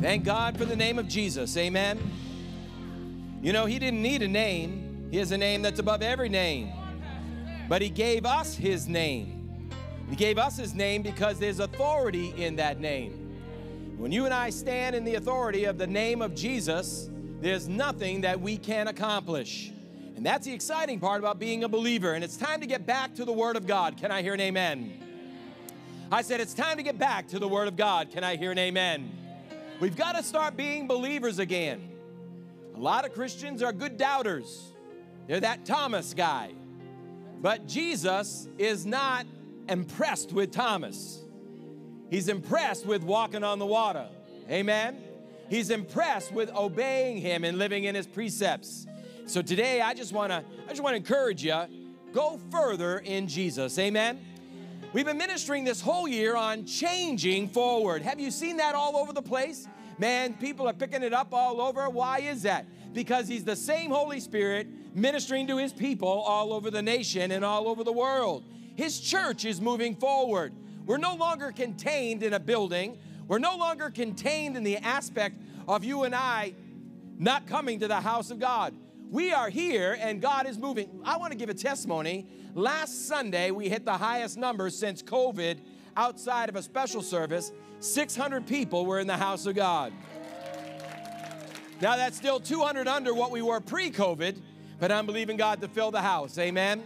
Thank 0.00 0.24
God 0.24 0.56
for 0.56 0.64
the 0.64 0.76
name 0.76 1.00
of 1.00 1.08
Jesus. 1.08 1.56
Amen. 1.56 1.98
You 3.42 3.52
know, 3.52 3.66
he 3.66 3.80
didn't 3.80 4.00
need 4.00 4.22
a 4.22 4.28
name, 4.28 5.08
he 5.10 5.16
has 5.16 5.32
a 5.32 5.38
name 5.38 5.60
that's 5.60 5.80
above 5.80 6.02
every 6.02 6.28
name. 6.28 6.72
But 7.68 7.82
he 7.82 7.88
gave 7.88 8.24
us 8.24 8.54
his 8.54 8.86
name. 8.86 9.70
He 10.08 10.14
gave 10.14 10.38
us 10.38 10.56
his 10.56 10.72
name 10.72 11.02
because 11.02 11.40
there's 11.40 11.58
authority 11.58 12.32
in 12.36 12.56
that 12.56 12.78
name. 12.78 13.96
When 13.98 14.12
you 14.12 14.24
and 14.24 14.32
I 14.32 14.50
stand 14.50 14.94
in 14.94 15.02
the 15.02 15.16
authority 15.16 15.64
of 15.64 15.78
the 15.78 15.86
name 15.86 16.22
of 16.22 16.32
Jesus, 16.34 17.10
there's 17.40 17.68
nothing 17.68 18.20
that 18.20 18.40
we 18.40 18.56
can 18.56 18.86
accomplish. 18.86 19.72
And 20.14 20.24
that's 20.24 20.46
the 20.46 20.52
exciting 20.52 21.00
part 21.00 21.18
about 21.18 21.40
being 21.40 21.64
a 21.64 21.68
believer. 21.68 22.12
And 22.14 22.22
it's 22.22 22.36
time 22.36 22.60
to 22.60 22.66
get 22.66 22.86
back 22.86 23.16
to 23.16 23.24
the 23.24 23.32
Word 23.32 23.56
of 23.56 23.66
God. 23.66 23.96
Can 23.96 24.12
I 24.12 24.22
hear 24.22 24.34
an 24.34 24.40
amen? 24.40 24.92
I 26.12 26.22
said, 26.22 26.40
it's 26.40 26.54
time 26.54 26.76
to 26.76 26.84
get 26.84 26.98
back 26.98 27.26
to 27.28 27.40
the 27.40 27.48
Word 27.48 27.66
of 27.66 27.76
God. 27.76 28.10
Can 28.10 28.22
I 28.22 28.36
hear 28.36 28.52
an 28.52 28.58
amen? 28.58 29.10
We've 29.80 29.96
got 29.96 30.16
to 30.16 30.24
start 30.24 30.56
being 30.56 30.88
believers 30.88 31.38
again. 31.38 31.88
A 32.74 32.80
lot 32.80 33.04
of 33.04 33.12
Christians 33.12 33.62
are 33.62 33.72
good 33.72 33.96
doubters, 33.96 34.72
they're 35.26 35.40
that 35.40 35.64
Thomas 35.64 36.14
guy. 36.14 36.52
But 37.40 37.68
Jesus 37.68 38.48
is 38.58 38.84
not 38.84 39.24
impressed 39.68 40.32
with 40.32 40.50
Thomas. 40.50 41.22
He's 42.10 42.28
impressed 42.28 42.86
with 42.86 43.04
walking 43.04 43.44
on 43.44 43.60
the 43.60 43.66
water. 43.66 44.08
Amen. 44.50 44.96
He's 45.48 45.70
impressed 45.70 46.32
with 46.32 46.50
obeying 46.50 47.18
him 47.18 47.44
and 47.44 47.58
living 47.58 47.84
in 47.84 47.94
his 47.94 48.06
precepts. 48.06 48.86
So 49.26 49.42
today 49.42 49.80
I 49.80 49.94
just 49.94 50.12
want 50.12 50.32
to 50.32 50.42
I 50.66 50.70
just 50.70 50.82
want 50.82 50.94
to 50.94 50.96
encourage 50.96 51.44
you 51.44 51.64
go 52.12 52.40
further 52.50 52.98
in 52.98 53.28
Jesus. 53.28 53.78
Amen. 53.78 54.18
We've 54.94 55.04
been 55.04 55.18
ministering 55.18 55.64
this 55.64 55.82
whole 55.82 56.08
year 56.08 56.34
on 56.34 56.64
changing 56.64 57.50
forward. 57.50 58.00
Have 58.00 58.18
you 58.18 58.30
seen 58.30 58.56
that 58.56 58.74
all 58.74 58.96
over 58.96 59.12
the 59.12 59.20
place? 59.20 59.68
Man, 59.98 60.32
people 60.32 60.66
are 60.66 60.72
picking 60.72 61.02
it 61.02 61.12
up 61.12 61.34
all 61.34 61.60
over. 61.60 61.90
Why 61.90 62.20
is 62.20 62.42
that? 62.42 62.64
Because 62.94 63.28
he's 63.28 63.44
the 63.44 63.54
same 63.54 63.90
Holy 63.90 64.18
Spirit 64.18 64.66
ministering 64.94 65.46
to 65.48 65.58
his 65.58 65.74
people 65.74 66.08
all 66.08 66.54
over 66.54 66.70
the 66.70 66.80
nation 66.80 67.32
and 67.32 67.44
all 67.44 67.68
over 67.68 67.84
the 67.84 67.92
world. 67.92 68.44
His 68.76 68.98
church 68.98 69.44
is 69.44 69.60
moving 69.60 69.94
forward. 69.94 70.54
We're 70.86 70.96
no 70.96 71.16
longer 71.16 71.52
contained 71.52 72.22
in 72.22 72.32
a 72.32 72.40
building. 72.40 72.96
We're 73.26 73.40
no 73.40 73.56
longer 73.56 73.90
contained 73.90 74.56
in 74.56 74.64
the 74.64 74.78
aspect 74.78 75.36
of 75.68 75.84
you 75.84 76.04
and 76.04 76.14
I 76.14 76.54
not 77.18 77.46
coming 77.46 77.80
to 77.80 77.88
the 77.88 78.00
house 78.00 78.30
of 78.30 78.38
God. 78.38 78.74
We 79.10 79.32
are 79.32 79.48
here 79.48 79.96
and 79.98 80.20
God 80.20 80.46
is 80.46 80.58
moving. 80.58 81.00
I 81.04 81.16
want 81.16 81.32
to 81.32 81.38
give 81.38 81.48
a 81.48 81.54
testimony. 81.54 82.26
Last 82.54 83.06
Sunday, 83.06 83.50
we 83.50 83.68
hit 83.68 83.86
the 83.86 83.96
highest 83.96 84.36
number 84.36 84.68
since 84.68 85.02
COVID 85.02 85.60
outside 85.96 86.50
of 86.50 86.56
a 86.56 86.62
special 86.62 87.00
service. 87.00 87.50
600 87.80 88.46
people 88.46 88.84
were 88.84 89.00
in 89.00 89.06
the 89.06 89.16
house 89.16 89.46
of 89.46 89.54
God. 89.54 89.94
Now, 91.80 91.96
that's 91.96 92.16
still 92.16 92.38
200 92.38 92.86
under 92.86 93.14
what 93.14 93.30
we 93.30 93.40
were 93.40 93.60
pre 93.60 93.90
COVID, 93.90 94.42
but 94.78 94.92
I'm 94.92 95.06
believing 95.06 95.36
God 95.36 95.60
to 95.62 95.68
fill 95.68 95.90
the 95.90 96.02
house. 96.02 96.36
Amen. 96.36 96.82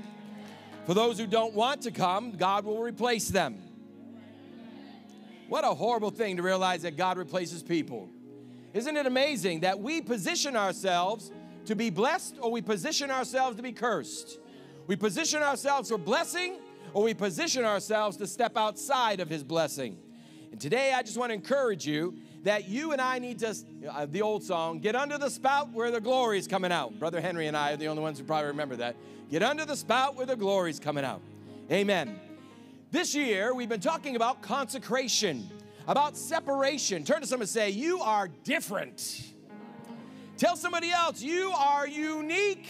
For 0.86 0.94
those 0.94 1.18
who 1.18 1.26
don't 1.26 1.54
want 1.54 1.82
to 1.82 1.90
come, 1.90 2.32
God 2.32 2.64
will 2.64 2.82
replace 2.82 3.28
them. 3.28 3.62
What 5.48 5.64
a 5.64 5.74
horrible 5.74 6.10
thing 6.10 6.36
to 6.36 6.42
realize 6.42 6.82
that 6.82 6.96
God 6.96 7.18
replaces 7.18 7.62
people. 7.62 8.08
Isn't 8.74 8.96
it 8.96 9.06
amazing 9.06 9.60
that 9.60 9.80
we 9.80 10.00
position 10.00 10.56
ourselves 10.56 11.30
to 11.66 11.74
be 11.74 11.90
blessed 11.90 12.36
or 12.40 12.50
we 12.50 12.62
position 12.62 13.10
ourselves 13.10 13.56
to 13.56 13.62
be 13.62 13.72
cursed. 13.72 14.38
We 14.86 14.96
position 14.96 15.42
ourselves 15.42 15.90
for 15.90 15.98
blessing 15.98 16.58
or 16.92 17.02
we 17.04 17.14
position 17.14 17.64
ourselves 17.64 18.16
to 18.18 18.26
step 18.26 18.56
outside 18.56 19.20
of 19.20 19.28
his 19.28 19.42
blessing. 19.42 19.96
And 20.50 20.60
today 20.60 20.92
I 20.92 21.02
just 21.02 21.16
want 21.16 21.30
to 21.30 21.34
encourage 21.34 21.86
you 21.86 22.16
that 22.42 22.68
you 22.68 22.92
and 22.92 23.00
I 23.00 23.18
need 23.18 23.38
to, 23.38 23.54
uh, 23.88 24.06
the 24.06 24.22
old 24.22 24.42
song, 24.42 24.80
get 24.80 24.96
under 24.96 25.16
the 25.16 25.30
spout 25.30 25.72
where 25.72 25.90
the 25.90 26.00
glory 26.00 26.38
is 26.38 26.48
coming 26.48 26.72
out. 26.72 26.98
Brother 26.98 27.20
Henry 27.20 27.46
and 27.46 27.56
I 27.56 27.72
are 27.72 27.76
the 27.76 27.88
only 27.88 28.02
ones 28.02 28.18
who 28.18 28.24
probably 28.24 28.48
remember 28.48 28.76
that. 28.76 28.96
Get 29.30 29.42
under 29.42 29.64
the 29.64 29.76
spout 29.76 30.16
where 30.16 30.26
the 30.26 30.36
glory 30.36 30.70
is 30.70 30.80
coming 30.80 31.04
out. 31.04 31.22
Amen. 31.70 32.20
This 32.90 33.14
year 33.14 33.54
we've 33.54 33.68
been 33.68 33.80
talking 33.80 34.16
about 34.16 34.42
consecration, 34.42 35.48
about 35.88 36.16
separation. 36.16 37.04
Turn 37.04 37.22
to 37.22 37.26
someone 37.26 37.44
and 37.44 37.48
say, 37.48 37.70
You 37.70 38.00
are 38.00 38.28
different. 38.44 39.31
Tell 40.42 40.56
somebody 40.56 40.90
else, 40.90 41.22
you 41.22 41.52
are 41.56 41.86
unique. 41.86 42.66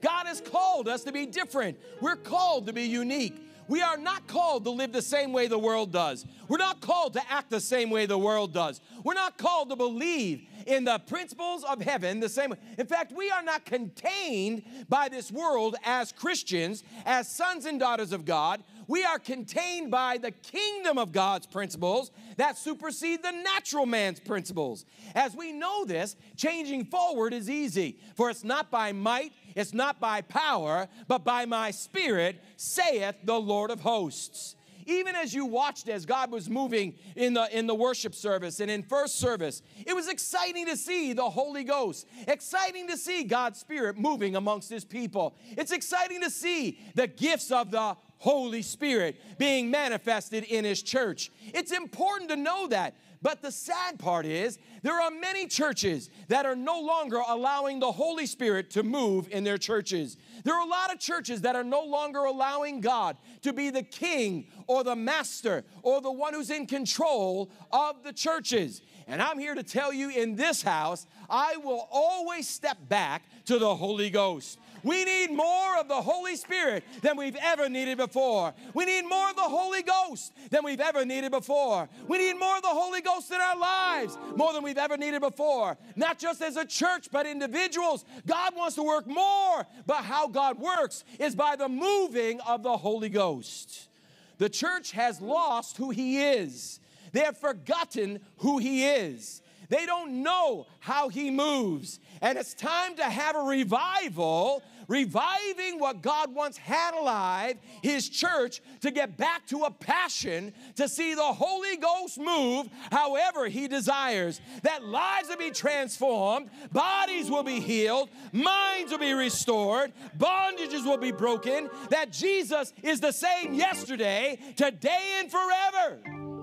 God 0.00 0.28
has 0.28 0.40
called 0.40 0.86
us 0.86 1.02
to 1.02 1.10
be 1.10 1.26
different. 1.26 1.80
We're 2.00 2.14
called 2.14 2.68
to 2.68 2.72
be 2.72 2.84
unique. 2.84 3.34
We 3.66 3.82
are 3.82 3.96
not 3.96 4.28
called 4.28 4.62
to 4.66 4.70
live 4.70 4.92
the 4.92 5.02
same 5.02 5.32
way 5.32 5.48
the 5.48 5.58
world 5.58 5.90
does. 5.90 6.26
We're 6.46 6.58
not 6.58 6.80
called 6.80 7.14
to 7.14 7.22
act 7.28 7.50
the 7.50 7.58
same 7.58 7.90
way 7.90 8.06
the 8.06 8.16
world 8.16 8.54
does. 8.54 8.80
We're 9.02 9.14
not 9.14 9.36
called 9.36 9.70
to 9.70 9.76
believe 9.76 10.46
in 10.64 10.84
the 10.84 11.00
principles 11.00 11.64
of 11.64 11.82
heaven 11.82 12.20
the 12.20 12.28
same 12.28 12.50
way. 12.50 12.58
In 12.78 12.86
fact, 12.86 13.10
we 13.10 13.32
are 13.32 13.42
not 13.42 13.64
contained 13.64 14.62
by 14.88 15.08
this 15.08 15.32
world 15.32 15.74
as 15.82 16.12
Christians, 16.12 16.84
as 17.04 17.28
sons 17.28 17.66
and 17.66 17.80
daughters 17.80 18.12
of 18.12 18.24
God. 18.24 18.62
We 18.86 19.04
are 19.04 19.18
contained 19.18 19.90
by 19.90 20.18
the 20.18 20.30
kingdom 20.30 20.98
of 20.98 21.12
God's 21.12 21.46
principles 21.46 22.10
that 22.36 22.58
supersede 22.58 23.22
the 23.22 23.30
natural 23.30 23.86
man's 23.86 24.20
principles. 24.20 24.84
As 25.14 25.34
we 25.34 25.52
know 25.52 25.84
this, 25.84 26.16
changing 26.36 26.86
forward 26.86 27.32
is 27.32 27.48
easy, 27.48 27.98
for 28.16 28.30
it's 28.30 28.44
not 28.44 28.70
by 28.70 28.92
might, 28.92 29.32
it's 29.54 29.74
not 29.74 30.00
by 30.00 30.20
power, 30.22 30.88
but 31.08 31.24
by 31.24 31.46
my 31.46 31.70
spirit, 31.70 32.42
saith 32.56 33.16
the 33.24 33.40
Lord 33.40 33.70
of 33.70 33.80
hosts 33.80 34.56
even 34.86 35.14
as 35.14 35.34
you 35.34 35.46
watched 35.46 35.88
as 35.88 36.06
God 36.06 36.30
was 36.30 36.48
moving 36.48 36.94
in 37.16 37.34
the, 37.34 37.56
in 37.56 37.66
the 37.66 37.74
worship 37.74 38.14
service 38.14 38.60
and 38.60 38.70
in 38.70 38.82
first 38.82 39.18
service, 39.18 39.62
it 39.86 39.94
was 39.94 40.08
exciting 40.08 40.66
to 40.66 40.76
see 40.76 41.12
the 41.12 41.28
Holy 41.28 41.64
Ghost, 41.64 42.06
exciting 42.26 42.88
to 42.88 42.96
see 42.96 43.24
God's 43.24 43.58
Spirit 43.58 43.96
moving 43.96 44.36
amongst 44.36 44.70
His 44.70 44.84
people. 44.84 45.36
It's 45.56 45.72
exciting 45.72 46.20
to 46.22 46.30
see 46.30 46.78
the 46.94 47.06
gifts 47.06 47.50
of 47.50 47.70
the 47.70 47.96
Holy 48.24 48.62
Spirit 48.62 49.20
being 49.36 49.70
manifested 49.70 50.44
in 50.44 50.64
His 50.64 50.82
church. 50.82 51.30
It's 51.52 51.72
important 51.72 52.30
to 52.30 52.36
know 52.36 52.66
that. 52.68 52.94
But 53.20 53.42
the 53.42 53.52
sad 53.52 53.98
part 53.98 54.24
is, 54.24 54.58
there 54.82 54.98
are 54.98 55.10
many 55.10 55.46
churches 55.46 56.08
that 56.28 56.46
are 56.46 56.56
no 56.56 56.80
longer 56.80 57.20
allowing 57.26 57.80
the 57.80 57.92
Holy 57.92 58.24
Spirit 58.24 58.70
to 58.72 58.82
move 58.82 59.28
in 59.30 59.44
their 59.44 59.58
churches. 59.58 60.16
There 60.42 60.54
are 60.54 60.66
a 60.66 60.68
lot 60.68 60.92
of 60.92 60.98
churches 60.98 61.42
that 61.42 61.54
are 61.54 61.64
no 61.64 61.82
longer 61.82 62.20
allowing 62.20 62.80
God 62.80 63.18
to 63.42 63.52
be 63.52 63.68
the 63.68 63.82
king 63.82 64.48
or 64.66 64.84
the 64.84 64.96
master 64.96 65.64
or 65.82 66.00
the 66.00 66.12
one 66.12 66.32
who's 66.32 66.50
in 66.50 66.66
control 66.66 67.50
of 67.72 68.02
the 68.04 68.12
churches. 68.12 68.80
And 69.06 69.20
I'm 69.20 69.38
here 69.38 69.54
to 69.54 69.62
tell 69.62 69.92
you 69.92 70.08
in 70.08 70.36
this 70.36 70.62
house, 70.62 71.06
I 71.28 71.56
will 71.58 71.88
always 71.90 72.48
step 72.48 72.78
back 72.88 73.22
to 73.46 73.58
the 73.58 73.74
Holy 73.74 74.08
Ghost. 74.08 74.58
We 74.84 75.04
need 75.04 75.32
more 75.32 75.78
of 75.78 75.88
the 75.88 76.00
Holy 76.00 76.36
Spirit 76.36 76.84
than 77.00 77.16
we've 77.16 77.36
ever 77.42 77.68
needed 77.68 77.96
before. 77.96 78.52
We 78.74 78.84
need 78.84 79.02
more 79.02 79.30
of 79.30 79.36
the 79.36 79.42
Holy 79.42 79.82
Ghost 79.82 80.32
than 80.50 80.62
we've 80.62 80.80
ever 80.80 81.04
needed 81.04 81.32
before. 81.32 81.88
We 82.06 82.18
need 82.18 82.34
more 82.34 82.56
of 82.56 82.62
the 82.62 82.68
Holy 82.68 83.00
Ghost 83.00 83.30
in 83.32 83.40
our 83.40 83.58
lives 83.58 84.18
more 84.36 84.52
than 84.52 84.62
we've 84.62 84.78
ever 84.78 84.98
needed 84.98 85.22
before. 85.22 85.78
Not 85.96 86.18
just 86.18 86.42
as 86.42 86.56
a 86.56 86.66
church, 86.66 87.08
but 87.10 87.26
individuals. 87.26 88.04
God 88.26 88.54
wants 88.54 88.76
to 88.76 88.82
work 88.82 89.06
more, 89.06 89.66
but 89.86 90.04
how 90.04 90.28
God 90.28 90.58
works 90.58 91.04
is 91.18 91.34
by 91.34 91.56
the 91.56 91.68
moving 91.68 92.40
of 92.42 92.62
the 92.62 92.76
Holy 92.76 93.08
Ghost. 93.08 93.88
The 94.36 94.50
church 94.50 94.92
has 94.92 95.20
lost 95.20 95.78
who 95.78 95.90
He 95.90 96.22
is. 96.22 96.78
They 97.12 97.20
have 97.20 97.38
forgotten 97.38 98.20
who 98.38 98.58
He 98.58 98.84
is. 98.84 99.40
They 99.68 99.86
don't 99.86 100.22
know 100.22 100.66
how 100.80 101.08
He 101.08 101.30
moves. 101.30 102.00
And 102.20 102.36
it's 102.36 102.54
time 102.54 102.96
to 102.96 103.04
have 103.04 103.36
a 103.36 103.40
revival 103.40 104.62
reviving 104.88 105.78
what 105.78 106.02
God 106.02 106.34
once 106.34 106.56
had 106.56 106.94
alive, 106.94 107.56
His 107.82 108.08
church, 108.08 108.60
to 108.80 108.90
get 108.90 109.16
back 109.16 109.46
to 109.48 109.64
a 109.64 109.70
passion 109.70 110.52
to 110.76 110.88
see 110.88 111.14
the 111.14 111.22
Holy 111.22 111.76
Ghost 111.76 112.18
move 112.18 112.68
however 112.90 113.48
He 113.48 113.68
desires. 113.68 114.40
That 114.62 114.84
lives 114.84 115.28
will 115.28 115.36
be 115.36 115.50
transformed, 115.50 116.50
bodies 116.72 117.30
will 117.30 117.42
be 117.42 117.60
healed, 117.60 118.10
minds 118.32 118.90
will 118.90 118.98
be 118.98 119.12
restored, 119.12 119.92
bondages 120.18 120.84
will 120.84 120.98
be 120.98 121.12
broken, 121.12 121.68
that 121.90 122.10
Jesus 122.10 122.72
is 122.82 123.00
the 123.00 123.12
same 123.12 123.54
yesterday, 123.54 124.38
today, 124.56 125.20
and 125.20 125.30
forever. 125.30 126.33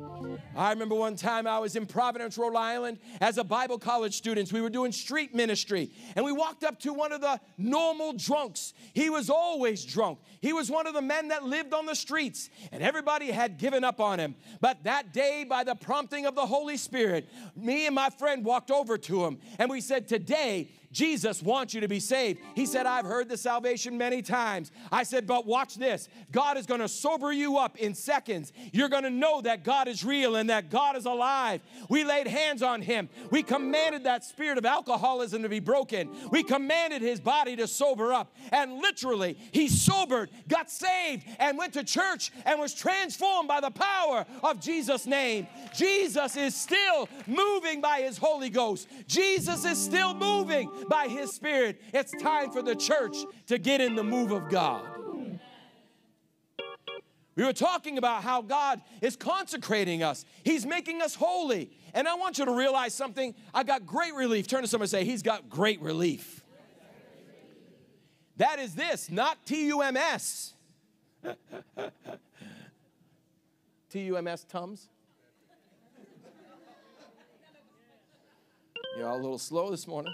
I 0.55 0.71
remember 0.71 0.95
one 0.95 1.15
time 1.15 1.47
I 1.47 1.59
was 1.59 1.75
in 1.75 1.85
Providence, 1.85 2.37
Rhode 2.37 2.55
Island 2.55 2.99
as 3.21 3.37
a 3.37 3.43
Bible 3.43 3.79
college 3.79 4.15
student. 4.15 4.51
We 4.51 4.61
were 4.61 4.69
doing 4.69 4.91
street 4.91 5.33
ministry 5.33 5.91
and 6.15 6.25
we 6.25 6.31
walked 6.31 6.63
up 6.63 6.79
to 6.81 6.93
one 6.93 7.11
of 7.11 7.21
the 7.21 7.39
normal 7.57 8.13
drunks. 8.13 8.73
He 8.93 9.09
was 9.09 9.29
always 9.29 9.85
drunk. 9.85 10.19
He 10.41 10.51
was 10.51 10.69
one 10.69 10.87
of 10.87 10.93
the 10.93 11.01
men 11.01 11.29
that 11.29 11.43
lived 11.43 11.73
on 11.73 11.85
the 11.85 11.95
streets 11.95 12.49
and 12.71 12.83
everybody 12.83 13.31
had 13.31 13.57
given 13.57 13.83
up 13.83 14.01
on 14.01 14.19
him. 14.19 14.35
But 14.59 14.83
that 14.83 15.13
day, 15.13 15.45
by 15.47 15.63
the 15.63 15.75
prompting 15.75 16.25
of 16.25 16.35
the 16.35 16.45
Holy 16.45 16.77
Spirit, 16.77 17.29
me 17.55 17.85
and 17.85 17.95
my 17.95 18.09
friend 18.09 18.43
walked 18.43 18.71
over 18.71 18.97
to 18.97 19.25
him 19.25 19.39
and 19.57 19.69
we 19.69 19.79
said, 19.79 20.07
Today, 20.07 20.69
Jesus 20.91 21.41
wants 21.41 21.73
you 21.73 21.81
to 21.81 21.87
be 21.87 21.99
saved. 21.99 22.39
He 22.55 22.65
said, 22.65 22.85
I've 22.85 23.05
heard 23.05 23.29
the 23.29 23.37
salvation 23.37 23.97
many 23.97 24.21
times. 24.21 24.71
I 24.91 25.03
said, 25.03 25.25
but 25.25 25.45
watch 25.45 25.75
this. 25.75 26.09
God 26.31 26.57
is 26.57 26.65
going 26.65 26.81
to 26.81 26.89
sober 26.89 27.31
you 27.31 27.57
up 27.57 27.77
in 27.77 27.93
seconds. 27.93 28.51
You're 28.73 28.89
going 28.89 29.03
to 29.03 29.09
know 29.09 29.41
that 29.41 29.63
God 29.63 29.87
is 29.87 30.03
real 30.03 30.35
and 30.35 30.49
that 30.49 30.69
God 30.69 30.97
is 30.97 31.05
alive. 31.05 31.61
We 31.89 32.03
laid 32.03 32.27
hands 32.27 32.61
on 32.61 32.81
him. 32.81 33.09
We 33.29 33.43
commanded 33.43 34.03
that 34.03 34.23
spirit 34.23 34.57
of 34.57 34.65
alcoholism 34.65 35.43
to 35.43 35.49
be 35.49 35.59
broken. 35.59 36.09
We 36.29 36.43
commanded 36.43 37.01
his 37.01 37.19
body 37.19 37.55
to 37.55 37.67
sober 37.67 38.11
up. 38.11 38.35
And 38.51 38.79
literally, 38.79 39.37
he 39.51 39.67
sobered, 39.69 40.29
got 40.47 40.69
saved, 40.69 41.25
and 41.39 41.57
went 41.57 41.73
to 41.73 41.83
church 41.83 42.31
and 42.45 42.59
was 42.59 42.73
transformed 42.73 43.47
by 43.47 43.61
the 43.61 43.71
power 43.71 44.25
of 44.43 44.59
Jesus' 44.59 45.05
name. 45.05 45.47
Jesus 45.73 46.35
is 46.35 46.55
still 46.55 47.07
moving 47.27 47.79
by 47.81 48.01
his 48.01 48.17
Holy 48.17 48.49
Ghost. 48.49 48.87
Jesus 49.07 49.63
is 49.65 49.77
still 49.77 50.13
moving 50.13 50.69
by 50.89 51.07
his 51.07 51.31
Spirit. 51.31 51.81
It's 51.93 52.11
time 52.21 52.51
for 52.51 52.61
the 52.61 52.75
church 52.75 53.17
to 53.47 53.57
get 53.57 53.81
in 53.81 53.95
the 53.95 54.03
move 54.03 54.31
of 54.31 54.49
God. 54.49 54.85
We 57.35 57.45
were 57.45 57.53
talking 57.53 57.97
about 57.97 58.23
how 58.23 58.41
God 58.41 58.81
is 59.01 59.15
consecrating 59.15 60.03
us. 60.03 60.25
He's 60.43 60.65
making 60.65 61.01
us 61.01 61.15
holy. 61.15 61.71
And 61.93 62.07
I 62.07 62.15
want 62.15 62.37
you 62.37 62.45
to 62.45 62.51
realize 62.51 62.93
something. 62.93 63.33
I 63.53 63.63
got 63.63 63.85
great 63.85 64.13
relief. 64.13 64.47
Turn 64.47 64.61
to 64.61 64.67
someone 64.67 64.83
and 64.83 64.91
say, 64.91 65.05
He's 65.05 65.23
got 65.23 65.49
great 65.49 65.81
relief. 65.81 66.43
That 68.37 68.59
is 68.59 68.75
this, 68.75 69.09
not 69.09 69.45
T 69.45 69.67
U 69.67 69.81
M 69.81 69.95
S. 69.95 70.53
T 73.89 73.99
U 74.01 74.17
M 74.17 74.27
S 74.27 74.43
Tums? 74.43 74.89
You're 78.97 79.07
all 79.07 79.15
a 79.15 79.21
little 79.21 79.37
slow 79.37 79.71
this 79.71 79.87
morning. 79.87 80.13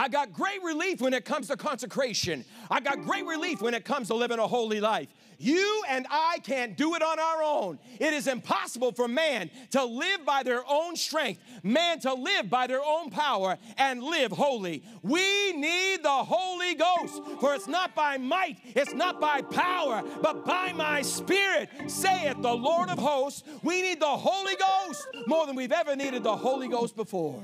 I 0.00 0.08
got 0.08 0.32
great 0.32 0.62
relief 0.62 1.02
when 1.02 1.12
it 1.12 1.26
comes 1.26 1.48
to 1.48 1.58
consecration. 1.58 2.46
I 2.70 2.80
got 2.80 3.02
great 3.02 3.26
relief 3.26 3.60
when 3.60 3.74
it 3.74 3.84
comes 3.84 4.08
to 4.08 4.14
living 4.14 4.38
a 4.38 4.46
holy 4.46 4.80
life. 4.80 5.08
You 5.36 5.82
and 5.90 6.06
I 6.08 6.38
can't 6.42 6.74
do 6.74 6.94
it 6.94 7.02
on 7.02 7.18
our 7.18 7.42
own. 7.42 7.78
It 7.98 8.14
is 8.14 8.26
impossible 8.26 8.92
for 8.92 9.08
man 9.08 9.50
to 9.72 9.84
live 9.84 10.24
by 10.24 10.42
their 10.42 10.62
own 10.66 10.96
strength, 10.96 11.42
man 11.62 12.00
to 12.00 12.14
live 12.14 12.48
by 12.48 12.66
their 12.66 12.80
own 12.82 13.10
power 13.10 13.58
and 13.76 14.02
live 14.02 14.32
holy. 14.32 14.84
We 15.02 15.52
need 15.52 16.02
the 16.02 16.08
Holy 16.08 16.76
Ghost, 16.76 17.20
for 17.38 17.54
it's 17.54 17.68
not 17.68 17.94
by 17.94 18.16
might, 18.16 18.56
it's 18.64 18.94
not 18.94 19.20
by 19.20 19.42
power, 19.42 20.02
but 20.22 20.46
by 20.46 20.72
my 20.72 21.02
spirit, 21.02 21.68
saith 21.88 22.40
the 22.40 22.54
Lord 22.54 22.88
of 22.88 22.98
hosts. 22.98 23.42
We 23.62 23.82
need 23.82 24.00
the 24.00 24.06
Holy 24.06 24.54
Ghost 24.56 25.06
more 25.26 25.46
than 25.46 25.56
we've 25.56 25.72
ever 25.72 25.94
needed 25.94 26.22
the 26.22 26.36
Holy 26.36 26.68
Ghost 26.68 26.96
before. 26.96 27.42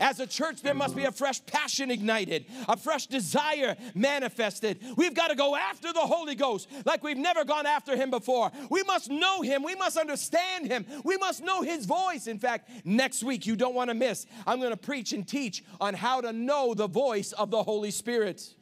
As 0.00 0.18
a 0.18 0.26
church, 0.26 0.62
there 0.62 0.74
must 0.74 0.96
be 0.96 1.04
a 1.04 1.12
fresh 1.12 1.44
passion 1.44 1.90
ignited, 1.90 2.46
a 2.66 2.76
fresh 2.76 3.06
desire 3.06 3.76
manifested. 3.94 4.82
We've 4.96 5.14
got 5.14 5.28
to 5.28 5.34
go 5.34 5.54
after 5.54 5.92
the 5.92 6.00
Holy 6.00 6.34
Ghost 6.34 6.68
like 6.86 7.04
we've 7.04 7.18
never 7.18 7.44
gone 7.44 7.66
after 7.66 7.94
him 7.94 8.10
before. 8.10 8.50
We 8.70 8.82
must 8.84 9.10
know 9.10 9.42
him. 9.42 9.62
We 9.62 9.74
must 9.74 9.98
understand 9.98 10.68
him. 10.68 10.86
We 11.04 11.18
must 11.18 11.42
know 11.42 11.60
his 11.60 11.84
voice. 11.84 12.26
In 12.26 12.38
fact, 12.38 12.70
next 12.84 13.22
week, 13.22 13.44
you 13.44 13.56
don't 13.56 13.74
want 13.74 13.90
to 13.90 13.94
miss, 13.94 14.26
I'm 14.46 14.58
going 14.58 14.70
to 14.70 14.76
preach 14.76 15.12
and 15.12 15.28
teach 15.28 15.62
on 15.80 15.92
how 15.92 16.22
to 16.22 16.32
know 16.32 16.72
the 16.72 16.88
voice 16.88 17.32
of 17.32 17.50
the 17.50 17.62
Holy 17.62 17.90
Spirit. 17.90 18.54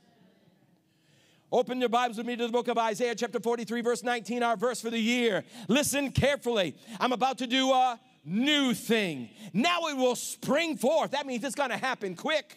Open 1.51 1.81
your 1.81 1.89
Bibles 1.89 2.19
with 2.19 2.27
me 2.27 2.37
to 2.37 2.47
the 2.47 2.53
book 2.53 2.69
of 2.69 2.77
Isaiah, 2.77 3.15
chapter 3.15 3.41
43, 3.41 3.81
verse 3.81 4.03
19, 4.03 4.43
our 4.43 4.57
verse 4.57 4.83
for 4.83 4.91
the 4.91 4.99
year. 4.99 5.45
Listen 5.67 6.11
carefully. 6.11 6.75
I'm 7.01 7.13
about 7.13 7.39
to 7.39 7.47
do 7.47 7.71
a 7.73 7.99
new 8.29 8.75
thing. 8.75 9.31
Now 9.53 9.87
it 9.89 9.97
will 9.97 10.17
spring 10.17 10.77
forth. 10.77 11.13
That 11.13 11.27
means 11.27 11.45
it's 11.45 11.55
going 11.55 11.71
to 11.71 11.77
happen 11.77 12.15
quick. 12.15 12.57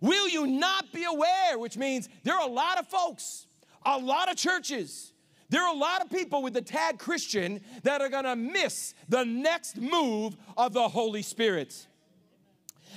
Will 0.00 0.28
you 0.28 0.46
not 0.46 0.92
be 0.92 1.04
aware? 1.04 1.58
Which 1.58 1.76
means 1.76 2.08
there 2.24 2.34
are 2.34 2.48
a 2.48 2.52
lot 2.52 2.78
of 2.78 2.86
folks, 2.88 3.46
a 3.84 3.98
lot 3.98 4.30
of 4.30 4.36
churches, 4.36 5.12
there 5.50 5.62
are 5.62 5.74
a 5.74 5.78
lot 5.78 6.02
of 6.02 6.10
people 6.10 6.42
with 6.42 6.52
the 6.52 6.62
tag 6.62 6.98
Christian 6.98 7.60
that 7.82 8.02
are 8.02 8.08
going 8.08 8.24
to 8.24 8.36
miss 8.36 8.94
the 9.08 9.24
next 9.24 9.78
move 9.78 10.36
of 10.56 10.74
the 10.74 10.88
Holy 10.88 11.22
Spirit. 11.22 11.86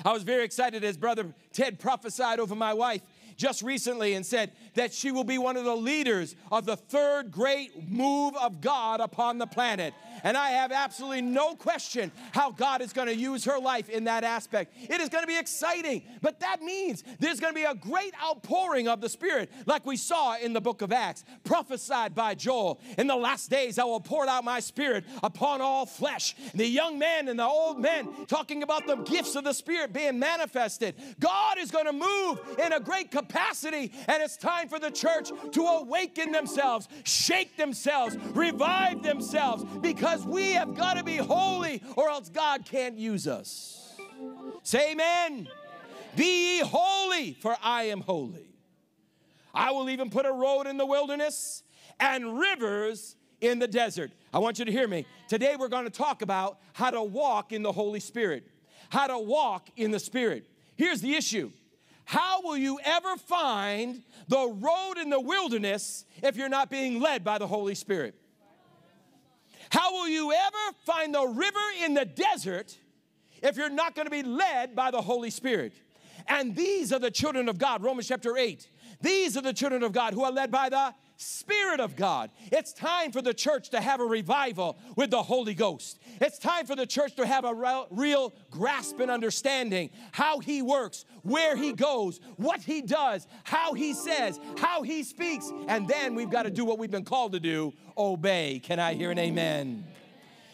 I 0.03 0.11
was 0.11 0.23
very 0.23 0.43
excited 0.43 0.83
as 0.83 0.97
Brother 0.97 1.33
Ted 1.53 1.79
prophesied 1.79 2.39
over 2.39 2.55
my 2.55 2.73
wife 2.73 3.01
just 3.37 3.61
recently 3.61 4.13
and 4.13 4.25
said 4.25 4.51
that 4.75 4.93
she 4.93 5.11
will 5.11 5.23
be 5.23 5.37
one 5.37 5.57
of 5.57 5.65
the 5.65 5.75
leaders 5.75 6.35
of 6.51 6.65
the 6.65 6.75
third 6.75 7.31
great 7.31 7.89
move 7.89 8.35
of 8.37 8.61
God 8.61 8.99
upon 8.99 9.37
the 9.37 9.47
planet. 9.47 9.93
And 10.23 10.37
I 10.37 10.51
have 10.51 10.71
absolutely 10.71 11.21
no 11.21 11.55
question 11.55 12.11
how 12.31 12.51
God 12.51 12.81
is 12.81 12.93
going 12.93 13.07
to 13.07 13.15
use 13.15 13.45
her 13.45 13.59
life 13.59 13.89
in 13.89 14.03
that 14.05 14.23
aspect. 14.23 14.75
It 14.79 15.01
is 15.01 15.09
going 15.09 15.23
to 15.23 15.27
be 15.27 15.37
exciting, 15.37 16.03
but 16.21 16.39
that 16.41 16.61
means 16.61 17.03
there's 17.19 17.39
going 17.39 17.53
to 17.53 17.59
be 17.59 17.65
a 17.65 17.73
great 17.73 18.13
outpouring 18.23 18.87
of 18.87 19.01
the 19.01 19.09
Spirit, 19.09 19.49
like 19.65 19.85
we 19.85 19.97
saw 19.97 20.37
in 20.37 20.53
the 20.53 20.61
book 20.61 20.81
of 20.81 20.91
Acts, 20.91 21.25
prophesied 21.43 22.13
by 22.13 22.35
Joel. 22.35 22.79
In 22.97 23.07
the 23.07 23.15
last 23.15 23.49
days, 23.49 23.79
I 23.79 23.83
will 23.83 23.99
pour 23.99 24.27
out 24.27 24.43
my 24.43 24.59
Spirit 24.59 25.05
upon 25.23 25.61
all 25.61 25.85
flesh. 25.85 26.35
The 26.53 26.67
young 26.67 26.99
men 26.99 27.27
and 27.27 27.39
the 27.39 27.45
old 27.45 27.79
men 27.79 28.07
talking 28.27 28.63
about 28.63 28.85
the 28.85 28.97
gifts 28.97 29.35
of 29.35 29.43
the 29.43 29.53
Spirit 29.53 29.93
being 29.93 30.19
manifested. 30.19 30.95
God 31.19 31.57
is 31.57 31.71
going 31.71 31.85
to 31.85 31.93
move 31.93 32.59
in 32.63 32.73
a 32.73 32.79
great 32.79 33.11
capacity, 33.11 33.91
and 34.07 34.21
it's 34.21 34.37
time 34.37 34.60
for 34.67 34.79
the 34.79 34.91
church 34.91 35.31
to 35.51 35.61
awaken 35.61 36.31
themselves, 36.31 36.87
shake 37.03 37.57
themselves, 37.57 38.17
revive 38.33 39.03
themselves, 39.03 39.63
because 39.81 40.25
we 40.25 40.51
have 40.53 40.75
got 40.75 40.97
to 40.97 41.03
be 41.03 41.17
holy, 41.17 41.81
or 41.95 42.09
else 42.09 42.29
God 42.29 42.65
can't 42.65 42.97
use 42.97 43.27
us. 43.27 43.99
Say 44.63 44.91
amen. 44.91 45.47
Be 46.15 46.57
ye 46.57 46.59
holy, 46.65 47.33
for 47.33 47.55
I 47.63 47.83
am 47.83 48.01
holy. 48.01 48.47
I 49.53 49.71
will 49.71 49.89
even 49.89 50.09
put 50.09 50.25
a 50.25 50.31
road 50.31 50.67
in 50.67 50.77
the 50.77 50.85
wilderness 50.85 51.63
and 51.99 52.39
rivers 52.39 53.15
in 53.41 53.59
the 53.59 53.67
desert. 53.67 54.11
I 54.33 54.39
want 54.39 54.59
you 54.59 54.65
to 54.65 54.71
hear 54.71 54.87
me. 54.87 55.05
Today 55.27 55.55
we're 55.57 55.67
going 55.67 55.85
to 55.85 55.89
talk 55.89 56.21
about 56.21 56.59
how 56.73 56.91
to 56.91 57.01
walk 57.01 57.51
in 57.51 57.63
the 57.63 57.71
Holy 57.71 57.99
Spirit, 57.99 58.47
how 58.89 59.07
to 59.07 59.17
walk 59.17 59.69
in 59.75 59.91
the 59.91 59.99
Spirit. 59.99 60.47
Here's 60.75 61.01
the 61.01 61.15
issue 61.15 61.51
how 62.11 62.41
will 62.41 62.57
you 62.57 62.77
ever 62.83 63.15
find 63.15 64.03
the 64.27 64.45
road 64.45 64.95
in 65.01 65.09
the 65.09 65.19
wilderness 65.21 66.03
if 66.21 66.35
you're 66.35 66.49
not 66.49 66.69
being 66.69 66.99
led 66.99 67.23
by 67.23 67.37
the 67.37 67.47
Holy 67.47 67.73
Spirit? 67.73 68.15
How 69.69 69.93
will 69.93 70.09
you 70.09 70.33
ever 70.33 70.75
find 70.85 71.15
the 71.15 71.25
river 71.25 71.59
in 71.85 71.93
the 71.93 72.03
desert 72.03 72.77
if 73.41 73.55
you're 73.55 73.69
not 73.69 73.95
going 73.95 74.07
to 74.07 74.11
be 74.11 74.23
led 74.23 74.75
by 74.75 74.91
the 74.91 74.99
Holy 74.99 75.29
Spirit? 75.29 75.71
And 76.27 76.53
these 76.53 76.91
are 76.91 76.99
the 76.99 77.11
children 77.11 77.47
of 77.47 77.57
God, 77.57 77.81
Romans 77.81 78.09
chapter 78.09 78.35
8. 78.35 78.69
These 78.99 79.37
are 79.37 79.41
the 79.41 79.53
children 79.53 79.81
of 79.81 79.93
God 79.93 80.13
who 80.13 80.25
are 80.25 80.33
led 80.33 80.51
by 80.51 80.67
the 80.67 80.93
Spirit 81.21 81.79
of 81.79 81.95
God. 81.95 82.31
It's 82.51 82.73
time 82.73 83.11
for 83.11 83.21
the 83.21 83.33
church 83.33 83.69
to 83.69 83.79
have 83.79 83.99
a 83.99 84.05
revival 84.05 84.77
with 84.95 85.11
the 85.11 85.21
Holy 85.21 85.53
Ghost. 85.53 85.99
It's 86.19 86.39
time 86.39 86.65
for 86.65 86.75
the 86.75 86.85
church 86.85 87.15
to 87.15 87.25
have 87.25 87.45
a 87.45 87.85
real 87.91 88.33
grasp 88.49 88.99
and 88.99 89.11
understanding 89.11 89.91
how 90.11 90.39
He 90.39 90.61
works, 90.61 91.05
where 91.23 91.55
He 91.55 91.73
goes, 91.73 92.19
what 92.37 92.61
He 92.61 92.81
does, 92.81 93.27
how 93.43 93.73
He 93.73 93.93
says, 93.93 94.39
how 94.57 94.81
He 94.81 95.03
speaks. 95.03 95.51
And 95.67 95.87
then 95.87 96.15
we've 96.15 96.31
got 96.31 96.43
to 96.43 96.51
do 96.51 96.65
what 96.65 96.79
we've 96.79 96.91
been 96.91 97.05
called 97.05 97.33
to 97.33 97.39
do 97.39 97.73
obey. 97.97 98.59
Can 98.63 98.79
I 98.79 98.93
hear 98.93 99.11
an 99.11 99.19
amen? 99.19 99.85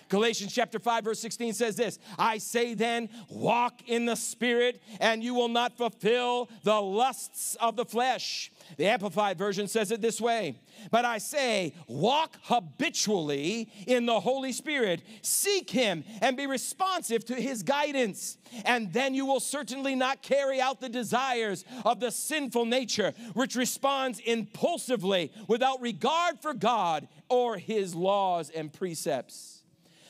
Galatians 0.10 0.54
chapter 0.54 0.80
5 0.80 1.04
verse 1.04 1.20
16 1.20 1.54
says 1.54 1.76
this, 1.76 2.00
I 2.18 2.38
say 2.38 2.74
then, 2.74 3.10
walk 3.30 3.82
in 3.88 4.06
the 4.06 4.16
spirit 4.16 4.82
and 5.00 5.24
you 5.24 5.34
will 5.34 5.50
not 5.50 5.78
fulfill 5.78 6.50
the 6.64 6.80
lusts 6.82 7.56
of 7.56 7.76
the 7.76 7.86
flesh. 7.86 8.52
The 8.76 8.88
Amplified 8.88 9.38
Version 9.38 9.68
says 9.68 9.92
it 9.92 10.02
this 10.02 10.20
way 10.20 10.60
But 10.92 11.06
I 11.06 11.20
say, 11.20 11.74
walk 11.88 12.38
habitually 12.44 13.72
in 13.88 14.06
the 14.06 14.20
Holy 14.20 14.52
Spirit, 14.52 15.02
seek 15.22 15.70
Him, 15.70 16.04
and 16.22 16.36
be 16.36 16.48
responsive 16.48 17.24
to 17.26 17.36
His 17.36 17.64
guidance. 17.64 18.38
And 18.66 18.92
then 18.94 19.14
you 19.14 19.26
will 19.26 19.40
certainly 19.40 19.96
not 19.96 20.22
carry 20.22 20.60
out 20.60 20.80
the 20.80 20.90
desires 20.90 21.66
of 21.86 22.00
the 22.00 22.12
sinful 22.12 22.66
nature, 22.66 23.14
which 23.34 23.56
responds 23.56 24.20
impulsively 24.20 25.32
without 25.48 25.82
regard 25.82 26.40
for 26.42 26.54
God 26.54 27.08
or 27.30 27.58
His 27.58 27.96
laws 27.96 28.50
and 28.50 28.72
precepts. 28.72 29.57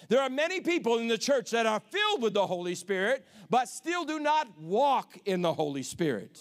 There 0.09 0.21
are 0.21 0.29
many 0.29 0.61
people 0.61 0.99
in 0.99 1.07
the 1.07 1.17
church 1.17 1.51
that 1.51 1.65
are 1.65 1.79
filled 1.79 2.21
with 2.21 2.33
the 2.33 2.47
Holy 2.47 2.75
Spirit, 2.75 3.25
but 3.49 3.67
still 3.67 4.05
do 4.05 4.19
not 4.19 4.47
walk 4.59 5.17
in 5.25 5.41
the 5.41 5.53
Holy 5.53 5.83
Spirit. 5.83 6.39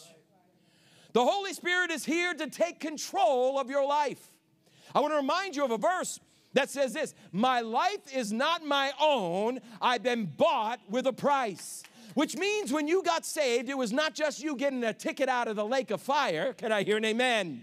The 1.12 1.24
Holy 1.24 1.52
Spirit 1.52 1.90
is 1.90 2.04
here 2.04 2.34
to 2.34 2.48
take 2.48 2.78
control 2.78 3.58
of 3.58 3.68
your 3.70 3.86
life. 3.86 4.20
I 4.94 5.00
want 5.00 5.12
to 5.12 5.16
remind 5.16 5.56
you 5.56 5.64
of 5.64 5.70
a 5.70 5.78
verse 5.78 6.20
that 6.52 6.70
says 6.70 6.92
this 6.92 7.14
My 7.32 7.60
life 7.60 8.14
is 8.14 8.32
not 8.32 8.64
my 8.64 8.92
own, 9.00 9.60
I've 9.80 10.02
been 10.02 10.26
bought 10.26 10.80
with 10.88 11.06
a 11.06 11.12
price. 11.12 11.82
Which 12.14 12.36
means 12.36 12.72
when 12.72 12.88
you 12.88 13.02
got 13.02 13.26
saved, 13.26 13.68
it 13.68 13.76
was 13.76 13.92
not 13.92 14.14
just 14.14 14.42
you 14.42 14.56
getting 14.56 14.82
a 14.84 14.94
ticket 14.94 15.28
out 15.28 15.48
of 15.48 15.56
the 15.56 15.66
lake 15.66 15.90
of 15.90 16.00
fire. 16.00 16.54
Can 16.54 16.72
I 16.72 16.82
hear 16.82 16.96
an 16.96 17.04
amen? 17.04 17.62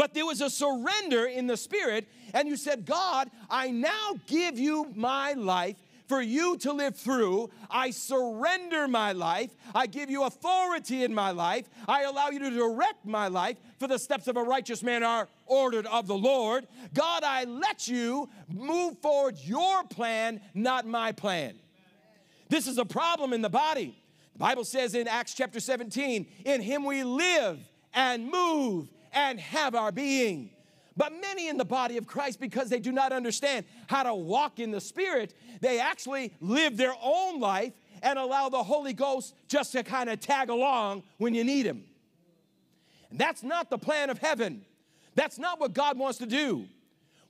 But 0.00 0.14
there 0.14 0.24
was 0.24 0.40
a 0.40 0.48
surrender 0.48 1.26
in 1.26 1.46
the 1.46 1.58
spirit, 1.58 2.08
and 2.32 2.48
you 2.48 2.56
said, 2.56 2.86
God, 2.86 3.30
I 3.50 3.70
now 3.70 4.18
give 4.26 4.58
you 4.58 4.90
my 4.94 5.34
life 5.34 5.76
for 6.06 6.22
you 6.22 6.56
to 6.56 6.72
live 6.72 6.96
through. 6.96 7.50
I 7.70 7.90
surrender 7.90 8.88
my 8.88 9.12
life. 9.12 9.50
I 9.74 9.86
give 9.86 10.08
you 10.08 10.22
authority 10.22 11.04
in 11.04 11.12
my 11.12 11.32
life. 11.32 11.68
I 11.86 12.04
allow 12.04 12.30
you 12.30 12.38
to 12.38 12.48
direct 12.48 13.04
my 13.04 13.28
life, 13.28 13.58
for 13.78 13.88
the 13.88 13.98
steps 13.98 14.26
of 14.26 14.38
a 14.38 14.42
righteous 14.42 14.82
man 14.82 15.02
are 15.02 15.28
ordered 15.44 15.84
of 15.84 16.06
the 16.06 16.16
Lord. 16.16 16.66
God, 16.94 17.22
I 17.22 17.44
let 17.44 17.86
you 17.86 18.30
move 18.48 18.96
forward 19.02 19.36
your 19.44 19.84
plan, 19.84 20.40
not 20.54 20.86
my 20.86 21.12
plan. 21.12 21.56
This 22.48 22.66
is 22.66 22.78
a 22.78 22.86
problem 22.86 23.34
in 23.34 23.42
the 23.42 23.50
body. 23.50 23.94
The 24.32 24.38
Bible 24.38 24.64
says 24.64 24.94
in 24.94 25.06
Acts 25.06 25.34
chapter 25.34 25.60
17, 25.60 26.26
in 26.46 26.62
him 26.62 26.86
we 26.86 27.04
live 27.04 27.58
and 27.92 28.30
move 28.30 28.88
and 29.12 29.40
have 29.40 29.74
our 29.74 29.92
being. 29.92 30.50
But 30.96 31.12
many 31.20 31.48
in 31.48 31.56
the 31.56 31.64
body 31.64 31.96
of 31.96 32.06
Christ, 32.06 32.40
because 32.40 32.68
they 32.68 32.80
do 32.80 32.92
not 32.92 33.12
understand 33.12 33.64
how 33.86 34.02
to 34.02 34.14
walk 34.14 34.58
in 34.58 34.70
the 34.70 34.80
Spirit, 34.80 35.34
they 35.60 35.80
actually 35.80 36.32
live 36.40 36.76
their 36.76 36.94
own 37.02 37.40
life 37.40 37.72
and 38.02 38.18
allow 38.18 38.48
the 38.48 38.62
Holy 38.62 38.92
Ghost 38.92 39.34
just 39.48 39.72
to 39.72 39.82
kind 39.82 40.10
of 40.10 40.20
tag 40.20 40.50
along 40.50 41.02
when 41.18 41.34
you 41.34 41.44
need 41.44 41.66
Him. 41.66 41.84
And 43.10 43.18
that's 43.18 43.42
not 43.42 43.70
the 43.70 43.78
plan 43.78 44.10
of 44.10 44.18
heaven. 44.18 44.64
That's 45.14 45.38
not 45.38 45.60
what 45.60 45.72
God 45.74 45.98
wants 45.98 46.18
to 46.18 46.26
do. 46.26 46.66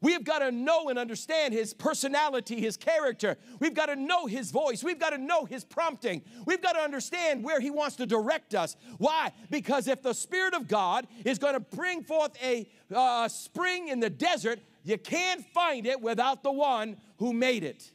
We've 0.02 0.24
got 0.24 0.38
to 0.38 0.50
know 0.50 0.88
and 0.88 0.98
understand 0.98 1.52
his 1.52 1.74
personality, 1.74 2.60
his 2.60 2.76
character. 2.76 3.36
We've 3.58 3.74
got 3.74 3.86
to 3.86 3.96
know 3.96 4.26
his 4.26 4.50
voice. 4.50 4.82
We've 4.82 4.98
got 4.98 5.10
to 5.10 5.18
know 5.18 5.44
his 5.44 5.64
prompting. 5.64 6.22
We've 6.46 6.62
got 6.62 6.72
to 6.72 6.80
understand 6.80 7.44
where 7.44 7.60
he 7.60 7.70
wants 7.70 7.96
to 7.96 8.06
direct 8.06 8.54
us. 8.54 8.76
Why? 8.96 9.32
Because 9.50 9.88
if 9.88 10.02
the 10.02 10.14
Spirit 10.14 10.54
of 10.54 10.68
God 10.68 11.06
is 11.24 11.38
going 11.38 11.54
to 11.54 11.60
bring 11.60 12.02
forth 12.02 12.32
a 12.42 12.66
uh, 12.94 13.28
spring 13.28 13.88
in 13.88 14.00
the 14.00 14.10
desert, 14.10 14.60
you 14.84 14.96
can't 14.96 15.44
find 15.52 15.86
it 15.86 16.00
without 16.00 16.42
the 16.42 16.52
one 16.52 16.96
who 17.18 17.34
made 17.34 17.62
it. 17.62 17.92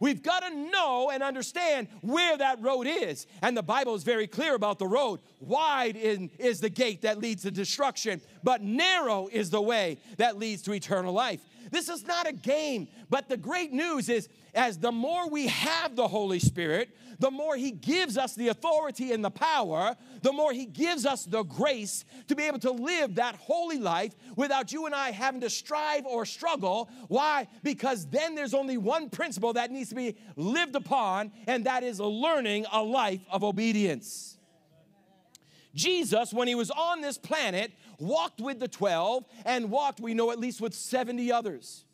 We've 0.00 0.22
got 0.22 0.40
to 0.40 0.54
know 0.54 1.10
and 1.10 1.22
understand 1.22 1.88
where 2.02 2.36
that 2.36 2.60
road 2.60 2.86
is. 2.86 3.26
And 3.42 3.56
the 3.56 3.62
Bible 3.62 3.94
is 3.94 4.02
very 4.02 4.26
clear 4.26 4.54
about 4.54 4.78
the 4.78 4.86
road. 4.86 5.20
Wide 5.40 5.96
is 5.96 6.60
the 6.60 6.70
gate 6.70 7.02
that 7.02 7.18
leads 7.18 7.42
to 7.42 7.50
destruction, 7.50 8.20
but 8.44 8.62
narrow 8.62 9.28
is 9.32 9.50
the 9.50 9.62
way 9.62 9.98
that 10.18 10.38
leads 10.38 10.62
to 10.62 10.72
eternal 10.72 11.12
life. 11.12 11.40
This 11.70 11.88
is 11.88 12.06
not 12.06 12.26
a 12.26 12.32
game, 12.32 12.88
but 13.10 13.28
the 13.28 13.36
great 13.36 13.72
news 13.72 14.08
is 14.08 14.28
as 14.54 14.78
the 14.78 14.92
more 14.92 15.28
we 15.28 15.48
have 15.48 15.96
the 15.96 16.08
Holy 16.08 16.38
Spirit, 16.38 16.90
the 17.18 17.30
more 17.30 17.56
He 17.56 17.70
gives 17.70 18.16
us 18.16 18.34
the 18.34 18.48
authority 18.48 19.12
and 19.12 19.24
the 19.24 19.30
power, 19.30 19.96
the 20.22 20.32
more 20.32 20.52
He 20.52 20.66
gives 20.66 21.06
us 21.06 21.24
the 21.24 21.42
grace 21.42 22.04
to 22.28 22.34
be 22.34 22.44
able 22.44 22.58
to 22.60 22.70
live 22.70 23.16
that 23.16 23.36
holy 23.36 23.78
life 23.78 24.14
without 24.36 24.72
you 24.72 24.86
and 24.86 24.94
I 24.94 25.10
having 25.10 25.40
to 25.42 25.50
strive 25.50 26.06
or 26.06 26.24
struggle. 26.24 26.90
Why? 27.08 27.48
Because 27.62 28.06
then 28.06 28.34
there's 28.34 28.54
only 28.54 28.78
one 28.78 29.10
principle 29.10 29.52
that 29.54 29.70
needs 29.70 29.90
to 29.90 29.94
be 29.94 30.16
lived 30.36 30.76
upon, 30.76 31.32
and 31.46 31.66
that 31.66 31.82
is 31.82 32.00
learning 32.00 32.66
a 32.72 32.82
life 32.82 33.20
of 33.30 33.44
obedience. 33.44 34.35
Jesus, 35.76 36.32
when 36.32 36.48
he 36.48 36.56
was 36.56 36.72
on 36.72 37.00
this 37.00 37.18
planet, 37.18 37.70
walked 38.00 38.40
with 38.40 38.58
the 38.58 38.66
12 38.66 39.24
and 39.44 39.70
walked, 39.70 40.00
we 40.00 40.14
know, 40.14 40.32
at 40.32 40.40
least 40.40 40.60
with 40.60 40.74
70 40.74 41.30
others 41.30 41.84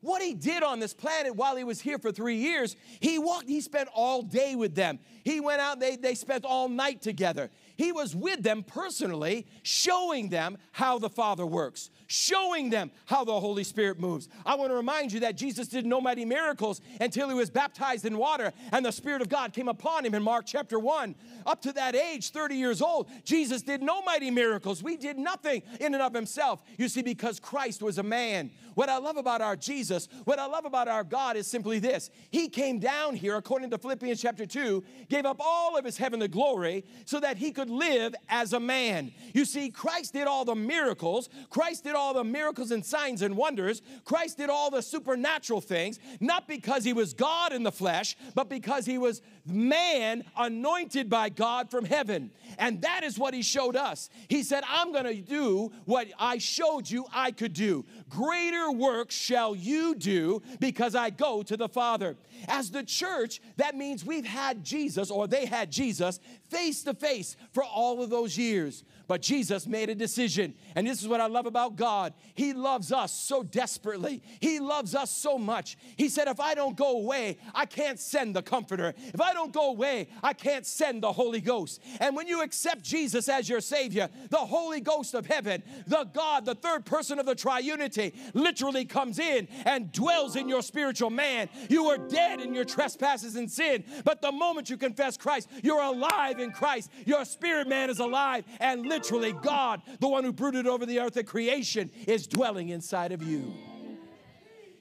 what 0.00 0.22
he 0.22 0.34
did 0.34 0.62
on 0.62 0.78
this 0.78 0.94
planet 0.94 1.34
while 1.34 1.56
he 1.56 1.64
was 1.64 1.80
here 1.80 1.98
for 1.98 2.12
three 2.12 2.36
years, 2.36 2.76
he 3.00 3.18
walked, 3.18 3.48
he 3.48 3.60
spent 3.60 3.88
all 3.92 4.22
day 4.22 4.54
with 4.54 4.74
them. 4.74 4.98
He 5.24 5.40
went 5.40 5.60
out, 5.60 5.80
they, 5.80 5.96
they 5.96 6.14
spent 6.14 6.44
all 6.44 6.68
night 6.68 7.02
together. 7.02 7.50
He 7.78 7.92
was 7.92 8.14
with 8.14 8.42
them 8.42 8.64
personally, 8.64 9.46
showing 9.62 10.30
them 10.30 10.58
how 10.72 10.98
the 10.98 11.08
Father 11.08 11.46
works, 11.46 11.90
showing 12.08 12.70
them 12.70 12.90
how 13.06 13.24
the 13.24 13.38
Holy 13.38 13.62
Spirit 13.62 14.00
moves. 14.00 14.28
I 14.44 14.56
want 14.56 14.72
to 14.72 14.74
remind 14.74 15.12
you 15.12 15.20
that 15.20 15.36
Jesus 15.36 15.68
did 15.68 15.86
no 15.86 16.00
mighty 16.00 16.24
miracles 16.24 16.80
until 17.00 17.28
he 17.28 17.36
was 17.36 17.50
baptized 17.50 18.04
in 18.04 18.18
water 18.18 18.52
and 18.72 18.84
the 18.84 18.90
Spirit 18.90 19.22
of 19.22 19.28
God 19.28 19.52
came 19.52 19.68
upon 19.68 20.04
him 20.04 20.16
in 20.16 20.24
Mark 20.24 20.44
chapter 20.44 20.76
1. 20.76 21.14
Up 21.46 21.62
to 21.62 21.72
that 21.74 21.94
age, 21.94 22.30
30 22.30 22.56
years 22.56 22.82
old, 22.82 23.08
Jesus 23.22 23.62
did 23.62 23.80
no 23.80 24.02
mighty 24.02 24.32
miracles. 24.32 24.82
We 24.82 24.96
did 24.96 25.16
nothing 25.16 25.62
in 25.78 25.94
and 25.94 26.02
of 26.02 26.12
himself. 26.12 26.60
You 26.78 26.88
see, 26.88 27.02
because 27.02 27.38
Christ 27.38 27.80
was 27.80 27.98
a 27.98 28.02
man. 28.02 28.50
What 28.74 28.88
I 28.88 28.98
love 28.98 29.16
about 29.16 29.40
our 29.40 29.56
Jesus, 29.56 30.08
what 30.24 30.38
I 30.38 30.46
love 30.46 30.64
about 30.64 30.86
our 30.86 31.02
God 31.02 31.36
is 31.36 31.48
simply 31.48 31.80
this 31.80 32.10
He 32.30 32.48
came 32.48 32.78
down 32.78 33.16
here, 33.16 33.36
according 33.36 33.70
to 33.70 33.78
Philippians 33.78 34.22
chapter 34.22 34.46
2, 34.46 34.84
gave 35.08 35.26
up 35.26 35.38
all 35.40 35.76
of 35.76 35.84
his 35.84 35.96
heavenly 35.96 36.28
glory 36.28 36.84
so 37.04 37.18
that 37.18 37.38
he 37.38 37.50
could 37.50 37.67
live 37.68 38.14
as 38.28 38.52
a 38.52 38.60
man. 38.60 39.12
You 39.34 39.44
see, 39.44 39.70
Christ 39.70 40.12
did 40.12 40.26
all 40.26 40.44
the 40.44 40.54
miracles, 40.54 41.28
Christ 41.50 41.84
did 41.84 41.94
all 41.94 42.14
the 42.14 42.24
miracles 42.24 42.70
and 42.70 42.84
signs 42.84 43.22
and 43.22 43.36
wonders, 43.36 43.82
Christ 44.04 44.38
did 44.38 44.50
all 44.50 44.70
the 44.70 44.82
supernatural 44.82 45.60
things, 45.60 45.98
not 46.20 46.48
because 46.48 46.84
he 46.84 46.92
was 46.92 47.14
God 47.14 47.52
in 47.52 47.62
the 47.62 47.72
flesh, 47.72 48.16
but 48.34 48.48
because 48.48 48.86
he 48.86 48.98
was 48.98 49.22
man 49.46 50.24
anointed 50.36 51.08
by 51.08 51.28
God 51.28 51.70
from 51.70 51.84
heaven. 51.84 52.30
And 52.58 52.82
that 52.82 53.04
is 53.04 53.18
what 53.18 53.34
he 53.34 53.42
showed 53.42 53.76
us. 53.76 54.10
He 54.28 54.42
said, 54.42 54.64
I'm 54.68 54.92
going 54.92 55.04
to 55.04 55.20
do 55.20 55.72
what 55.84 56.08
I 56.18 56.38
showed 56.38 56.90
you 56.90 57.06
I 57.12 57.30
could 57.30 57.52
do. 57.52 57.84
Greater 58.08 58.70
works 58.70 59.14
shall 59.14 59.54
you 59.54 59.94
do 59.94 60.42
because 60.60 60.94
I 60.94 61.10
go 61.10 61.42
to 61.42 61.56
the 61.56 61.68
Father. 61.68 62.16
As 62.46 62.70
the 62.70 62.82
church, 62.82 63.40
that 63.56 63.76
means 63.76 64.04
we've 64.04 64.26
had 64.26 64.64
Jesus, 64.64 65.10
or 65.10 65.26
they 65.26 65.46
had 65.46 65.70
Jesus, 65.70 66.20
face 66.48 66.82
to 66.84 66.94
face 66.94 67.36
for 67.52 67.64
all 67.64 68.02
of 68.02 68.10
those 68.10 68.36
years. 68.36 68.84
But 69.08 69.22
Jesus 69.22 69.66
made 69.66 69.88
a 69.88 69.94
decision. 69.94 70.52
And 70.76 70.86
this 70.86 71.00
is 71.00 71.08
what 71.08 71.22
I 71.22 71.26
love 71.26 71.46
about 71.46 71.76
God. 71.76 72.12
He 72.34 72.52
loves 72.52 72.92
us 72.92 73.10
so 73.10 73.42
desperately. 73.42 74.22
He 74.38 74.60
loves 74.60 74.94
us 74.94 75.10
so 75.10 75.38
much. 75.38 75.78
He 75.96 76.10
said, 76.10 76.28
If 76.28 76.38
I 76.38 76.54
don't 76.54 76.76
go 76.76 76.98
away, 76.98 77.38
I 77.54 77.64
can't 77.64 77.98
send 77.98 78.36
the 78.36 78.42
Comforter. 78.42 78.94
If 78.98 79.20
I 79.20 79.32
don't 79.32 79.52
go 79.52 79.70
away, 79.70 80.08
I 80.22 80.34
can't 80.34 80.66
send 80.66 81.02
the 81.02 81.10
Holy 81.10 81.40
Ghost. 81.40 81.80
And 82.00 82.14
when 82.14 82.28
you 82.28 82.42
accept 82.42 82.82
Jesus 82.82 83.30
as 83.30 83.48
your 83.48 83.62
Savior, 83.62 84.10
the 84.28 84.36
Holy 84.36 84.82
Ghost 84.82 85.14
of 85.14 85.24
heaven, 85.24 85.62
the 85.86 86.04
God, 86.04 86.44
the 86.44 86.54
third 86.54 86.84
person 86.84 87.18
of 87.18 87.24
the 87.24 87.34
triunity, 87.34 88.14
literally 88.34 88.84
comes 88.84 89.18
in 89.18 89.48
and 89.64 89.90
dwells 89.90 90.36
in 90.36 90.50
your 90.50 90.60
spiritual 90.60 91.10
man. 91.10 91.48
You 91.70 91.84
were 91.84 91.96
dead 91.96 92.42
in 92.42 92.52
your 92.52 92.66
trespasses 92.66 93.36
and 93.36 93.50
sin, 93.50 93.84
but 94.04 94.20
the 94.20 94.32
moment 94.32 94.68
you 94.68 94.76
confess 94.76 95.16
Christ, 95.16 95.48
you're 95.62 95.80
alive 95.80 96.40
in 96.40 96.50
Christ. 96.50 96.90
Your 97.06 97.24
spirit 97.24 97.68
man 97.68 97.88
is 97.88 98.00
alive 98.00 98.44
and 98.60 98.84
lives 98.84 98.97
literally 98.98 99.32
God, 99.32 99.80
the 100.00 100.08
one 100.08 100.24
who 100.24 100.32
brooded 100.32 100.66
over 100.66 100.84
the 100.84 100.98
earth 100.98 101.16
at 101.16 101.26
creation, 101.26 101.88
is 102.08 102.26
dwelling 102.26 102.70
inside 102.70 103.12
of 103.12 103.22
you. 103.22 103.54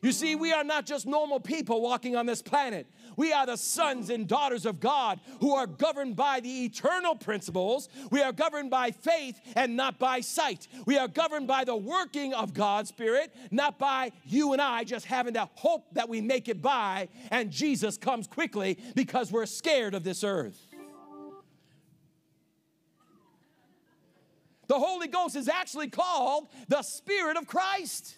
You 0.02 0.12
see, 0.12 0.36
we 0.36 0.54
are 0.54 0.64
not 0.64 0.86
just 0.88 1.06
normal 1.06 1.40
people 1.40 1.82
walking 1.82 2.16
on 2.16 2.26
this 2.26 2.42
planet. 2.42 2.88
We 3.16 3.34
are 3.34 3.46
the 3.46 3.58
sons 3.58 4.10
and 4.10 4.28
daughters 4.28 4.66
of 4.66 4.80
God 4.80 5.20
who 5.40 5.54
are 5.54 5.68
governed 5.68 6.16
by 6.16 6.40
the 6.40 6.66
eternal 6.66 7.16
principles. 7.16 7.90
We 8.12 8.22
are 8.22 8.32
governed 8.32 8.70
by 8.70 8.92
faith 8.92 9.40
and 9.56 9.76
not 9.76 10.00
by 10.00 10.22
sight. 10.22 10.68
We 10.86 10.98
are 10.98 11.08
governed 11.08 11.48
by 11.48 11.64
the 11.64 11.76
working 11.76 12.34
of 12.34 12.54
God's 12.54 12.90
Spirit, 12.90 13.36
not 13.52 13.80
by 13.80 14.12
you 14.24 14.54
and 14.54 14.62
I 14.62 14.84
just 14.84 15.06
having 15.06 15.34
to 15.34 15.50
hope 15.56 15.86
that 15.94 16.10
we 16.10 16.22
make 16.22 16.48
it 16.48 16.62
by 16.62 17.10
and 17.32 17.52
Jesus 17.52 17.98
comes 17.98 18.28
quickly 18.28 18.78
because 18.96 19.32
we're 19.32 19.48
scared 19.48 19.94
of 19.94 20.04
this 20.04 20.24
earth. 20.24 20.67
The 24.68 24.80
Holy 24.80 25.08
Ghost 25.08 25.36
is 25.36 25.48
actually 25.48 25.90
called 25.90 26.48
the 26.68 26.82
Spirit 26.82 27.38
of 27.38 27.48
Christ. 27.48 28.18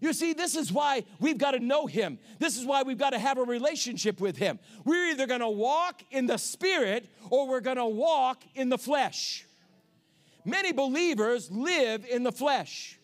You 0.00 0.12
see, 0.12 0.34
this 0.34 0.54
is 0.54 0.70
why 0.70 1.04
we've 1.18 1.38
got 1.38 1.52
to 1.52 1.60
know 1.60 1.86
Him. 1.86 2.18
This 2.38 2.58
is 2.58 2.66
why 2.66 2.82
we've 2.82 2.98
got 2.98 3.10
to 3.10 3.18
have 3.18 3.38
a 3.38 3.42
relationship 3.42 4.20
with 4.20 4.36
Him. 4.36 4.58
We're 4.84 5.10
either 5.10 5.26
going 5.26 5.40
to 5.40 5.48
walk 5.48 6.02
in 6.10 6.26
the 6.26 6.36
Spirit 6.36 7.08
or 7.30 7.48
we're 7.48 7.60
going 7.60 7.78
to 7.78 7.86
walk 7.86 8.42
in 8.54 8.68
the 8.68 8.76
flesh. 8.76 9.46
Many 10.44 10.72
believers 10.72 11.50
live 11.50 12.04
in 12.04 12.22
the 12.22 12.32
flesh. 12.32 12.98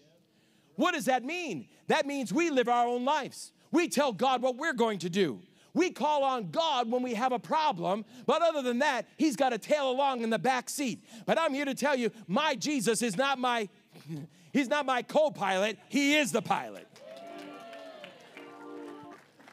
What 0.77 0.93
does 0.93 1.07
that 1.07 1.25
mean? 1.25 1.69
That 1.87 2.07
means 2.07 2.33
we 2.35 2.51
live 2.51 2.69
our 2.69 2.87
own 2.87 3.05
lives. 3.05 3.53
We 3.73 3.89
tell 3.89 4.13
God 4.13 4.43
what 4.43 4.57
we're 4.57 4.75
going 4.75 4.99
to 4.99 5.11
do. 5.11 5.41
We 5.75 5.91
call 5.91 6.25
on 6.25 6.51
God 6.51 6.91
when 6.91 7.03
we 7.03 7.15
have 7.15 7.33
a 7.33 7.39
problem, 7.39 8.05
but 8.27 8.43
other 8.43 8.63
than 8.63 8.81
that, 8.81 9.07
He's 9.17 9.37
got 9.37 9.51
to 9.51 9.59
tail 9.59 9.91
along 9.91 10.23
in 10.23 10.31
the 10.31 10.39
back 10.39 10.69
seat. 10.69 11.05
But 11.27 11.39
I'm 11.39 11.55
here 11.55 11.65
to 11.65 11.75
tell 11.75 11.97
you, 11.97 12.11
my 12.27 12.55
Jesus 12.55 13.03
is 13.03 13.17
not 13.17 13.39
my, 13.39 13.69
He's 14.53 14.69
not 14.69 14.87
my 14.87 15.03
co 15.03 15.31
pilot, 15.31 15.79
He 15.89 16.17
is 16.17 16.33
the 16.33 16.43
pilot. 16.43 16.90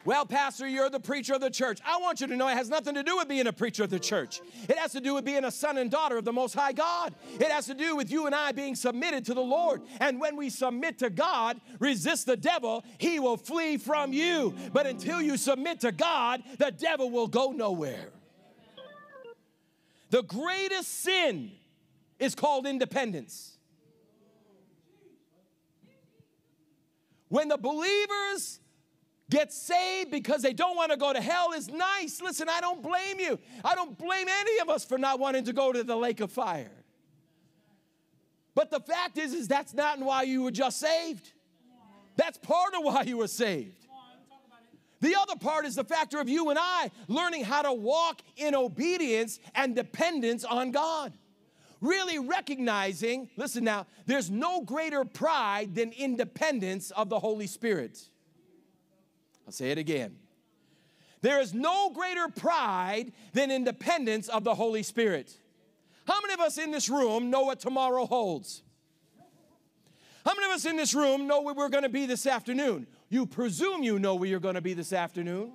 Well, 0.08 0.24
Pastor, 0.24 0.66
you're 0.66 0.88
the 0.88 1.00
preacher 1.00 1.34
of 1.34 1.42
the 1.42 1.50
church. 1.50 1.80
I 1.84 1.98
want 1.98 2.22
you 2.22 2.26
to 2.28 2.34
know 2.34 2.48
it 2.48 2.54
has 2.54 2.70
nothing 2.70 2.94
to 2.94 3.02
do 3.02 3.18
with 3.18 3.28
being 3.28 3.46
a 3.46 3.52
preacher 3.52 3.84
of 3.84 3.90
the 3.90 3.98
church. 4.00 4.40
It 4.66 4.78
has 4.78 4.92
to 4.92 5.02
do 5.02 5.12
with 5.12 5.26
being 5.26 5.44
a 5.44 5.50
son 5.50 5.76
and 5.76 5.90
daughter 5.90 6.16
of 6.16 6.24
the 6.24 6.32
Most 6.32 6.54
High 6.54 6.72
God. 6.72 7.14
It 7.34 7.50
has 7.50 7.66
to 7.66 7.74
do 7.74 7.94
with 7.94 8.10
you 8.10 8.24
and 8.24 8.34
I 8.34 8.52
being 8.52 8.74
submitted 8.74 9.26
to 9.26 9.34
the 9.34 9.42
Lord. 9.42 9.82
And 10.00 10.18
when 10.18 10.34
we 10.36 10.48
submit 10.48 11.00
to 11.00 11.10
God, 11.10 11.60
resist 11.78 12.24
the 12.24 12.38
devil, 12.38 12.84
he 12.96 13.20
will 13.20 13.36
flee 13.36 13.76
from 13.76 14.14
you. 14.14 14.54
But 14.72 14.86
until 14.86 15.20
you 15.20 15.36
submit 15.36 15.80
to 15.80 15.92
God, 15.92 16.42
the 16.56 16.70
devil 16.70 17.10
will 17.10 17.28
go 17.28 17.52
nowhere. 17.52 18.08
The 20.08 20.22
greatest 20.22 21.02
sin 21.02 21.50
is 22.18 22.34
called 22.34 22.66
independence. 22.66 23.58
when 27.28 27.48
the 27.48 27.58
believers 27.58 28.58
get 29.30 29.52
saved 29.52 30.10
because 30.10 30.42
they 30.42 30.52
don't 30.52 30.76
want 30.76 30.90
to 30.90 30.96
go 30.96 31.12
to 31.12 31.20
hell 31.20 31.52
is 31.52 31.68
nice. 31.68 32.20
Listen, 32.20 32.48
I 32.48 32.60
don't 32.60 32.82
blame 32.82 33.20
you. 33.20 33.38
I 33.64 33.74
don't 33.74 33.96
blame 33.98 34.26
any 34.28 34.58
of 34.60 34.68
us 34.68 34.84
for 34.84 34.98
not 34.98 35.18
wanting 35.18 35.44
to 35.44 35.52
go 35.52 35.72
to 35.72 35.84
the 35.84 35.96
lake 35.96 36.20
of 36.20 36.32
fire. 36.32 36.70
But 38.54 38.70
the 38.70 38.80
fact 38.80 39.18
is, 39.18 39.34
is 39.34 39.46
that's 39.46 39.74
not 39.74 39.98
why 40.00 40.22
you 40.22 40.42
were 40.42 40.50
just 40.50 40.80
saved. 40.80 41.32
That's 42.16 42.38
part 42.38 42.74
of 42.74 42.82
why 42.82 43.02
you 43.02 43.18
were 43.18 43.28
saved. 43.28 43.86
The 45.00 45.14
other 45.14 45.36
part 45.36 45.64
is 45.64 45.76
the 45.76 45.84
factor 45.84 46.20
of 46.20 46.28
you 46.28 46.50
and 46.50 46.58
I 46.60 46.90
learning 47.06 47.44
how 47.44 47.62
to 47.62 47.72
walk 47.72 48.20
in 48.36 48.56
obedience 48.56 49.38
and 49.54 49.76
dependence 49.76 50.44
on 50.44 50.72
God. 50.72 51.12
Really 51.80 52.18
recognizing, 52.18 53.30
listen 53.36 53.62
now, 53.62 53.86
there's 54.06 54.28
no 54.28 54.62
greater 54.62 55.04
pride 55.04 55.76
than 55.76 55.92
independence 55.92 56.90
of 56.90 57.08
the 57.08 57.20
Holy 57.20 57.46
Spirit. 57.46 58.00
I'll 59.48 59.52
say 59.52 59.70
it 59.70 59.78
again. 59.78 60.14
There 61.22 61.40
is 61.40 61.54
no 61.54 61.88
greater 61.88 62.28
pride 62.28 63.12
than 63.32 63.50
independence 63.50 64.28
of 64.28 64.44
the 64.44 64.54
Holy 64.54 64.82
Spirit. 64.82 65.34
How 66.06 66.20
many 66.20 66.34
of 66.34 66.40
us 66.40 66.58
in 66.58 66.70
this 66.70 66.90
room 66.90 67.30
know 67.30 67.44
what 67.44 67.58
tomorrow 67.58 68.04
holds? 68.04 68.62
How 70.26 70.34
many 70.34 70.50
of 70.50 70.52
us 70.52 70.66
in 70.66 70.76
this 70.76 70.92
room 70.92 71.26
know 71.26 71.40
where 71.40 71.54
we're 71.54 71.70
going 71.70 71.84
to 71.84 71.88
be 71.88 72.04
this 72.04 72.26
afternoon? 72.26 72.86
You 73.08 73.24
presume 73.24 73.82
you 73.82 73.98
know 73.98 74.16
where 74.16 74.28
you're 74.28 74.38
going 74.38 74.56
to 74.56 74.60
be 74.60 74.74
this 74.74 74.92
afternoon. 74.92 75.52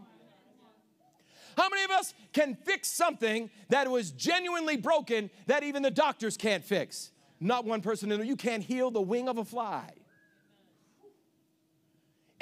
How 1.55 1.69
many 1.69 1.83
of 1.83 1.91
us 1.91 2.15
can 2.33 2.55
fix 2.55 2.87
something 2.87 3.51
that 3.69 3.87
was 3.91 4.09
genuinely 4.09 4.75
broken 4.75 5.29
that 5.45 5.61
even 5.61 5.83
the 5.83 5.91
doctors 5.91 6.35
can't 6.35 6.65
fix? 6.65 7.11
Not 7.39 7.63
one 7.63 7.81
person 7.81 8.11
in 8.11 8.17
there. 8.17 8.27
You 8.27 8.37
can't 8.37 8.63
heal 8.63 8.89
the 8.89 9.01
wing 9.01 9.29
of 9.29 9.37
a 9.37 9.45
fly. 9.45 9.91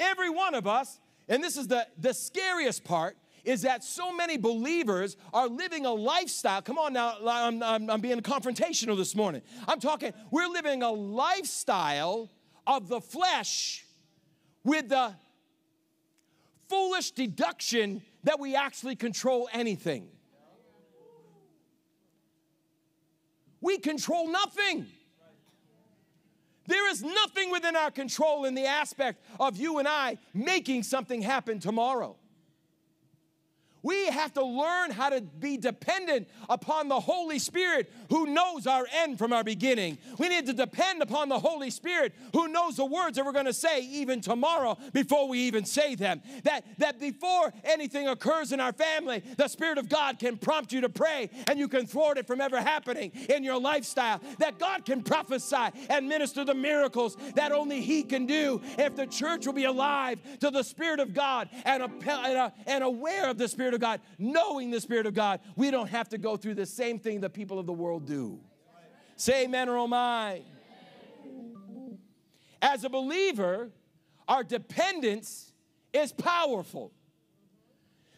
Every 0.00 0.30
one 0.30 0.54
of 0.54 0.66
us, 0.66 0.98
and 1.32 1.42
this 1.42 1.56
is 1.56 1.66
the, 1.66 1.86
the 1.98 2.12
scariest 2.12 2.84
part, 2.84 3.16
is 3.42 3.62
that 3.62 3.82
so 3.82 4.14
many 4.14 4.36
believers 4.36 5.16
are 5.32 5.48
living 5.48 5.86
a 5.86 5.90
lifestyle. 5.90 6.60
Come 6.60 6.78
on 6.78 6.92
now, 6.92 7.16
I'm, 7.26 7.62
I'm, 7.62 7.88
I'm 7.88 8.00
being 8.02 8.20
confrontational 8.20 8.98
this 8.98 9.16
morning. 9.16 9.40
I'm 9.66 9.80
talking, 9.80 10.12
we're 10.30 10.46
living 10.46 10.82
a 10.82 10.90
lifestyle 10.90 12.30
of 12.66 12.88
the 12.88 13.00
flesh 13.00 13.86
with 14.62 14.90
the 14.90 15.14
foolish 16.68 17.12
deduction 17.12 18.02
that 18.24 18.38
we 18.38 18.54
actually 18.54 18.94
control 18.94 19.48
anything. 19.54 20.08
We 23.62 23.78
control 23.78 24.28
nothing. 24.28 24.86
There 26.66 26.90
is 26.90 27.02
nothing 27.02 27.50
within 27.50 27.76
our 27.76 27.90
control 27.90 28.44
in 28.44 28.54
the 28.54 28.66
aspect 28.66 29.22
of 29.40 29.56
you 29.56 29.78
and 29.78 29.88
I 29.88 30.18
making 30.32 30.84
something 30.84 31.22
happen 31.22 31.58
tomorrow. 31.58 32.16
We 33.82 34.06
have 34.06 34.32
to 34.34 34.44
learn 34.44 34.92
how 34.92 35.10
to 35.10 35.20
be 35.20 35.56
dependent 35.56 36.28
upon 36.48 36.88
the 36.88 37.00
Holy 37.00 37.38
Spirit 37.38 37.92
who 38.10 38.26
knows 38.26 38.66
our 38.66 38.86
end 38.92 39.18
from 39.18 39.32
our 39.32 39.42
beginning. 39.42 39.98
We 40.18 40.28
need 40.28 40.46
to 40.46 40.52
depend 40.52 41.02
upon 41.02 41.28
the 41.28 41.38
Holy 41.38 41.70
Spirit 41.70 42.14
who 42.32 42.48
knows 42.48 42.76
the 42.76 42.84
words 42.84 43.16
that 43.16 43.24
we're 43.24 43.32
going 43.32 43.46
to 43.46 43.52
say 43.52 43.80
even 43.84 44.20
tomorrow 44.20 44.78
before 44.92 45.28
we 45.28 45.40
even 45.40 45.64
say 45.64 45.94
them. 45.94 46.22
That, 46.44 46.64
that 46.78 47.00
before 47.00 47.52
anything 47.64 48.08
occurs 48.08 48.52
in 48.52 48.60
our 48.60 48.72
family, 48.72 49.22
the 49.36 49.48
Spirit 49.48 49.78
of 49.78 49.88
God 49.88 50.18
can 50.18 50.36
prompt 50.36 50.72
you 50.72 50.82
to 50.82 50.88
pray 50.88 51.30
and 51.48 51.58
you 51.58 51.68
can 51.68 51.86
thwart 51.86 52.18
it 52.18 52.26
from 52.26 52.40
ever 52.40 52.60
happening 52.60 53.10
in 53.28 53.42
your 53.42 53.60
lifestyle. 53.60 54.20
That 54.38 54.58
God 54.58 54.84
can 54.84 55.02
prophesy 55.02 55.70
and 55.90 56.08
minister 56.08 56.44
the 56.44 56.54
miracles 56.54 57.16
that 57.34 57.50
only 57.52 57.80
He 57.80 58.02
can 58.04 58.26
do 58.26 58.60
if 58.78 58.94
the 58.94 59.06
church 59.06 59.46
will 59.46 59.52
be 59.54 59.64
alive 59.64 60.20
to 60.40 60.50
the 60.50 60.62
Spirit 60.62 61.00
of 61.00 61.14
God 61.14 61.48
and, 61.64 61.82
and, 61.82 62.52
and 62.66 62.84
aware 62.84 63.28
of 63.28 63.38
the 63.38 63.48
Spirit 63.48 63.71
Spirit 63.72 63.82
of 63.82 64.00
God, 64.00 64.00
knowing 64.18 64.70
the 64.70 64.80
Spirit 64.80 65.06
of 65.06 65.14
God, 65.14 65.40
we 65.56 65.70
don't 65.70 65.88
have 65.88 66.08
to 66.10 66.18
go 66.18 66.36
through 66.36 66.54
the 66.54 66.66
same 66.66 66.98
thing 66.98 67.20
the 67.20 67.30
people 67.30 67.58
of 67.58 67.64
the 67.64 67.72
world 67.72 68.06
do. 68.06 68.38
Say 69.16 69.44
amen 69.44 69.68
or 69.68 69.78
oh 69.78 69.86
my. 69.86 70.42
As 72.60 72.84
a 72.84 72.90
believer, 72.90 73.70
our 74.28 74.44
dependence 74.44 75.52
is 75.92 76.12
powerful. 76.12 76.92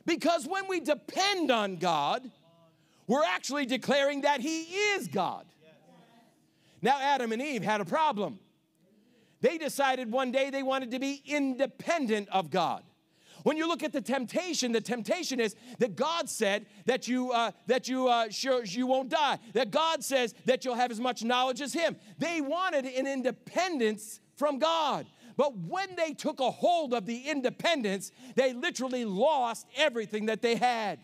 Because 0.04 0.46
when 0.46 0.66
we 0.68 0.80
depend 0.80 1.50
on 1.50 1.76
God, 1.76 2.28
we're 3.06 3.24
actually 3.24 3.66
declaring 3.66 4.22
that 4.22 4.40
He 4.40 4.62
is 4.62 5.06
God. 5.06 5.46
Now, 6.82 6.98
Adam 7.00 7.32
and 7.32 7.40
Eve 7.40 7.62
had 7.62 7.80
a 7.80 7.84
problem. 7.84 8.38
They 9.40 9.56
decided 9.56 10.10
one 10.10 10.32
day 10.32 10.50
they 10.50 10.62
wanted 10.62 10.90
to 10.90 10.98
be 10.98 11.22
independent 11.24 12.28
of 12.30 12.50
God. 12.50 12.82
When 13.44 13.58
you 13.58 13.68
look 13.68 13.82
at 13.82 13.92
the 13.92 14.00
temptation, 14.00 14.72
the 14.72 14.80
temptation 14.80 15.38
is 15.38 15.54
that 15.78 15.96
God 15.96 16.28
said 16.30 16.64
that 16.86 17.06
you 17.06 17.30
uh, 17.30 17.52
that 17.66 17.88
you 17.88 18.08
uh, 18.08 18.30
sure 18.30 18.64
you 18.64 18.86
won't 18.86 19.10
die. 19.10 19.38
That 19.52 19.70
God 19.70 20.02
says 20.02 20.34
that 20.46 20.64
you'll 20.64 20.74
have 20.74 20.90
as 20.90 20.98
much 20.98 21.22
knowledge 21.22 21.60
as 21.60 21.74
Him. 21.74 21.96
They 22.18 22.40
wanted 22.40 22.86
an 22.86 23.06
independence 23.06 24.20
from 24.36 24.58
God. 24.58 25.06
But 25.36 25.56
when 25.58 25.94
they 25.94 26.14
took 26.14 26.40
a 26.40 26.50
hold 26.50 26.94
of 26.94 27.04
the 27.04 27.28
independence, 27.28 28.12
they 28.34 28.54
literally 28.54 29.04
lost 29.04 29.66
everything 29.76 30.26
that 30.26 30.40
they 30.40 30.56
had. 30.56 31.00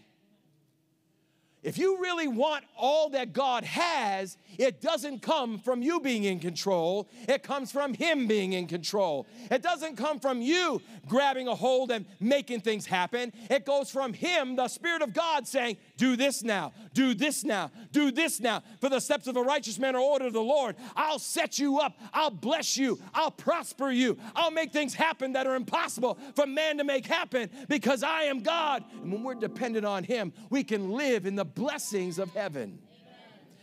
If 1.63 1.77
you 1.77 2.01
really 2.01 2.27
want 2.27 2.65
all 2.75 3.11
that 3.11 3.35
God 3.35 3.65
has, 3.65 4.39
it 4.59 4.81
doesn't 4.81 5.21
come 5.21 5.59
from 5.59 5.83
you 5.83 6.01
being 6.01 6.25
in 6.25 6.39
control. 6.41 7.09
It 7.29 7.43
comes 7.43 7.71
from 7.71 7.93
Him 7.93 8.27
being 8.27 8.55
in 8.55 8.67
control. 8.67 9.27
It 9.51 9.63
doesn't 9.63 9.97
come 9.97 10.21
from 10.21 10.41
you 10.41 10.81
grabbing 11.07 11.49
a 11.49 11.55
hold 11.55 11.91
and 11.91 12.07
making 12.19 12.61
things 12.61 12.87
happen. 12.87 13.33
It 13.51 13.67
goes 13.67 13.91
from 13.91 14.15
Him, 14.15 14.57
the 14.57 14.69
Spirit 14.69 15.03
of 15.03 15.13
God, 15.13 15.47
saying, 15.47 15.77
Do 16.01 16.17
this 16.17 16.43
now, 16.43 16.73
do 16.95 17.13
this 17.13 17.45
now, 17.45 17.71
do 17.93 18.11
this 18.11 18.41
now. 18.41 18.63
For 18.81 18.89
the 18.89 19.01
steps 19.01 19.27
of 19.27 19.37
a 19.37 19.43
righteous 19.43 19.79
man 19.79 19.95
are 19.95 20.01
ordered 20.01 20.29
of 20.29 20.33
the 20.33 20.41
Lord. 20.41 20.77
I'll 20.97 21.19
set 21.19 21.59
you 21.59 21.79
up, 21.79 22.01
I'll 22.15 22.31
bless 22.31 22.79
you, 22.79 22.99
I'll 23.13 23.31
prosper 23.31 23.91
you, 23.91 24.17
I'll 24.35 24.51
make 24.51 24.73
things 24.73 24.95
happen 24.95 25.35
that 25.35 25.47
are 25.47 25.57
impossible 25.57 26.17
for 26.35 26.47
man 26.47 26.79
to 26.79 26.85
make 26.85 27.05
happen 27.05 27.51
because 27.69 28.03
I 28.03 28.23
am 28.23 28.41
God. 28.41 28.83
And 29.03 29.13
when 29.13 29.23
we're 29.23 29.35
dependent 29.35 29.85
on 29.85 30.03
Him, 30.03 30.33
we 30.49 30.65
can 30.65 30.91
live 30.91 31.27
in 31.27 31.37
the 31.37 31.45
blessings 31.45 32.19
of 32.19 32.33
heaven. 32.33 32.79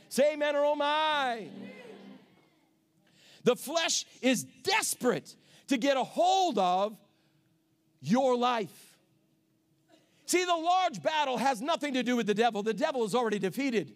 Say 0.07 0.33
amen 0.33 0.55
or 0.55 0.63
oh 0.63 0.75
my. 0.75 1.47
The 3.45 3.55
flesh 3.55 4.05
is 4.21 4.43
desperate 4.61 5.35
to 5.69 5.77
get 5.77 5.97
a 5.97 6.03
hold 6.03 6.59
of 6.59 6.95
your 7.99 8.37
life. 8.37 8.86
See, 10.27 10.43
the 10.43 10.55
large 10.55 11.01
battle 11.01 11.37
has 11.37 11.61
nothing 11.61 11.93
to 11.93 12.03
do 12.03 12.17
with 12.17 12.27
the 12.27 12.33
devil. 12.33 12.61
The 12.61 12.73
devil 12.73 13.05
is 13.05 13.15
already 13.15 13.39
defeated. 13.39 13.95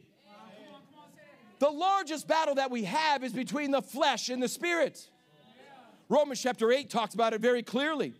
The 1.59 1.69
largest 1.69 2.27
battle 2.27 2.55
that 2.55 2.71
we 2.71 2.85
have 2.85 3.23
is 3.23 3.33
between 3.33 3.69
the 3.69 3.81
flesh 3.81 4.29
and 4.29 4.41
the 4.41 4.47
spirit. 4.47 5.09
Romans 6.09 6.41
chapter 6.41 6.71
8 6.71 6.89
talks 6.89 7.13
about 7.13 7.33
it 7.33 7.41
very 7.41 7.61
clearly. 7.61 8.13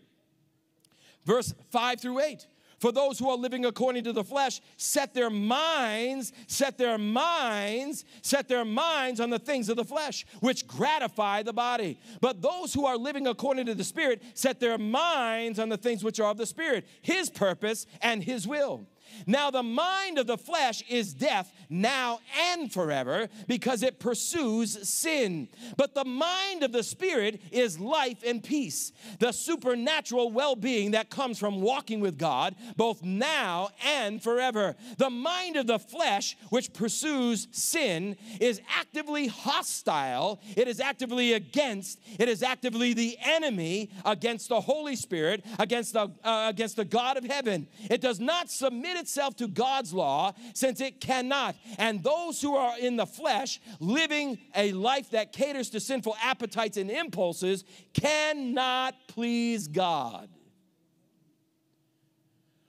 Verse 1.24 1.54
5 1.70 2.00
through 2.00 2.20
8. 2.20 2.46
For 2.82 2.90
those 2.90 3.16
who 3.16 3.30
are 3.30 3.36
living 3.36 3.64
according 3.64 4.02
to 4.04 4.12
the 4.12 4.24
flesh, 4.24 4.60
set 4.76 5.14
their 5.14 5.30
minds, 5.30 6.32
set 6.48 6.78
their 6.78 6.98
minds, 6.98 8.04
set 8.22 8.48
their 8.48 8.64
minds 8.64 9.20
on 9.20 9.30
the 9.30 9.38
things 9.38 9.68
of 9.68 9.76
the 9.76 9.84
flesh, 9.84 10.26
which 10.40 10.66
gratify 10.66 11.44
the 11.44 11.52
body. 11.52 12.00
But 12.20 12.42
those 12.42 12.74
who 12.74 12.84
are 12.84 12.96
living 12.96 13.28
according 13.28 13.66
to 13.66 13.76
the 13.76 13.84
Spirit, 13.84 14.20
set 14.34 14.58
their 14.58 14.78
minds 14.78 15.60
on 15.60 15.68
the 15.68 15.76
things 15.76 16.02
which 16.02 16.18
are 16.18 16.32
of 16.32 16.38
the 16.38 16.44
Spirit, 16.44 16.84
His 17.02 17.30
purpose 17.30 17.86
and 18.00 18.20
His 18.20 18.48
will. 18.48 18.84
Now, 19.26 19.50
the 19.50 19.62
mind 19.62 20.18
of 20.18 20.26
the 20.26 20.38
flesh 20.38 20.82
is 20.88 21.14
death 21.14 21.52
now 21.68 22.20
and 22.50 22.72
forever 22.72 23.28
because 23.48 23.82
it 23.82 23.98
pursues 23.98 24.88
sin. 24.88 25.48
But 25.76 25.94
the 25.94 26.04
mind 26.04 26.62
of 26.62 26.72
the 26.72 26.82
spirit 26.82 27.40
is 27.50 27.78
life 27.78 28.22
and 28.24 28.42
peace, 28.42 28.92
the 29.18 29.32
supernatural 29.32 30.30
well 30.30 30.56
being 30.56 30.92
that 30.92 31.10
comes 31.10 31.38
from 31.38 31.60
walking 31.60 32.00
with 32.00 32.18
God 32.18 32.54
both 32.76 33.02
now 33.02 33.70
and 33.84 34.22
forever. 34.22 34.76
The 34.98 35.10
mind 35.10 35.56
of 35.56 35.66
the 35.66 35.78
flesh, 35.78 36.36
which 36.50 36.72
pursues 36.72 37.48
sin, 37.52 38.16
is 38.40 38.60
actively 38.68 39.28
hostile, 39.28 40.40
it 40.56 40.68
is 40.68 40.80
actively 40.80 41.32
against, 41.32 42.00
it 42.18 42.28
is 42.28 42.42
actively 42.42 42.92
the 42.92 43.16
enemy 43.22 43.90
against 44.04 44.48
the 44.48 44.60
Holy 44.60 44.96
Spirit, 44.96 45.44
against 45.58 45.92
the, 45.92 46.10
uh, 46.24 46.46
against 46.48 46.76
the 46.76 46.84
God 46.84 47.16
of 47.16 47.24
heaven. 47.24 47.66
It 47.90 48.00
does 48.00 48.20
not 48.20 48.50
submit 48.50 48.96
itself 49.02 49.36
to 49.36 49.48
God's 49.48 49.92
law 49.92 50.32
since 50.54 50.80
it 50.80 51.00
cannot. 51.00 51.56
And 51.76 52.02
those 52.02 52.40
who 52.40 52.56
are 52.56 52.78
in 52.78 52.96
the 52.96 53.06
flesh, 53.06 53.60
living 53.80 54.38
a 54.56 54.72
life 54.72 55.10
that 55.10 55.32
caters 55.32 55.68
to 55.70 55.80
sinful 55.80 56.16
appetites 56.22 56.76
and 56.78 56.90
impulses, 56.90 57.64
cannot 57.92 58.94
please 59.08 59.68
God. 59.68 60.28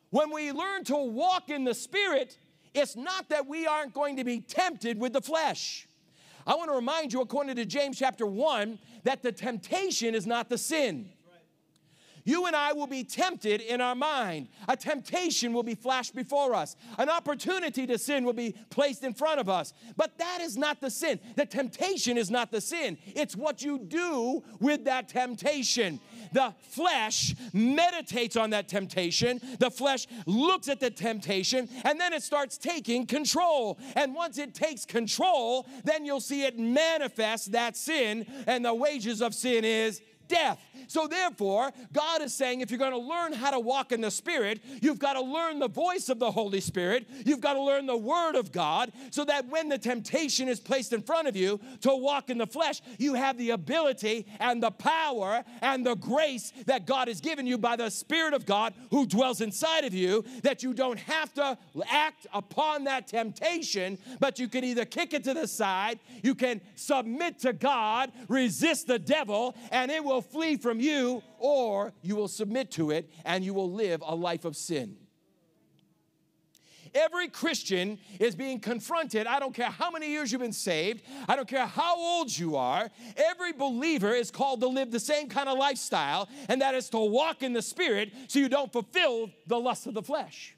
When 0.09 0.31
we 0.31 0.51
learn 0.51 0.83
to 0.85 0.95
walk 0.95 1.49
in 1.49 1.63
the 1.63 1.73
Spirit, 1.73 2.37
it's 2.73 2.95
not 2.95 3.29
that 3.29 3.47
we 3.47 3.65
aren't 3.65 3.93
going 3.93 4.17
to 4.17 4.23
be 4.23 4.41
tempted 4.41 4.99
with 4.99 5.13
the 5.13 5.21
flesh. 5.21 5.87
I 6.45 6.55
want 6.55 6.69
to 6.69 6.75
remind 6.75 7.13
you, 7.13 7.21
according 7.21 7.55
to 7.55 7.65
James 7.65 7.97
chapter 7.97 8.25
1, 8.25 8.77
that 9.03 9.23
the 9.23 9.31
temptation 9.31 10.13
is 10.13 10.27
not 10.27 10.49
the 10.49 10.57
sin. 10.57 11.09
You 12.23 12.45
and 12.45 12.55
I 12.55 12.73
will 12.73 12.87
be 12.87 13.03
tempted 13.03 13.61
in 13.61 13.81
our 13.81 13.95
mind. 13.95 14.47
A 14.67 14.77
temptation 14.77 15.53
will 15.53 15.63
be 15.63 15.75
flashed 15.75 16.15
before 16.15 16.55
us. 16.55 16.75
An 16.97 17.09
opportunity 17.09 17.85
to 17.87 17.97
sin 17.97 18.23
will 18.25 18.33
be 18.33 18.55
placed 18.69 19.03
in 19.03 19.13
front 19.13 19.39
of 19.39 19.49
us. 19.49 19.73
But 19.97 20.17
that 20.17 20.39
is 20.41 20.57
not 20.57 20.81
the 20.81 20.89
sin. 20.89 21.19
The 21.35 21.45
temptation 21.45 22.17
is 22.17 22.31
not 22.31 22.51
the 22.51 22.61
sin, 22.61 22.97
it's 23.07 23.35
what 23.35 23.61
you 23.61 23.79
do 23.79 24.43
with 24.59 24.85
that 24.85 25.09
temptation. 25.09 25.99
The 26.31 26.53
flesh 26.61 27.35
meditates 27.53 28.35
on 28.35 28.49
that 28.51 28.67
temptation, 28.67 29.39
the 29.59 29.69
flesh 29.69 30.07
looks 30.25 30.67
at 30.67 30.79
the 30.79 30.89
temptation, 30.89 31.69
and 31.85 31.99
then 31.99 32.13
it 32.13 32.23
starts 32.23 32.57
taking 32.57 33.05
control. 33.05 33.77
And 33.95 34.15
once 34.15 34.37
it 34.37 34.55
takes 34.55 34.85
control, 34.85 35.67
then 35.83 36.05
you'll 36.05 36.21
see 36.21 36.43
it 36.43 36.57
manifest 36.57 37.51
that 37.51 37.77
sin, 37.77 38.25
and 38.47 38.65
the 38.65 38.73
wages 38.73 39.21
of 39.21 39.33
sin 39.33 39.63
is 39.63 40.01
death. 40.27 40.59
So, 40.87 41.07
therefore, 41.07 41.71
God 41.91 42.21
is 42.21 42.33
saying 42.33 42.61
if 42.61 42.69
you're 42.69 42.79
going 42.79 42.91
to 42.91 42.97
learn 42.97 43.33
how 43.33 43.51
to 43.51 43.59
walk 43.59 43.91
in 43.91 44.01
the 44.01 44.11
Spirit, 44.11 44.61
you've 44.81 44.99
got 44.99 45.13
to 45.13 45.21
learn 45.21 45.59
the 45.59 45.67
voice 45.67 46.09
of 46.09 46.19
the 46.19 46.31
Holy 46.31 46.59
Spirit. 46.59 47.07
You've 47.25 47.41
got 47.41 47.53
to 47.53 47.61
learn 47.61 47.85
the 47.85 47.97
Word 47.97 48.35
of 48.35 48.51
God 48.51 48.91
so 49.11 49.25
that 49.25 49.47
when 49.47 49.69
the 49.69 49.77
temptation 49.77 50.47
is 50.47 50.59
placed 50.59 50.93
in 50.93 51.01
front 51.01 51.27
of 51.27 51.35
you 51.35 51.59
to 51.81 51.95
walk 51.95 52.29
in 52.29 52.37
the 52.37 52.47
flesh, 52.47 52.81
you 52.97 53.13
have 53.13 53.37
the 53.37 53.51
ability 53.51 54.25
and 54.39 54.61
the 54.61 54.71
power 54.71 55.43
and 55.61 55.85
the 55.85 55.95
grace 55.95 56.51
that 56.65 56.85
God 56.85 57.07
has 57.07 57.21
given 57.21 57.47
you 57.47 57.57
by 57.57 57.75
the 57.75 57.89
Spirit 57.89 58.33
of 58.33 58.45
God 58.45 58.73
who 58.91 59.05
dwells 59.05 59.41
inside 59.41 59.85
of 59.85 59.93
you, 59.93 60.23
that 60.43 60.63
you 60.63 60.73
don't 60.73 60.99
have 60.99 61.33
to 61.35 61.57
act 61.89 62.27
upon 62.33 62.83
that 62.85 63.07
temptation, 63.07 63.97
but 64.19 64.39
you 64.39 64.47
can 64.47 64.63
either 64.63 64.85
kick 64.85 65.13
it 65.13 65.23
to 65.23 65.33
the 65.33 65.47
side, 65.47 65.99
you 66.21 66.35
can 66.35 66.61
submit 66.75 67.39
to 67.39 67.53
God, 67.53 68.11
resist 68.27 68.87
the 68.87 68.99
devil, 68.99 69.55
and 69.71 69.91
it 69.91 70.03
will 70.03 70.12
flee 70.21 70.57
from 70.57 70.79
you, 70.79 71.23
or 71.39 71.93
you 72.01 72.15
will 72.15 72.27
submit 72.27 72.71
to 72.71 72.91
it 72.91 73.09
and 73.25 73.43
you 73.43 73.53
will 73.53 73.71
live 73.71 74.03
a 74.05 74.15
life 74.15 74.45
of 74.45 74.55
sin. 74.55 74.97
Every 76.95 77.27
Christian 77.27 77.97
is 78.19 78.35
being 78.35 78.59
confronted. 78.59 79.25
I 79.25 79.39
don't 79.39 79.53
care 79.53 79.69
how 79.69 79.89
many 79.89 80.09
years 80.09 80.31
you've 80.31 80.41
been 80.41 80.53
saved, 80.53 81.01
I 81.27 81.35
don't 81.35 81.47
care 81.47 81.65
how 81.65 81.97
old 81.97 82.37
you 82.37 82.55
are. 82.55 82.89
Every 83.17 83.51
believer 83.51 84.13
is 84.13 84.29
called 84.29 84.61
to 84.61 84.67
live 84.67 84.91
the 84.91 84.99
same 84.99 85.27
kind 85.27 85.49
of 85.49 85.57
lifestyle, 85.57 86.29
and 86.49 86.61
that 86.61 86.75
is 86.75 86.89
to 86.89 86.99
walk 86.99 87.41
in 87.41 87.53
the 87.53 87.61
Spirit 87.61 88.11
so 88.27 88.39
you 88.39 88.49
don't 88.49 88.71
fulfill 88.71 89.31
the 89.47 89.59
lust 89.59 89.87
of 89.87 89.93
the 89.93 90.03
flesh. 90.03 90.55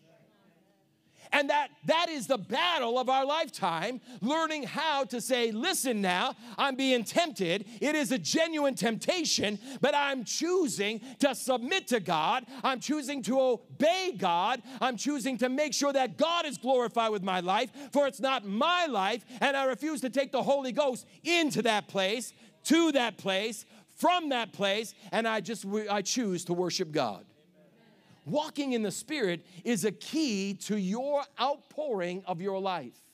And 1.35 1.49
that, 1.49 1.67
that 1.83 2.07
is 2.07 2.27
the 2.27 2.37
battle 2.37 2.97
of 2.97 3.09
our 3.09 3.25
lifetime, 3.25 3.99
learning 4.21 4.63
how 4.63 5.03
to 5.03 5.19
say, 5.19 5.51
listen 5.51 5.99
now, 5.99 6.33
I'm 6.57 6.77
being 6.77 7.03
tempted. 7.03 7.65
It 7.81 7.93
is 7.93 8.13
a 8.13 8.17
genuine 8.17 8.73
temptation, 8.73 9.59
but 9.81 9.93
I'm 9.93 10.23
choosing 10.23 11.01
to 11.19 11.35
submit 11.35 11.89
to 11.89 11.99
God. 11.99 12.45
I'm 12.63 12.79
choosing 12.79 13.21
to 13.23 13.41
obey 13.41 14.15
God. 14.17 14.61
I'm 14.79 14.95
choosing 14.95 15.37
to 15.39 15.49
make 15.49 15.73
sure 15.73 15.91
that 15.91 16.15
God 16.15 16.45
is 16.45 16.57
glorified 16.57 17.11
with 17.11 17.21
my 17.21 17.41
life, 17.41 17.69
for 17.91 18.07
it's 18.07 18.21
not 18.21 18.45
my 18.45 18.85
life. 18.85 19.25
And 19.41 19.57
I 19.57 19.65
refuse 19.65 19.99
to 20.01 20.09
take 20.09 20.31
the 20.31 20.41
Holy 20.41 20.71
Ghost 20.71 21.05
into 21.25 21.61
that 21.63 21.89
place, 21.89 22.31
to 22.63 22.93
that 22.93 23.17
place, 23.17 23.65
from 23.97 24.29
that 24.29 24.53
place, 24.53 24.93
and 25.11 25.27
I 25.27 25.41
just 25.41 25.65
I 25.91 26.01
choose 26.01 26.45
to 26.45 26.53
worship 26.53 26.93
God 26.93 27.25
walking 28.25 28.73
in 28.73 28.81
the 28.81 28.91
Spirit 28.91 29.45
is 29.63 29.85
a 29.85 29.91
key 29.91 30.53
to 30.53 30.77
your 30.77 31.23
outpouring 31.39 32.23
of 32.25 32.41
your 32.41 32.59
life. 32.59 33.04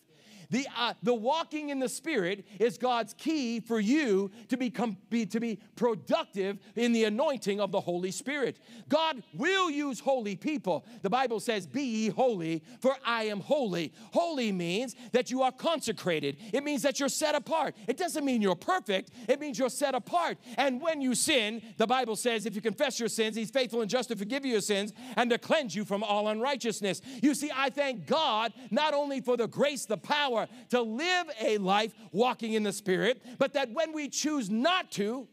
The, 0.51 0.67
uh, 0.77 0.93
the 1.01 1.13
walking 1.13 1.69
in 1.69 1.79
the 1.79 1.89
Spirit 1.89 2.45
is 2.59 2.77
God's 2.77 3.13
key 3.13 3.59
for 3.61 3.79
you 3.79 4.31
to 4.49 4.57
become, 4.57 4.97
be, 5.09 5.25
to 5.27 5.39
be 5.39 5.59
productive 5.75 6.59
in 6.75 6.91
the 6.91 7.05
anointing 7.05 7.59
of 7.59 7.71
the 7.71 7.79
Holy 7.79 8.11
Spirit. 8.11 8.59
God 8.89 9.23
will 9.33 9.69
use 9.69 9.99
holy 9.99 10.35
people. 10.35 10.85
The 11.01 11.09
Bible 11.09 11.39
says, 11.39 11.65
Be 11.65 11.83
ye 11.83 12.09
holy, 12.09 12.63
for 12.81 12.95
I 13.05 13.23
am 13.23 13.39
holy. 13.39 13.93
Holy 14.11 14.51
means 14.51 14.95
that 15.13 15.31
you 15.31 15.41
are 15.41 15.51
consecrated, 15.51 16.37
it 16.53 16.63
means 16.63 16.81
that 16.83 16.99
you're 16.99 17.09
set 17.09 17.33
apart. 17.33 17.75
It 17.87 17.97
doesn't 17.97 18.25
mean 18.25 18.41
you're 18.41 18.55
perfect, 18.55 19.11
it 19.27 19.39
means 19.39 19.57
you're 19.57 19.69
set 19.69 19.95
apart. 19.95 20.37
And 20.57 20.81
when 20.81 21.01
you 21.01 21.15
sin, 21.15 21.61
the 21.77 21.87
Bible 21.87 22.15
says, 22.15 22.45
If 22.45 22.55
you 22.55 22.61
confess 22.61 22.99
your 22.99 23.09
sins, 23.09 23.35
He's 23.35 23.51
faithful 23.51 23.81
and 23.81 23.89
just 23.89 24.09
to 24.09 24.15
forgive 24.15 24.45
you 24.45 24.51
your 24.51 24.61
sins 24.61 24.91
and 25.15 25.29
to 25.29 25.37
cleanse 25.37 25.75
you 25.75 25.85
from 25.85 26.03
all 26.03 26.27
unrighteousness. 26.27 27.01
You 27.23 27.33
see, 27.33 27.51
I 27.55 27.69
thank 27.69 28.05
God 28.05 28.53
not 28.69 28.93
only 28.93 29.21
for 29.21 29.37
the 29.37 29.47
grace, 29.47 29.85
the 29.85 29.97
power, 29.97 30.40
to 30.69 30.81
live 30.81 31.27
a 31.39 31.57
life 31.57 31.93
walking 32.11 32.53
in 32.53 32.63
the 32.63 32.73
Spirit, 32.73 33.21
but 33.37 33.53
that 33.53 33.71
when 33.71 33.93
we 33.93 34.09
choose 34.09 34.49
not 34.49 34.91
to, 34.91 35.27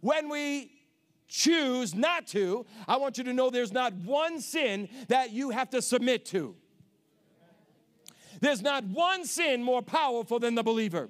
when 0.00 0.28
we 0.28 0.70
choose 1.28 1.94
not 1.94 2.26
to, 2.28 2.66
I 2.86 2.96
want 2.96 3.18
you 3.18 3.24
to 3.24 3.32
know 3.32 3.50
there's 3.50 3.72
not 3.72 3.94
one 3.94 4.40
sin 4.40 4.88
that 5.08 5.32
you 5.32 5.50
have 5.50 5.70
to 5.70 5.82
submit 5.82 6.26
to. 6.26 6.54
There's 8.40 8.62
not 8.62 8.84
one 8.84 9.24
sin 9.24 9.62
more 9.62 9.82
powerful 9.82 10.38
than 10.38 10.54
the 10.54 10.62
believer. 10.62 11.08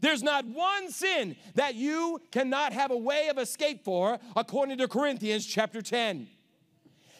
There's 0.00 0.22
not 0.22 0.44
one 0.46 0.90
sin 0.90 1.36
that 1.54 1.74
you 1.74 2.20
cannot 2.30 2.72
have 2.72 2.90
a 2.90 2.96
way 2.96 3.28
of 3.28 3.38
escape 3.38 3.84
for, 3.84 4.18
according 4.36 4.78
to 4.78 4.88
Corinthians 4.88 5.46
chapter 5.46 5.82
10. 5.82 6.28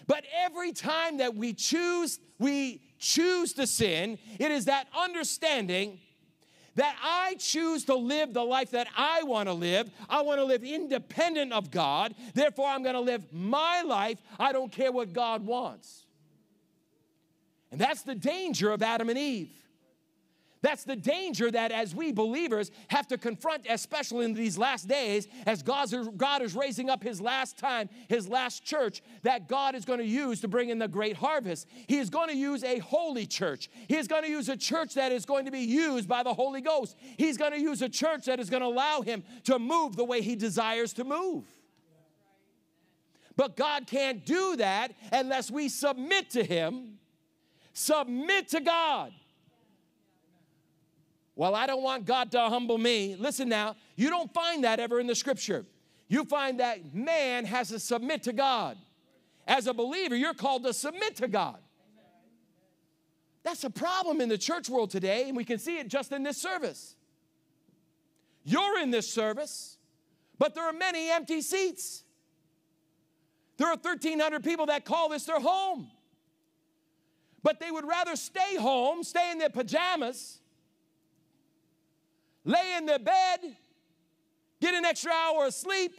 But 0.06 0.24
every 0.44 0.72
time 0.72 1.18
that 1.18 1.34
we 1.34 1.52
choose, 1.52 2.20
we 2.38 2.82
choose 2.98 3.52
to 3.54 3.66
sin, 3.66 4.18
it 4.38 4.50
is 4.50 4.66
that 4.66 4.86
understanding 4.96 5.98
that 6.76 6.96
I 7.02 7.36
choose 7.38 7.86
to 7.86 7.94
live 7.94 8.34
the 8.34 8.44
life 8.44 8.70
that 8.72 8.86
I 8.96 9.22
want 9.22 9.48
to 9.48 9.54
live. 9.54 9.90
I 10.08 10.20
want 10.22 10.38
to 10.40 10.44
live 10.44 10.62
independent 10.62 11.52
of 11.52 11.70
God. 11.70 12.14
Therefore, 12.34 12.68
I'm 12.68 12.82
going 12.82 12.94
to 12.94 13.00
live 13.00 13.24
my 13.32 13.82
life. 13.82 14.18
I 14.38 14.52
don't 14.52 14.70
care 14.70 14.92
what 14.92 15.12
God 15.12 15.44
wants. 15.44 16.04
And 17.72 17.80
that's 17.80 18.02
the 18.02 18.14
danger 18.14 18.70
of 18.70 18.82
Adam 18.82 19.08
and 19.08 19.18
Eve. 19.18 19.50
That's 20.66 20.82
the 20.82 20.96
danger 20.96 21.48
that 21.48 21.70
as 21.70 21.94
we 21.94 22.10
believers 22.10 22.72
have 22.88 23.06
to 23.06 23.18
confront, 23.18 23.66
especially 23.70 24.24
in 24.24 24.34
these 24.34 24.58
last 24.58 24.88
days, 24.88 25.28
as 25.46 25.62
God 25.62 26.42
is 26.42 26.56
raising 26.56 26.90
up 26.90 27.04
His 27.04 27.20
last 27.20 27.56
time, 27.56 27.88
His 28.08 28.28
last 28.28 28.64
church, 28.64 29.00
that 29.22 29.46
God 29.46 29.76
is 29.76 29.84
going 29.84 30.00
to 30.00 30.04
use 30.04 30.40
to 30.40 30.48
bring 30.48 30.70
in 30.70 30.80
the 30.80 30.88
great 30.88 31.16
harvest. 31.16 31.68
He 31.86 31.98
is 31.98 32.10
going 32.10 32.30
to 32.30 32.36
use 32.36 32.64
a 32.64 32.80
holy 32.80 33.26
church. 33.26 33.70
He 33.86 33.94
is 33.94 34.08
going 34.08 34.24
to 34.24 34.28
use 34.28 34.48
a 34.48 34.56
church 34.56 34.94
that 34.94 35.12
is 35.12 35.24
going 35.24 35.44
to 35.44 35.52
be 35.52 35.60
used 35.60 36.08
by 36.08 36.24
the 36.24 36.34
Holy 36.34 36.62
Ghost. 36.62 36.96
He's 37.16 37.36
going 37.36 37.52
to 37.52 37.60
use 37.60 37.80
a 37.80 37.88
church 37.88 38.24
that 38.24 38.40
is 38.40 38.50
going 38.50 38.62
to 38.62 38.66
allow 38.66 39.02
Him 39.02 39.22
to 39.44 39.60
move 39.60 39.94
the 39.94 40.04
way 40.04 40.20
He 40.20 40.34
desires 40.34 40.92
to 40.94 41.04
move. 41.04 41.44
But 43.36 43.56
God 43.56 43.86
can't 43.86 44.26
do 44.26 44.56
that 44.56 44.94
unless 45.12 45.48
we 45.48 45.68
submit 45.68 46.30
to 46.30 46.42
Him, 46.42 46.98
submit 47.72 48.48
to 48.48 48.60
God. 48.60 49.12
Well, 51.36 51.54
I 51.54 51.66
don't 51.66 51.82
want 51.82 52.06
God 52.06 52.32
to 52.32 52.40
humble 52.40 52.78
me. 52.78 53.14
Listen 53.18 53.48
now, 53.48 53.76
you 53.94 54.08
don't 54.08 54.32
find 54.32 54.64
that 54.64 54.80
ever 54.80 54.98
in 54.98 55.06
the 55.06 55.14
scripture. 55.14 55.66
You 56.08 56.24
find 56.24 56.60
that 56.60 56.94
man 56.94 57.44
has 57.44 57.68
to 57.68 57.78
submit 57.78 58.22
to 58.24 58.32
God. 58.32 58.78
As 59.46 59.66
a 59.66 59.74
believer, 59.74 60.16
you're 60.16 60.34
called 60.34 60.64
to 60.64 60.72
submit 60.72 61.16
to 61.16 61.28
God. 61.28 61.58
That's 63.44 63.62
a 63.64 63.70
problem 63.70 64.20
in 64.20 64.28
the 64.28 64.38
church 64.38 64.68
world 64.68 64.90
today, 64.90 65.28
and 65.28 65.36
we 65.36 65.44
can 65.44 65.58
see 65.58 65.78
it 65.78 65.88
just 65.88 66.10
in 66.10 66.22
this 66.22 66.38
service. 66.38 66.96
You're 68.42 68.80
in 68.80 68.90
this 68.90 69.08
service, 69.08 69.76
but 70.38 70.54
there 70.54 70.64
are 70.64 70.72
many 70.72 71.10
empty 71.10 71.42
seats. 71.42 72.02
There 73.58 73.68
are 73.68 73.76
1,300 73.76 74.42
people 74.42 74.66
that 74.66 74.84
call 74.84 75.10
this 75.10 75.24
their 75.24 75.38
home, 75.38 75.90
but 77.42 77.60
they 77.60 77.70
would 77.70 77.86
rather 77.86 78.16
stay 78.16 78.56
home, 78.56 79.02
stay 79.02 79.30
in 79.30 79.38
their 79.38 79.50
pajamas, 79.50 80.40
lay 82.46 82.76
in 82.78 82.86
their 82.86 82.98
bed, 82.98 83.56
get 84.60 84.72
an 84.72 84.86
extra 84.86 85.12
hour 85.12 85.46
of 85.46 85.54
sleep, 85.54 85.92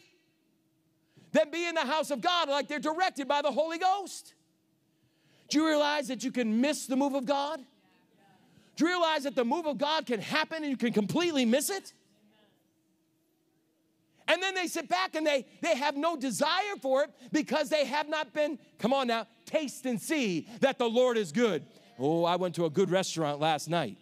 than 1.34 1.52
be 1.52 1.68
in 1.68 1.76
the 1.76 1.86
house 1.86 2.10
of 2.10 2.22
God 2.22 2.50
like 2.50 2.68
they're 2.68 2.80
directed 2.80 3.28
by 3.28 3.44
the 3.44 3.52
Holy 3.52 3.78
Ghost. 3.78 4.34
Do 5.50 5.60
you 5.60 5.68
realize 5.68 6.08
that 6.08 6.24
you 6.24 6.32
can 6.32 6.60
miss 6.60 6.88
the 6.88 6.96
move 6.96 7.14
of 7.14 7.26
God? 7.26 7.60
Do 8.76 8.86
you 8.86 8.92
realize 8.92 9.24
that 9.24 9.36
the 9.36 9.46
move 9.46 9.66
of 9.66 9.78
God 9.78 10.06
can 10.06 10.20
happen 10.20 10.64
and 10.64 10.72
you 10.72 10.78
can 10.78 10.94
completely 10.94 11.46
miss 11.46 11.70
it? 11.70 11.94
And 14.28 14.42
then 14.42 14.56
they 14.56 14.68
sit 14.68 14.90
back 14.90 15.16
and 15.16 15.26
they, 15.26 15.46
they 15.62 15.76
have 15.76 15.96
no 15.96 16.18
desire 16.18 16.76
for 16.82 17.04
it 17.04 17.12
because 17.32 17.70
they 17.70 17.86
have 17.86 18.10
not 18.10 18.34
been, 18.34 18.60
come 18.78 18.94
on 18.94 19.08
now, 19.08 19.26
taste 19.46 19.86
and 19.86 20.02
see 20.02 20.48
that 20.60 20.78
the 20.78 20.90
Lord 20.90 21.18
is 21.18 21.32
good. 21.32 21.64
Oh, 21.98 22.26
I 22.26 22.36
went 22.36 22.56
to 22.56 22.66
a 22.66 22.70
good 22.70 22.92
restaurant 22.92 23.40
last 23.40 23.70
night. 23.70 23.98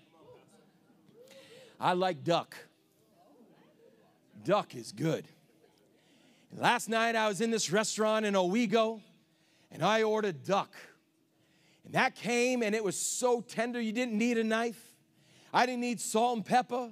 I 1.79 1.93
like 1.93 2.23
duck. 2.23 2.55
Duck 4.43 4.75
is 4.75 4.91
good. 4.91 5.25
Last 6.55 6.87
night 6.87 7.15
I 7.15 7.27
was 7.27 7.41
in 7.41 7.51
this 7.51 7.71
restaurant 7.71 8.25
in 8.25 8.35
Owego 8.35 9.01
and 9.71 9.83
I 9.83 10.03
ordered 10.03 10.43
duck. 10.43 10.73
And 11.83 11.93
that 11.93 12.15
came 12.15 12.63
and 12.63 12.73
it 12.73 12.83
was 12.83 12.97
so 12.97 13.41
tender 13.41 13.79
you 13.81 13.91
didn't 13.91 14.17
need 14.17 14.37
a 14.37 14.43
knife. 14.43 14.81
I 15.53 15.65
didn't 15.65 15.81
need 15.81 15.99
salt 15.99 16.37
and 16.37 16.45
pepper. 16.45 16.91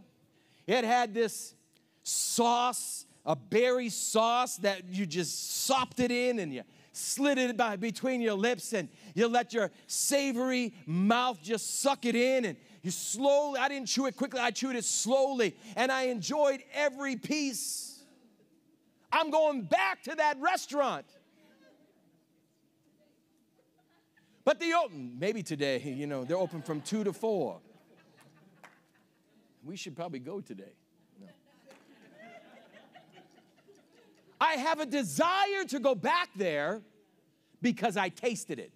It 0.68 0.84
had 0.84 1.14
this 1.14 1.56
sauce 2.04 3.06
a 3.26 3.36
berry 3.36 3.90
sauce 3.90 4.58
that 4.58 4.84
you 4.90 5.06
just 5.06 5.64
sopped 5.66 6.00
it 6.00 6.12
in 6.12 6.40
and 6.40 6.54
you 6.54 6.64
slid 6.92 7.38
it 7.38 7.56
by 7.56 7.76
between 7.76 8.22
your 8.22 8.34
lips 8.34 8.74
and 8.74 8.90
you 9.16 9.28
let 9.28 9.54
your 9.54 9.72
savory 9.88 10.74
mouth 10.86 11.40
just 11.42 11.80
suck 11.80 12.06
it 12.06 12.16
in 12.16 12.46
and 12.46 12.58
you 12.84 12.92
slowly, 12.92 13.60
I 13.60 13.70
didn't 13.70 13.88
chew 13.88 14.06
it 14.08 14.18
quickly, 14.18 14.42
I 14.42 14.52
chewed 14.52 14.76
it 14.76 14.84
slowly 14.84 15.56
and 15.76 15.92
I 15.92 16.04
enjoyed 16.04 16.62
every 16.74 17.16
piece. 17.16 18.04
I'm 19.12 19.32
going 19.32 19.62
back 19.62 20.04
to 20.04 20.16
that 20.16 20.40
restaurant. 20.42 21.06
But 24.44 24.60
the 24.60 24.74
open, 24.74 25.16
maybe 25.18 25.42
today, 25.42 25.80
you 25.80 26.06
know, 26.06 26.26
they're 26.26 26.36
open 26.36 26.62
from 26.62 26.82
two 26.82 27.06
to 27.06 27.14
four. 27.14 27.62
We 29.64 29.78
should 29.78 29.96
probably 29.96 30.20
go 30.20 30.42
today. 30.42 30.74
No. 31.22 31.28
I 34.42 34.56
have 34.56 34.82
a 34.82 34.86
desire 34.86 35.64
to 35.70 35.80
go 35.80 35.96
back 35.96 36.28
there 36.36 36.82
because 37.62 37.96
I 37.96 38.10
tasted 38.10 38.60
it. 38.60 38.74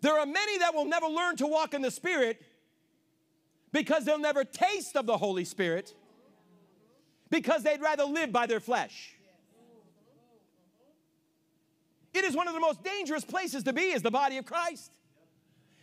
There 0.00 0.18
are 0.18 0.26
many 0.26 0.58
that 0.58 0.74
will 0.74 0.84
never 0.84 1.06
learn 1.06 1.36
to 1.36 1.46
walk 1.46 1.74
in 1.74 1.82
the 1.82 1.90
Spirit 1.90 2.40
because 3.72 4.04
they'll 4.04 4.18
never 4.18 4.44
taste 4.44 4.96
of 4.96 5.06
the 5.06 5.16
Holy 5.16 5.44
Spirit 5.44 5.94
because 7.30 7.62
they'd 7.62 7.80
rather 7.80 8.04
live 8.04 8.32
by 8.32 8.46
their 8.46 8.60
flesh. 8.60 9.14
It 12.14 12.24
is 12.24 12.34
one 12.34 12.48
of 12.48 12.54
the 12.54 12.60
most 12.60 12.82
dangerous 12.82 13.24
places 13.24 13.64
to 13.64 13.72
be 13.72 13.92
is 13.92 14.02
the 14.02 14.10
body 14.10 14.38
of 14.38 14.46
Christ. 14.46 14.92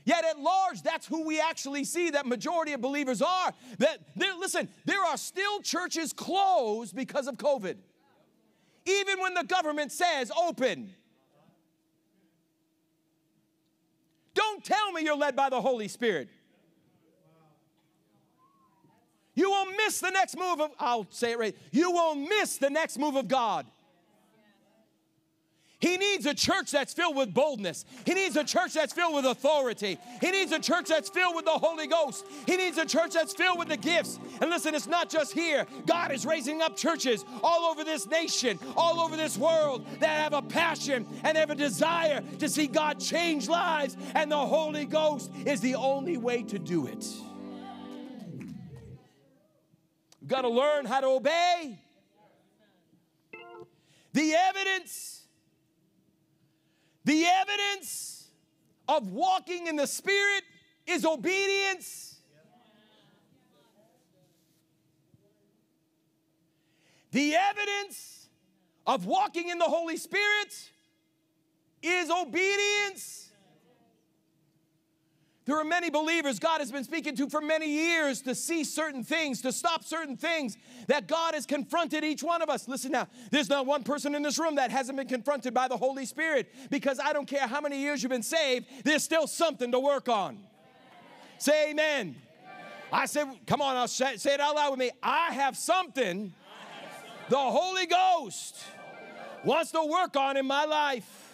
Yet 0.05 0.23
at 0.23 0.39
large, 0.39 0.83
that's 0.83 1.07
who 1.07 1.25
we 1.25 1.39
actually 1.39 1.83
see 1.83 2.11
that 2.11 2.27
majority 2.27 2.73
of 2.73 2.81
believers 2.81 3.21
are. 3.21 3.53
That 3.79 3.99
listen, 4.15 4.69
there 4.85 5.03
are 5.03 5.17
still 5.17 5.61
churches 5.61 6.13
closed 6.13 6.95
because 6.95 7.27
of 7.27 7.37
COVID. 7.37 7.75
Even 8.85 9.19
when 9.19 9.33
the 9.33 9.43
government 9.43 9.91
says 9.91 10.31
open. 10.37 10.93
Don't 14.35 14.63
tell 14.63 14.91
me 14.91 15.01
you're 15.01 15.17
led 15.17 15.35
by 15.35 15.49
the 15.49 15.59
Holy 15.59 15.87
Spirit. 15.87 16.29
You 19.33 19.49
will 19.49 19.65
miss 19.65 19.99
the 19.99 20.11
next 20.11 20.37
move 20.37 20.61
of, 20.61 20.71
I'll 20.79 21.07
say 21.09 21.31
it 21.31 21.39
right, 21.39 21.57
you 21.71 21.91
will 21.91 22.15
miss 22.15 22.57
the 22.57 22.69
next 22.69 22.97
move 22.99 23.15
of 23.15 23.27
God. 23.27 23.65
He 25.85 25.97
needs 25.97 26.25
a 26.25 26.33
church 26.33 26.71
that's 26.71 26.95
filled 26.95 27.15
with 27.15 27.31
boldness. 27.31 27.85
He 28.07 28.15
needs 28.15 28.35
a 28.35 28.43
church 28.43 28.73
that's 28.73 28.91
filled 28.91 29.13
with 29.13 29.25
authority. 29.25 29.99
He 30.19 30.31
needs 30.31 30.51
a 30.51 30.57
church 30.57 30.87
that's 30.87 31.09
filled 31.09 31.35
with 31.35 31.45
the 31.45 31.51
Holy 31.51 31.85
Ghost. 31.85 32.25
He 32.47 32.57
needs 32.57 32.79
a 32.79 32.87
church 32.87 33.13
that's 33.13 33.33
filled 33.33 33.59
with 33.59 33.67
the 33.67 33.77
gifts. 33.77 34.17
And 34.41 34.49
listen, 34.49 34.73
it's 34.73 34.87
not 34.87 35.11
just 35.11 35.31
here. 35.31 35.67
God 35.85 36.11
is 36.11 36.25
raising 36.25 36.63
up 36.63 36.75
churches 36.75 37.23
all 37.43 37.65
over 37.65 37.83
this 37.83 38.07
nation, 38.07 38.57
all 38.75 38.99
over 38.99 39.15
this 39.15 39.37
world 39.37 39.85
that 39.99 40.21
have 40.21 40.33
a 40.33 40.41
passion 40.41 41.05
and 41.23 41.37
have 41.37 41.51
a 41.51 41.55
desire 41.55 42.23
to 42.39 42.49
see 42.49 42.65
God 42.65 42.99
change 42.99 43.47
lives. 43.47 43.95
And 44.15 44.31
the 44.31 44.37
Holy 44.37 44.85
Ghost 44.85 45.29
is 45.45 45.61
the 45.61 45.75
only 45.75 46.17
way 46.17 46.41
to 46.41 46.57
do 46.57 46.87
it. 46.87 47.05
We've 50.19 50.29
got 50.29 50.41
to 50.41 50.49
learn 50.49 50.85
how 50.85 51.01
to 51.01 51.07
obey. 51.07 51.79
The 54.13 54.33
evidence 54.33 55.24
the 57.05 57.25
evidence 57.25 58.27
of 58.87 59.11
walking 59.11 59.67
in 59.67 59.75
the 59.75 59.87
Spirit 59.87 60.43
is 60.85 61.05
obedience. 61.05 62.19
The 67.11 67.35
evidence 67.35 68.27
of 68.85 69.05
walking 69.05 69.49
in 69.49 69.57
the 69.57 69.65
Holy 69.65 69.97
Spirit 69.97 70.69
is 71.81 72.09
obedience. 72.09 73.24
There 75.45 75.59
are 75.59 75.63
many 75.63 75.91
believers 75.91 76.39
God 76.39 76.59
has 76.59 76.71
been 76.71 76.83
speaking 76.83 77.15
to 77.17 77.29
for 77.29 77.39
many 77.39 77.69
years 77.69 78.21
to 78.23 78.33
see 78.33 78.63
certain 78.63 79.03
things, 79.03 79.41
to 79.43 79.51
stop 79.51 79.83
certain 79.83 80.17
things 80.17 80.57
that 80.87 81.07
God 81.07 81.35
has 81.35 81.45
confronted 81.45 82.03
each 82.03 82.23
one 82.23 82.41
of 82.41 82.49
us. 82.49 82.67
Listen 82.67 82.91
now, 82.91 83.07
there's 83.29 83.49
not 83.49 83.67
one 83.67 83.83
person 83.83 84.15
in 84.15 84.23
this 84.23 84.39
room 84.39 84.55
that 84.55 84.71
hasn't 84.71 84.97
been 84.97 85.07
confronted 85.07 85.53
by 85.53 85.67
the 85.67 85.77
Holy 85.77 86.05
Spirit 86.05 86.51
because 86.71 86.99
I 86.99 87.13
don't 87.13 87.27
care 87.27 87.47
how 87.47 87.61
many 87.61 87.79
years 87.79 88.01
you've 88.01 88.09
been 88.09 88.23
saved, 88.23 88.65
there's 88.83 89.03
still 89.03 89.27
something 89.27 89.71
to 89.71 89.79
work 89.79 90.09
on. 90.09 90.39
Say 91.37 91.71
amen. 91.71 92.15
I 92.91 93.05
said, 93.05 93.27
come 93.45 93.61
on, 93.61 93.75
I'll 93.75 93.87
say, 93.87 94.15
it 94.15 94.39
out 94.39 94.55
loud 94.55 94.71
with 94.71 94.79
me. 94.79 94.91
I 95.03 95.33
have 95.33 95.55
something 95.57 96.33
the 97.29 97.37
Holy 97.37 97.85
Ghost 97.85 98.57
wants 99.43 99.71
to 99.71 99.83
work 99.83 100.15
on 100.15 100.37
in 100.37 100.47
my 100.47 100.65
life. 100.65 101.24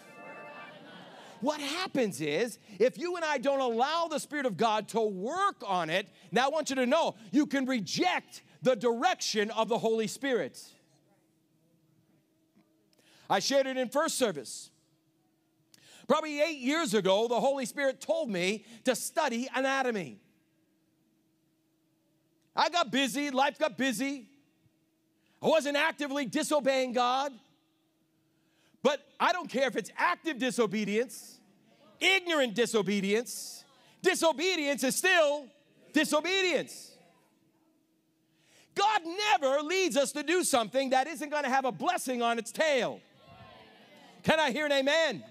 What 1.42 1.60
happens 1.60 2.22
is, 2.22 2.60
if 2.80 2.98
you 2.98 3.16
and 3.16 3.26
I 3.26 3.40
don't 3.40 3.60
allow 3.60 4.08
the 4.08 4.20
Spirit 4.20 4.46
of 4.46 4.58
God 4.58 4.88
to 4.90 5.02
work 5.02 5.64
on 5.66 5.90
it, 5.90 6.08
now 6.32 6.46
I 6.46 6.50
want 6.50 6.70
you 6.70 6.76
to 6.78 6.86
know 6.86 7.16
you 7.32 7.48
can 7.48 7.66
reject 7.66 8.44
the 8.62 8.76
direction 8.76 9.50
of 9.52 9.68
the 9.68 9.78
Holy 9.78 10.08
Spirit. 10.08 10.64
I 13.30 13.40
shared 13.40 13.66
it 13.66 13.78
in 13.78 13.90
first 13.90 14.18
service. 14.18 14.70
Probably 16.08 16.42
eight 16.42 16.60
years 16.60 16.94
ago, 16.94 17.28
the 17.28 17.40
Holy 17.40 17.66
Spirit 17.66 18.02
told 18.02 18.30
me 18.30 18.66
to 18.84 18.96
study 18.96 19.48
anatomy. 19.56 20.20
I 22.56 22.70
got 22.70 22.92
busy, 22.92 23.32
life 23.32 23.58
got 23.58 23.78
busy. 23.78 24.28
I 25.42 25.48
wasn't 25.48 25.78
actively 25.78 26.26
disobeying 26.26 26.94
God. 26.94 27.32
But 28.84 29.00
I 29.20 29.32
don't 29.32 29.50
care 29.50 29.68
if 29.68 29.76
it's 29.76 29.92
active 29.96 30.40
disobedience, 30.40 31.40
ignorant 32.00 32.56
disobedience. 32.56 33.64
Disobedience 34.02 34.84
is 34.84 34.96
still 34.96 35.46
disobedience. 35.94 36.92
God 38.74 39.02
never 39.06 39.62
leads 39.62 39.98
us 39.98 40.12
to 40.14 40.24
do 40.24 40.44
something 40.44 40.92
that 40.92 41.08
isn't 41.08 41.30
going 41.30 41.44
to 41.44 41.50
have 41.50 41.66
a 41.66 41.72
blessing 41.72 42.22
on 42.22 42.40
its 42.40 42.52
tail. 42.52 43.00
Can 44.24 44.40
I 44.40 44.52
hear 44.52 44.66
an 44.66 44.72
amen? 44.72 45.24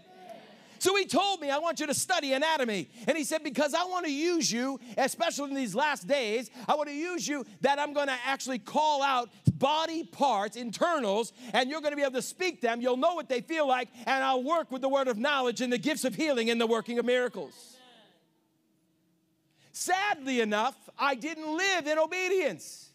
So 0.81 0.97
he 0.97 1.05
told 1.05 1.43
me, 1.43 1.51
I 1.51 1.59
want 1.59 1.79
you 1.79 1.87
to 1.89 1.95
study 1.95 2.33
anatomy. 2.33 2.89
And 3.07 3.17
he 3.17 3.23
said, 3.23 3.45
Because 3.45 3.75
I 3.75 3.85
want 3.85 4.07
to 4.07 4.13
use 4.13 4.51
you, 4.51 4.81
especially 4.97 5.51
in 5.51 5.55
these 5.55 5.75
last 5.75 6.09
days, 6.09 6.51
I 6.67 6.75
want 6.75 6.89
to 6.89 6.95
use 6.95 7.29
you 7.29 7.45
that 7.61 7.79
I'm 7.79 7.93
going 7.93 8.07
to 8.07 8.17
actually 8.25 8.59
call 8.59 9.03
out 9.03 9.29
body 9.53 10.05
parts, 10.05 10.57
internals, 10.57 11.35
and 11.53 11.69
you're 11.69 11.83
going 11.83 11.93
to 11.93 11.97
be 11.97 12.03
able 12.03 12.15
to 12.15 12.23
speak 12.23 12.63
them. 12.63 12.81
You'll 12.81 12.97
know 12.97 13.15
what 13.15 13.29
they 13.29 13.43
feel 13.43 13.69
like, 13.69 13.89
and 14.07 14.25
I'll 14.25 14.43
work 14.43 14.73
with 14.73 14.81
the 14.81 14.89
word 14.89 15.07
of 15.07 15.19
knowledge 15.19 15.61
and 15.61 15.71
the 15.71 15.79
gifts 15.79 16.07
of 16.07 16.15
healing 16.15 16.49
and 16.49 16.59
the 16.59 16.67
working 16.67 16.99
of 16.99 17.05
miracles. 17.05 17.77
Sadly 19.73 20.41
enough, 20.41 20.77
I 20.99 21.15
didn't 21.15 21.59
live 21.59 21.87
in 21.87 21.99
obedience. 21.99 22.89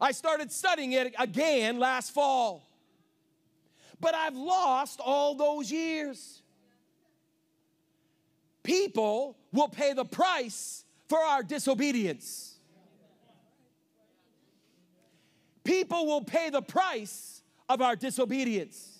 I 0.00 0.10
started 0.10 0.50
studying 0.50 0.90
it 0.90 1.14
again 1.20 1.78
last 1.78 2.12
fall. 2.12 2.68
But 4.00 4.16
I've 4.16 4.36
lost 4.36 5.00
all 5.00 5.36
those 5.36 5.70
years 5.70 6.42
people 8.68 9.38
will 9.50 9.68
pay 9.68 9.94
the 9.94 10.04
price 10.04 10.84
for 11.08 11.18
our 11.18 11.42
disobedience. 11.42 12.56
People 15.64 16.06
will 16.06 16.22
pay 16.22 16.50
the 16.50 16.60
price 16.60 17.42
of 17.68 17.80
our 17.80 17.96
disobedience. 17.96 18.98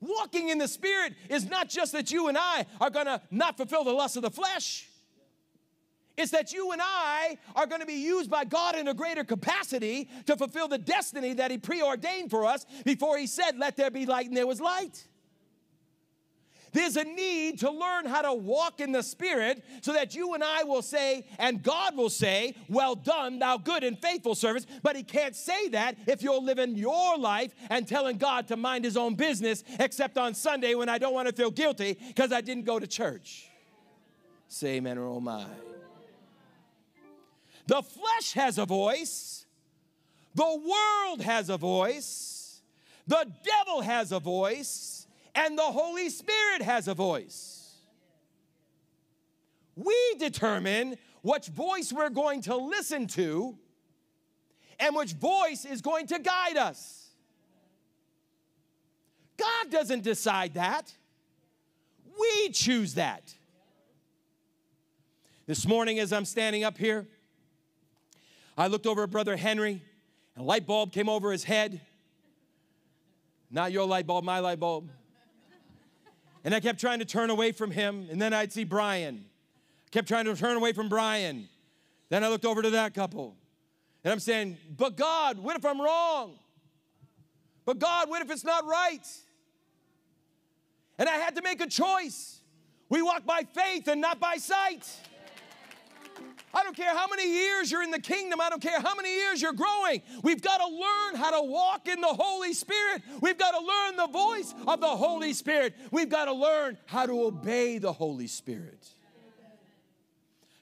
Walking 0.00 0.50
in 0.50 0.58
the 0.58 0.68
Spirit 0.68 1.14
is 1.28 1.50
not 1.50 1.68
just 1.68 1.92
that 1.92 2.12
you 2.12 2.28
and 2.28 2.38
I 2.38 2.66
are 2.80 2.90
gonna 2.90 3.20
not 3.32 3.56
fulfill 3.56 3.82
the 3.82 3.92
lust 3.92 4.16
of 4.16 4.22
the 4.22 4.30
flesh. 4.30 4.88
It's 6.16 6.30
that 6.30 6.52
you 6.52 6.70
and 6.70 6.80
I 6.80 7.38
are 7.56 7.66
going 7.66 7.80
to 7.80 7.88
be 7.88 7.94
used 7.94 8.30
by 8.30 8.44
God 8.44 8.76
in 8.76 8.86
a 8.86 8.94
greater 8.94 9.24
capacity 9.24 10.08
to 10.26 10.36
fulfill 10.36 10.68
the 10.68 10.78
destiny 10.78 11.32
that 11.34 11.50
He 11.50 11.58
preordained 11.58 12.30
for 12.30 12.46
us 12.46 12.64
before 12.84 13.18
He 13.18 13.26
said, 13.26 13.58
Let 13.58 13.76
there 13.76 13.90
be 13.90 14.06
light, 14.06 14.28
and 14.28 14.36
there 14.36 14.46
was 14.46 14.60
light. 14.60 15.08
There's 16.74 16.96
a 16.96 17.04
need 17.04 17.60
to 17.60 17.70
learn 17.70 18.04
how 18.04 18.22
to 18.22 18.34
walk 18.34 18.80
in 18.80 18.90
the 18.90 19.04
Spirit 19.04 19.62
so 19.80 19.92
that 19.92 20.16
you 20.16 20.34
and 20.34 20.42
I 20.42 20.64
will 20.64 20.82
say, 20.82 21.24
and 21.38 21.62
God 21.62 21.96
will 21.96 22.10
say, 22.10 22.56
Well 22.68 22.96
done, 22.96 23.38
thou 23.38 23.58
good 23.58 23.84
and 23.84 23.96
faithful 23.96 24.34
servant. 24.34 24.66
But 24.82 24.96
He 24.96 25.04
can't 25.04 25.36
say 25.36 25.68
that 25.68 25.96
if 26.08 26.20
you're 26.20 26.40
living 26.40 26.74
your 26.74 27.16
life 27.16 27.54
and 27.70 27.86
telling 27.86 28.18
God 28.18 28.48
to 28.48 28.56
mind 28.56 28.84
His 28.84 28.96
own 28.96 29.14
business, 29.14 29.62
except 29.78 30.18
on 30.18 30.34
Sunday 30.34 30.74
when 30.74 30.88
I 30.88 30.98
don't 30.98 31.14
want 31.14 31.28
to 31.28 31.34
feel 31.34 31.52
guilty 31.52 31.96
because 32.08 32.32
I 32.32 32.40
didn't 32.40 32.64
go 32.64 32.80
to 32.80 32.88
church. 32.88 33.48
Say 34.48 34.74
amen 34.74 34.98
or 34.98 35.06
oh 35.06 35.20
my. 35.20 35.46
The 37.68 37.82
flesh 37.82 38.32
has 38.32 38.58
a 38.58 38.66
voice, 38.66 39.46
the 40.34 40.44
world 40.44 41.22
has 41.22 41.50
a 41.50 41.56
voice, 41.56 42.60
the 43.06 43.26
devil 43.44 43.80
has 43.80 44.10
a 44.10 44.18
voice 44.18 44.93
and 45.34 45.58
the 45.58 45.62
Holy 45.62 46.08
Spirit 46.08 46.62
has 46.62 46.88
a 46.88 46.94
voice. 46.94 47.76
We 49.76 49.96
determine 50.18 50.96
which 51.22 51.46
voice 51.48 51.92
we're 51.92 52.10
going 52.10 52.42
to 52.42 52.56
listen 52.56 53.06
to 53.08 53.58
and 54.78 54.94
which 54.94 55.12
voice 55.12 55.64
is 55.64 55.80
going 55.80 56.06
to 56.08 56.18
guide 56.18 56.56
us. 56.56 57.08
God 59.36 59.70
doesn't 59.70 60.02
decide 60.02 60.54
that. 60.54 60.92
We 62.18 62.50
choose 62.50 62.94
that. 62.94 63.34
This 65.46 65.66
morning, 65.66 65.98
as 65.98 66.12
I'm 66.12 66.24
standing 66.24 66.64
up 66.64 66.78
here, 66.78 67.06
I 68.56 68.68
looked 68.68 68.86
over 68.86 69.02
at 69.02 69.10
Brother 69.10 69.36
Henry, 69.36 69.82
and 70.36 70.44
a 70.44 70.46
light 70.46 70.66
bulb 70.66 70.92
came 70.92 71.08
over 71.08 71.32
his 71.32 71.44
head. 71.44 71.80
Not 73.50 73.72
your 73.72 73.86
light 73.86 74.06
bulb, 74.06 74.24
my 74.24 74.38
light 74.38 74.60
bulb. 74.60 74.90
And 76.44 76.54
I 76.54 76.60
kept 76.60 76.78
trying 76.78 76.98
to 76.98 77.06
turn 77.06 77.30
away 77.30 77.52
from 77.52 77.70
him, 77.70 78.06
and 78.10 78.20
then 78.20 78.34
I'd 78.34 78.52
see 78.52 78.64
Brian. 78.64 79.24
I 79.86 79.90
kept 79.90 80.06
trying 80.06 80.26
to 80.26 80.36
turn 80.36 80.56
away 80.56 80.72
from 80.72 80.88
Brian. 80.88 81.48
Then 82.10 82.22
I 82.22 82.28
looked 82.28 82.44
over 82.44 82.60
to 82.60 82.70
that 82.70 82.92
couple. 82.92 83.34
And 84.04 84.12
I'm 84.12 84.20
saying, 84.20 84.58
but 84.76 84.96
God, 84.96 85.38
what 85.38 85.56
if 85.56 85.64
I'm 85.64 85.80
wrong? 85.80 86.38
But 87.64 87.78
God, 87.78 88.10
what 88.10 88.20
if 88.20 88.30
it's 88.30 88.44
not 88.44 88.66
right? 88.66 89.06
And 90.98 91.08
I 91.08 91.14
had 91.14 91.34
to 91.36 91.42
make 91.42 91.62
a 91.62 91.66
choice. 91.66 92.40
We 92.90 93.00
walk 93.00 93.24
by 93.24 93.44
faith 93.54 93.88
and 93.88 94.00
not 94.02 94.20
by 94.20 94.36
sight. 94.36 94.86
I 96.54 96.62
don't 96.62 96.76
care 96.76 96.94
how 96.94 97.06
many 97.08 97.28
years 97.30 97.70
you're 97.70 97.82
in 97.82 97.90
the 97.90 98.00
kingdom. 98.00 98.40
I 98.40 98.48
don't 98.48 98.62
care 98.62 98.80
how 98.80 98.94
many 98.94 99.14
years 99.14 99.42
you're 99.42 99.52
growing. 99.52 100.02
We've 100.22 100.40
got 100.40 100.58
to 100.58 100.66
learn 100.66 101.16
how 101.16 101.40
to 101.40 101.50
walk 101.50 101.88
in 101.88 102.00
the 102.00 102.06
Holy 102.06 102.52
Spirit. 102.52 103.02
We've 103.20 103.38
got 103.38 103.52
to 103.52 103.64
learn 103.64 103.96
the 103.96 104.12
voice 104.12 104.54
of 104.66 104.80
the 104.80 104.86
Holy 104.86 105.32
Spirit. 105.32 105.74
We've 105.90 106.08
got 106.08 106.26
to 106.26 106.32
learn 106.32 106.78
how 106.86 107.06
to 107.06 107.24
obey 107.24 107.78
the 107.78 107.92
Holy 107.92 108.28
Spirit. 108.28 108.86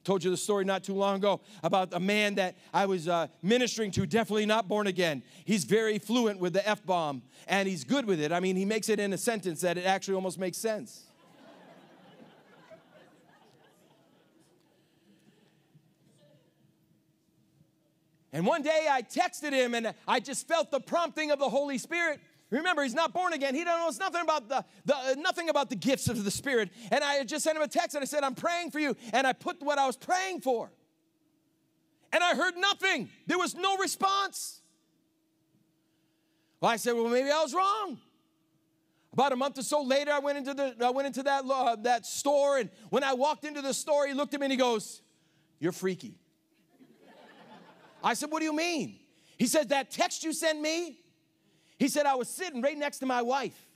Told 0.05 0.25
you 0.25 0.31
the 0.31 0.37
story 0.37 0.65
not 0.65 0.83
too 0.83 0.95
long 0.95 1.17
ago 1.17 1.41
about 1.63 1.95
a 1.95 2.01
man 2.01 2.35
that 2.35 2.57
I 2.75 2.87
was 2.87 3.07
uh, 3.07 3.29
ministering 3.41 3.93
to, 3.93 4.05
definitely 4.05 4.47
not 4.47 4.67
born 4.67 4.89
again. 4.89 5.23
He's 5.45 5.63
very 5.63 6.01
fluent 6.01 6.41
with 6.41 6.55
the 6.55 6.69
F 6.69 6.85
bomb 6.85 7.23
and 7.47 7.69
he's 7.69 7.85
good 7.85 8.07
with 8.07 8.21
it. 8.21 8.33
I 8.33 8.41
mean, 8.41 8.57
he 8.57 8.65
makes 8.65 8.89
it 8.89 8.99
in 8.99 9.13
a 9.13 9.19
sentence 9.19 9.61
that 9.61 9.79
it 9.79 9.87
actually 9.87 10.15
almost 10.15 10.41
makes 10.41 10.59
sense. 10.59 11.05
And 18.33 18.47
one 18.47 18.63
day 18.63 18.87
I 18.91 19.03
texted 19.03 19.53
him 19.53 19.75
and 19.75 19.95
I 20.09 20.21
just 20.21 20.49
felt 20.49 20.71
the 20.71 20.81
prompting 20.81 21.31
of 21.31 21.39
the 21.39 21.49
Holy 21.49 21.79
Spirit. 21.79 22.21
Remember, 22.51 22.83
he's 22.83 22.95
not 22.95 23.13
born 23.13 23.33
again. 23.33 23.55
He 23.55 23.65
knows 23.65 23.99
nothing 23.99 24.23
about 24.23 24.49
the, 24.49 24.65
the 24.85 24.95
uh, 24.95 25.15
nothing 25.19 25.49
about 25.49 25.71
the 25.71 25.77
gifts 25.77 26.09
of 26.09 26.23
the 26.23 26.31
Spirit. 26.31 26.71
And 26.91 27.03
I 27.03 27.25
just 27.25 27.45
sent 27.45 27.57
him 27.57 27.63
a 27.63 27.69
text 27.69 27.95
and 27.95 28.03
I 28.03 28.07
said, 28.07 28.25
I'm 28.25 28.35
praying 28.35 28.71
for 28.71 28.79
you. 28.79 28.95
And 29.13 29.27
I 29.27 29.33
put 29.33 29.63
what 29.63 29.79
I 29.79 29.87
was 29.87 29.97
praying 29.97 30.41
for. 30.41 30.71
And 32.13 32.23
I 32.23 32.35
heard 32.35 32.57
nothing. 32.57 33.09
There 33.27 33.39
was 33.39 33.55
no 33.55 33.79
response. 33.79 34.61
Well, 36.61 36.71
I 36.71 36.77
said, 36.77 36.93
well, 36.93 37.09
maybe 37.09 37.31
I 37.31 37.43
was 37.43 37.55
wrong. 37.55 37.99
About 39.15 39.33
a 39.33 39.37
month 39.37 39.59
or 39.59 39.63
so 39.63 39.83
later, 39.83 40.11
I 40.11 40.21
went 40.21 40.39
into, 40.39 40.55
the, 40.55 40.77
I 40.83 40.91
went 40.91 41.07
into 41.07 41.23
that, 41.25 41.45
uh, 41.45 41.77
that 41.83 42.07
store, 42.07 42.59
and 42.59 42.71
when 42.89 43.05
I 43.05 43.13
walked 43.13 43.45
into 43.45 43.61
the 43.61 43.75
store, 43.75 44.07
he 44.07 44.15
looked 44.15 44.33
at 44.33 44.41
me 44.41 44.47
and 44.47 44.53
he 44.53 44.57
goes, 44.57 45.03
You're 45.59 45.73
freaky. 45.73 46.22
I 48.03 48.15
said, 48.15 48.31
What 48.31 48.41
do 48.41 48.45
you 48.45 48.55
mean? 48.55 48.99
He 49.39 49.47
said, 49.47 49.71
That 49.71 49.91
text 49.91 50.25
you 50.25 50.33
sent 50.33 50.61
me? 50.61 50.99
He 51.79 51.89
said, 51.89 52.07
I 52.07 52.15
was 52.15 52.29
sitting 52.29 52.63
right 52.63 52.79
next 52.79 52.99
to 52.99 53.07
my 53.07 53.23
wife. 53.23 53.69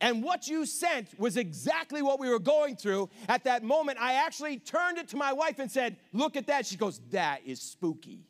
And 0.00 0.22
what 0.22 0.46
you 0.46 0.64
sent 0.64 1.18
was 1.18 1.36
exactly 1.36 2.02
what 2.02 2.20
we 2.20 2.28
were 2.28 2.38
going 2.38 2.76
through 2.76 3.10
at 3.28 3.44
that 3.44 3.64
moment. 3.64 3.98
I 4.00 4.14
actually 4.14 4.58
turned 4.58 4.96
it 4.98 5.08
to 5.08 5.16
my 5.16 5.32
wife 5.32 5.58
and 5.58 5.70
said, 5.70 5.96
Look 6.12 6.36
at 6.36 6.46
that. 6.46 6.66
She 6.66 6.76
goes, 6.76 7.00
That 7.10 7.40
is 7.44 7.60
spooky. 7.60 8.20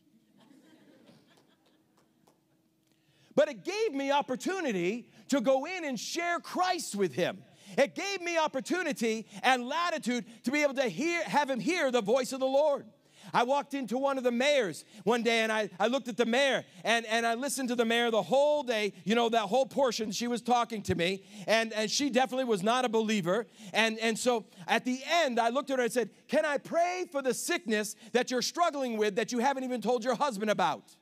but 3.35 3.49
it 3.49 3.65
gave 3.65 3.93
me 3.95 4.11
opportunity 4.11 5.11
to 5.29 5.41
go 5.41 5.67
in 5.67 5.85
and 5.85 5.99
share 6.01 6.41
Christ 6.41 6.97
with 6.97 7.15
him. 7.15 7.39
It 7.77 7.95
gave 7.95 8.23
me 8.23 8.39
opportunity 8.39 9.27
and 9.43 9.69
latitude 9.69 10.25
to 10.45 10.51
be 10.51 10.63
able 10.63 10.75
to 10.75 10.89
hear, 10.89 11.23
have 11.25 11.51
him 11.51 11.61
hear 11.61 11.91
the 11.91 12.01
voice 12.01 12.33
of 12.33 12.41
the 12.41 12.47
Lord. 12.47 12.87
I 13.33 13.43
walked 13.45 13.75
into 13.75 13.99
one 13.99 14.19
of 14.19 14.25
the 14.25 14.31
mayors 14.31 14.85
one 15.05 15.23
day 15.23 15.41
and 15.41 15.53
I, 15.53 15.71
I 15.79 15.87
looked 15.87 16.09
at 16.09 16.17
the 16.17 16.27
mayor 16.27 16.65
and, 16.85 17.07
and 17.07 17.27
I 17.27 17.35
listened 17.35 17.69
to 17.69 17.75
the 17.75 17.85
mayor 17.85 18.11
the 18.11 18.23
whole 18.23 18.63
day, 18.63 18.93
you 19.05 19.15
know, 19.15 19.29
that 19.29 19.43
whole 19.43 19.67
portion. 19.67 20.13
She 20.13 20.27
was 20.27 20.41
talking 20.41 20.83
to 20.83 20.95
me 20.95 21.25
and, 21.47 21.73
and 21.73 21.91
she 21.91 22.11
definitely 22.11 22.45
was 22.45 22.63
not 22.63 22.85
a 22.85 22.89
believer. 22.89 23.47
And, 23.73 23.99
and 23.99 24.19
so 24.19 24.47
at 24.67 24.85
the 24.85 25.01
end, 25.07 25.39
I 25.39 25.51
looked 25.51 25.71
at 25.71 25.79
her 25.79 25.85
and 25.85 25.93
said, 25.93 26.11
Can 26.29 26.45
I 26.45 26.59
pray 26.59 27.07
for 27.11 27.23
the 27.23 27.35
sickness 27.35 27.97
that 28.13 28.31
you're 28.31 28.43
struggling 28.43 28.97
with 28.97 29.17
that 29.17 29.33
you 29.33 29.39
haven't 29.39 29.65
even 29.65 29.81
told 29.81 30.05
your 30.05 30.15
husband 30.15 30.51
about? 30.51 30.95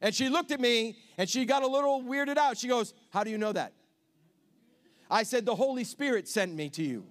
And 0.00 0.14
she 0.14 0.28
looked 0.28 0.52
at 0.52 0.60
me 0.60 0.96
and 1.16 1.28
she 1.28 1.44
got 1.44 1.62
a 1.62 1.66
little 1.66 2.02
weirded 2.02 2.36
out. 2.36 2.56
She 2.56 2.68
goes, 2.68 2.94
How 3.10 3.24
do 3.24 3.30
you 3.30 3.38
know 3.38 3.52
that? 3.52 3.72
I 5.10 5.22
said, 5.22 5.44
The 5.44 5.54
Holy 5.54 5.84
Spirit 5.84 6.28
sent 6.28 6.54
me 6.54 6.68
to 6.70 6.82
you 6.82 7.06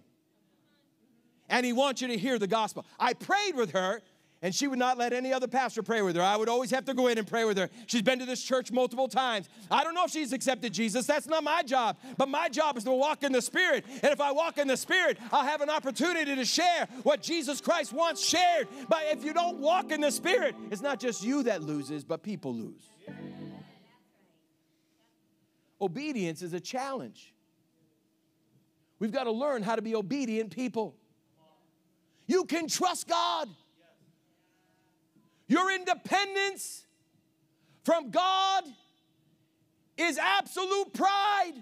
and 1.50 1.66
he 1.66 1.74
wants 1.74 2.02
you 2.02 2.08
to 2.10 2.18
hear 2.18 2.40
the 2.40 2.48
gospel. 2.48 2.86
I 3.00 3.14
prayed 3.14 3.56
with 3.56 3.72
her, 3.72 4.02
and 4.42 4.54
she 4.54 4.68
would 4.68 4.78
not 4.78 5.00
let 5.00 5.14
any 5.14 5.34
other 5.34 5.48
pastor 5.48 5.82
pray 5.82 6.04
with 6.04 6.16
her. 6.16 6.22
I 6.22 6.36
would 6.36 6.48
always 6.48 6.70
have 6.70 6.86
to 6.86 6.94
go 6.94 7.08
in 7.08 7.18
and 7.18 7.26
pray 7.26 7.44
with 7.44 7.58
her. 7.58 7.70
She's 7.88 8.04
been 8.04 8.20
to 8.20 8.26
this 8.26 8.44
church 8.44 8.72
multiple 8.72 9.08
times. 9.08 9.50
I 9.72 9.84
don't 9.84 9.96
know 9.96 10.04
if 10.04 10.12
she's 10.12 10.32
accepted 10.32 10.74
Jesus. 10.74 11.08
That's 11.08 11.26
not 11.26 11.44
my 11.44 11.64
job. 11.64 11.98
But 12.18 12.30
my 12.30 12.48
job 12.48 12.78
is 12.78 12.84
to 12.84 12.92
walk 12.92 13.24
in 13.24 13.32
the 13.32 13.42
Spirit. 13.42 13.84
And 14.04 14.14
if 14.14 14.22
I 14.22 14.32
walk 14.32 14.60
in 14.60 14.68
the 14.68 14.78
Spirit, 14.78 15.18
I'll 15.32 15.44
have 15.44 15.62
an 15.62 15.72
opportunity 15.72 16.36
to 16.36 16.46
share 16.46 16.88
what 17.02 17.24
Jesus 17.24 17.62
Christ 17.62 17.94
wants 17.94 18.24
shared. 18.24 18.68
But 18.88 19.00
if 19.12 19.24
you 19.26 19.34
don't 19.34 19.58
walk 19.58 19.92
in 19.92 20.02
the 20.02 20.12
Spirit, 20.12 20.56
it's 20.70 20.82
not 20.82 21.00
just 21.00 21.24
you 21.24 21.44
that 21.44 21.64
loses, 21.64 22.04
but 22.04 22.22
people 22.22 22.54
lose. 22.54 22.84
Obedience 25.82 26.42
is 26.42 26.54
a 26.54 26.60
challenge. 26.60 27.34
We've 29.00 29.12
got 29.12 29.26
to 29.26 29.32
learn 29.32 29.64
how 29.64 29.76
to 29.76 29.82
be 29.82 29.96
obedient 29.96 30.52
people. 30.52 30.96
You 32.28 32.44
can 32.46 32.68
trust 32.68 33.08
God. 33.08 33.50
Your 35.48 35.72
independence 35.74 36.86
from 37.84 38.12
God 38.12 38.66
is 39.98 40.18
absolute 40.18 40.94
pride. 40.94 41.54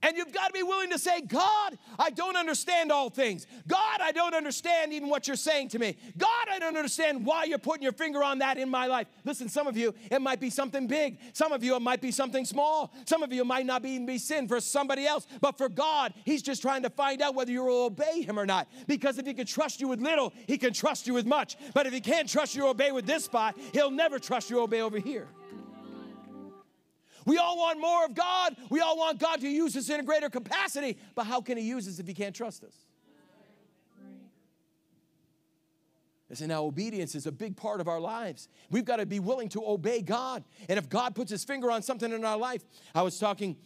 And 0.00 0.16
you've 0.16 0.32
got 0.32 0.46
to 0.46 0.52
be 0.52 0.62
willing 0.62 0.90
to 0.90 0.98
say, 0.98 1.20
God, 1.22 1.76
I 1.98 2.10
don't 2.10 2.36
understand 2.36 2.92
all 2.92 3.10
things. 3.10 3.48
God, 3.66 4.00
I 4.00 4.12
don't 4.12 4.34
understand 4.34 4.92
even 4.92 5.08
what 5.08 5.26
you're 5.26 5.36
saying 5.36 5.70
to 5.70 5.78
me. 5.80 5.96
God, 6.16 6.46
I 6.48 6.60
don't 6.60 6.76
understand 6.76 7.26
why 7.26 7.44
you're 7.44 7.58
putting 7.58 7.82
your 7.82 7.92
finger 7.92 8.22
on 8.22 8.38
that 8.38 8.58
in 8.58 8.68
my 8.68 8.86
life. 8.86 9.08
Listen, 9.24 9.48
some 9.48 9.66
of 9.66 9.76
you, 9.76 9.92
it 10.10 10.22
might 10.22 10.38
be 10.38 10.50
something 10.50 10.86
big. 10.86 11.18
Some 11.32 11.50
of 11.50 11.64
you, 11.64 11.74
it 11.74 11.82
might 11.82 12.00
be 12.00 12.12
something 12.12 12.44
small. 12.44 12.92
Some 13.06 13.24
of 13.24 13.32
you, 13.32 13.44
might 13.44 13.66
not 13.66 13.84
even 13.84 14.06
be 14.06 14.18
sin 14.18 14.46
for 14.46 14.60
somebody 14.60 15.06
else. 15.06 15.26
But 15.40 15.58
for 15.58 15.68
God, 15.68 16.14
He's 16.24 16.42
just 16.42 16.62
trying 16.62 16.82
to 16.82 16.90
find 16.90 17.20
out 17.20 17.34
whether 17.34 17.50
you 17.50 17.64
will 17.64 17.86
obey 17.86 18.22
Him 18.22 18.38
or 18.38 18.46
not. 18.46 18.68
Because 18.86 19.18
if 19.18 19.26
He 19.26 19.34
can 19.34 19.46
trust 19.46 19.80
you 19.80 19.88
with 19.88 20.00
little, 20.00 20.32
He 20.46 20.58
can 20.58 20.72
trust 20.72 21.08
you 21.08 21.14
with 21.14 21.26
much. 21.26 21.56
But 21.74 21.86
if 21.86 21.92
He 21.92 22.00
can't 22.00 22.28
trust 22.28 22.54
you 22.54 22.62
to 22.62 22.68
obey 22.68 22.92
with 22.92 23.06
this 23.06 23.24
spot, 23.24 23.58
He'll 23.72 23.90
never 23.90 24.20
trust 24.20 24.48
you 24.48 24.56
to 24.56 24.62
obey 24.62 24.80
over 24.80 24.98
here. 24.98 25.26
We 27.28 27.36
all 27.36 27.58
want 27.58 27.78
more 27.78 28.06
of 28.06 28.14
God. 28.14 28.56
We 28.70 28.80
all 28.80 28.96
want 28.96 29.18
God 29.18 29.42
to 29.42 29.48
use 29.48 29.76
us 29.76 29.90
in 29.90 30.00
a 30.00 30.02
greater 30.02 30.30
capacity. 30.30 30.96
But 31.14 31.24
how 31.26 31.42
can 31.42 31.58
He 31.58 31.64
use 31.64 31.86
us 31.86 31.98
if 31.98 32.06
He 32.06 32.14
can't 32.14 32.34
trust 32.34 32.64
us? 32.64 32.74
Listen, 36.30 36.48
now 36.48 36.64
obedience 36.64 37.14
is 37.14 37.26
a 37.26 37.32
big 37.32 37.54
part 37.54 37.82
of 37.82 37.88
our 37.88 38.00
lives. 38.00 38.48
We've 38.70 38.84
got 38.84 38.96
to 38.96 39.06
be 39.06 39.20
willing 39.20 39.50
to 39.50 39.62
obey 39.66 40.00
God. 40.00 40.42
And 40.70 40.78
if 40.78 40.88
God 40.88 41.14
puts 41.14 41.30
his 41.30 41.44
finger 41.44 41.70
on 41.70 41.82
something 41.82 42.10
in 42.10 42.24
our 42.24 42.36
life, 42.38 42.64
I 42.94 43.02
was 43.02 43.18
talking 43.18 43.56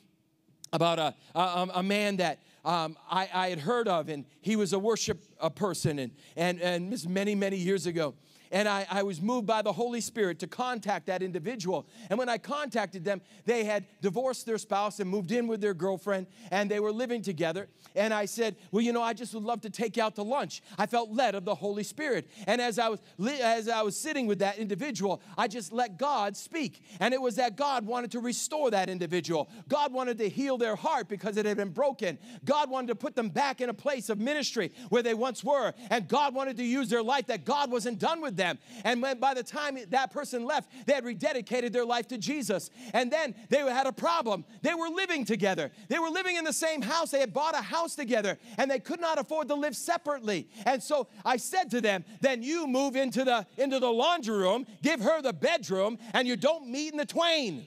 about 0.72 0.98
a, 0.98 1.14
a, 1.34 1.68
a 1.74 1.82
man 1.82 2.16
that 2.16 2.40
um, 2.64 2.96
I, 3.10 3.28
I, 3.32 3.48
had 3.48 3.58
heard 3.58 3.88
of, 3.88 4.08
and 4.08 4.24
he 4.40 4.54
was 4.54 4.72
a 4.72 4.78
worship 4.78 5.20
person, 5.56 5.98
and, 5.98 6.12
and, 6.36 6.60
and 6.60 6.92
this 6.92 7.06
many, 7.06 7.34
many 7.34 7.56
years 7.56 7.86
ago 7.86 8.14
and 8.52 8.68
I, 8.68 8.86
I 8.90 9.02
was 9.02 9.20
moved 9.20 9.46
by 9.46 9.62
the 9.62 9.72
Holy 9.72 10.00
Spirit 10.00 10.38
to 10.40 10.46
contact 10.46 11.06
that 11.06 11.22
individual. 11.22 11.86
And 12.08 12.18
when 12.18 12.28
I 12.28 12.38
contacted 12.38 13.04
them, 13.04 13.20
they 13.44 13.64
had 13.64 13.84
divorced 14.00 14.46
their 14.46 14.58
spouse 14.58 15.00
and 15.00 15.10
moved 15.10 15.32
in 15.32 15.46
with 15.46 15.60
their 15.60 15.74
girlfriend, 15.74 16.28
and 16.50 16.70
they 16.70 16.80
were 16.80 16.92
living 16.92 17.20
together. 17.20 17.68
And 17.94 18.14
I 18.14 18.24
said, 18.24 18.56
Well, 18.70 18.82
you 18.82 18.92
know, 18.92 19.02
I 19.02 19.12
just 19.12 19.34
would 19.34 19.44
love 19.44 19.60
to 19.62 19.70
take 19.70 19.96
you 19.96 20.02
out 20.02 20.14
to 20.14 20.22
lunch. 20.22 20.62
I 20.78 20.86
felt 20.86 21.10
led 21.10 21.34
of 21.34 21.44
the 21.44 21.54
Holy 21.54 21.82
Spirit. 21.82 22.30
And 22.46 22.60
as 22.60 22.78
I 22.78 22.88
was 22.88 23.00
as 23.42 23.68
I 23.68 23.82
was 23.82 23.96
sitting 23.96 24.26
with 24.26 24.38
that 24.38 24.58
individual, 24.58 25.20
I 25.36 25.48
just 25.48 25.72
let 25.72 25.98
God 25.98 26.36
speak. 26.36 26.82
And 27.00 27.12
it 27.12 27.20
was 27.20 27.36
that 27.36 27.56
God 27.56 27.84
wanted 27.84 28.12
to 28.12 28.20
restore 28.20 28.70
that 28.70 28.88
individual. 28.88 29.50
God 29.68 29.92
wanted 29.92 30.16
to 30.18 30.28
heal 30.28 30.56
their 30.56 30.76
heart 30.76 31.08
because 31.08 31.36
it 31.36 31.44
had 31.44 31.56
been 31.56 31.70
broken. 31.70 32.18
God 32.44 32.62
God 32.62 32.70
wanted 32.70 32.88
to 32.88 32.94
put 32.94 33.16
them 33.16 33.28
back 33.28 33.60
in 33.60 33.70
a 33.70 33.74
place 33.74 34.08
of 34.08 34.20
ministry 34.20 34.70
where 34.88 35.02
they 35.02 35.14
once 35.14 35.42
were. 35.42 35.72
And 35.90 36.06
God 36.06 36.32
wanted 36.32 36.58
to 36.58 36.62
use 36.62 36.88
their 36.88 37.02
life 37.02 37.26
that 37.26 37.44
God 37.44 37.72
wasn't 37.72 37.98
done 37.98 38.20
with 38.20 38.36
them. 38.36 38.41
And 38.84 39.02
when, 39.02 39.18
by 39.18 39.34
the 39.34 39.42
time 39.42 39.78
that 39.90 40.12
person 40.12 40.44
left, 40.44 40.70
they 40.86 40.92
had 40.92 41.04
rededicated 41.04 41.72
their 41.72 41.84
life 41.84 42.08
to 42.08 42.18
Jesus. 42.18 42.70
And 42.92 43.10
then 43.10 43.34
they 43.48 43.58
had 43.58 43.86
a 43.86 43.92
problem. 43.92 44.44
They 44.62 44.74
were 44.74 44.88
living 44.88 45.24
together. 45.24 45.70
They 45.88 45.98
were 45.98 46.10
living 46.10 46.36
in 46.36 46.44
the 46.44 46.52
same 46.52 46.82
house. 46.82 47.10
They 47.10 47.20
had 47.20 47.32
bought 47.32 47.54
a 47.54 47.62
house 47.62 47.94
together 47.94 48.38
and 48.58 48.70
they 48.70 48.78
could 48.78 49.00
not 49.00 49.18
afford 49.18 49.48
to 49.48 49.54
live 49.54 49.76
separately. 49.76 50.48
And 50.66 50.82
so 50.82 51.08
I 51.24 51.36
said 51.36 51.70
to 51.70 51.80
them, 51.80 52.04
then 52.20 52.42
you 52.42 52.66
move 52.66 52.96
into 52.96 53.24
the 53.24 53.46
into 53.56 53.78
the 53.78 53.90
laundry 53.90 54.36
room, 54.36 54.66
give 54.82 55.00
her 55.00 55.22
the 55.22 55.32
bedroom, 55.32 55.98
and 56.12 56.26
you 56.26 56.36
don't 56.36 56.68
meet 56.68 56.92
in 56.92 56.98
the 56.98 57.06
twain. 57.06 57.66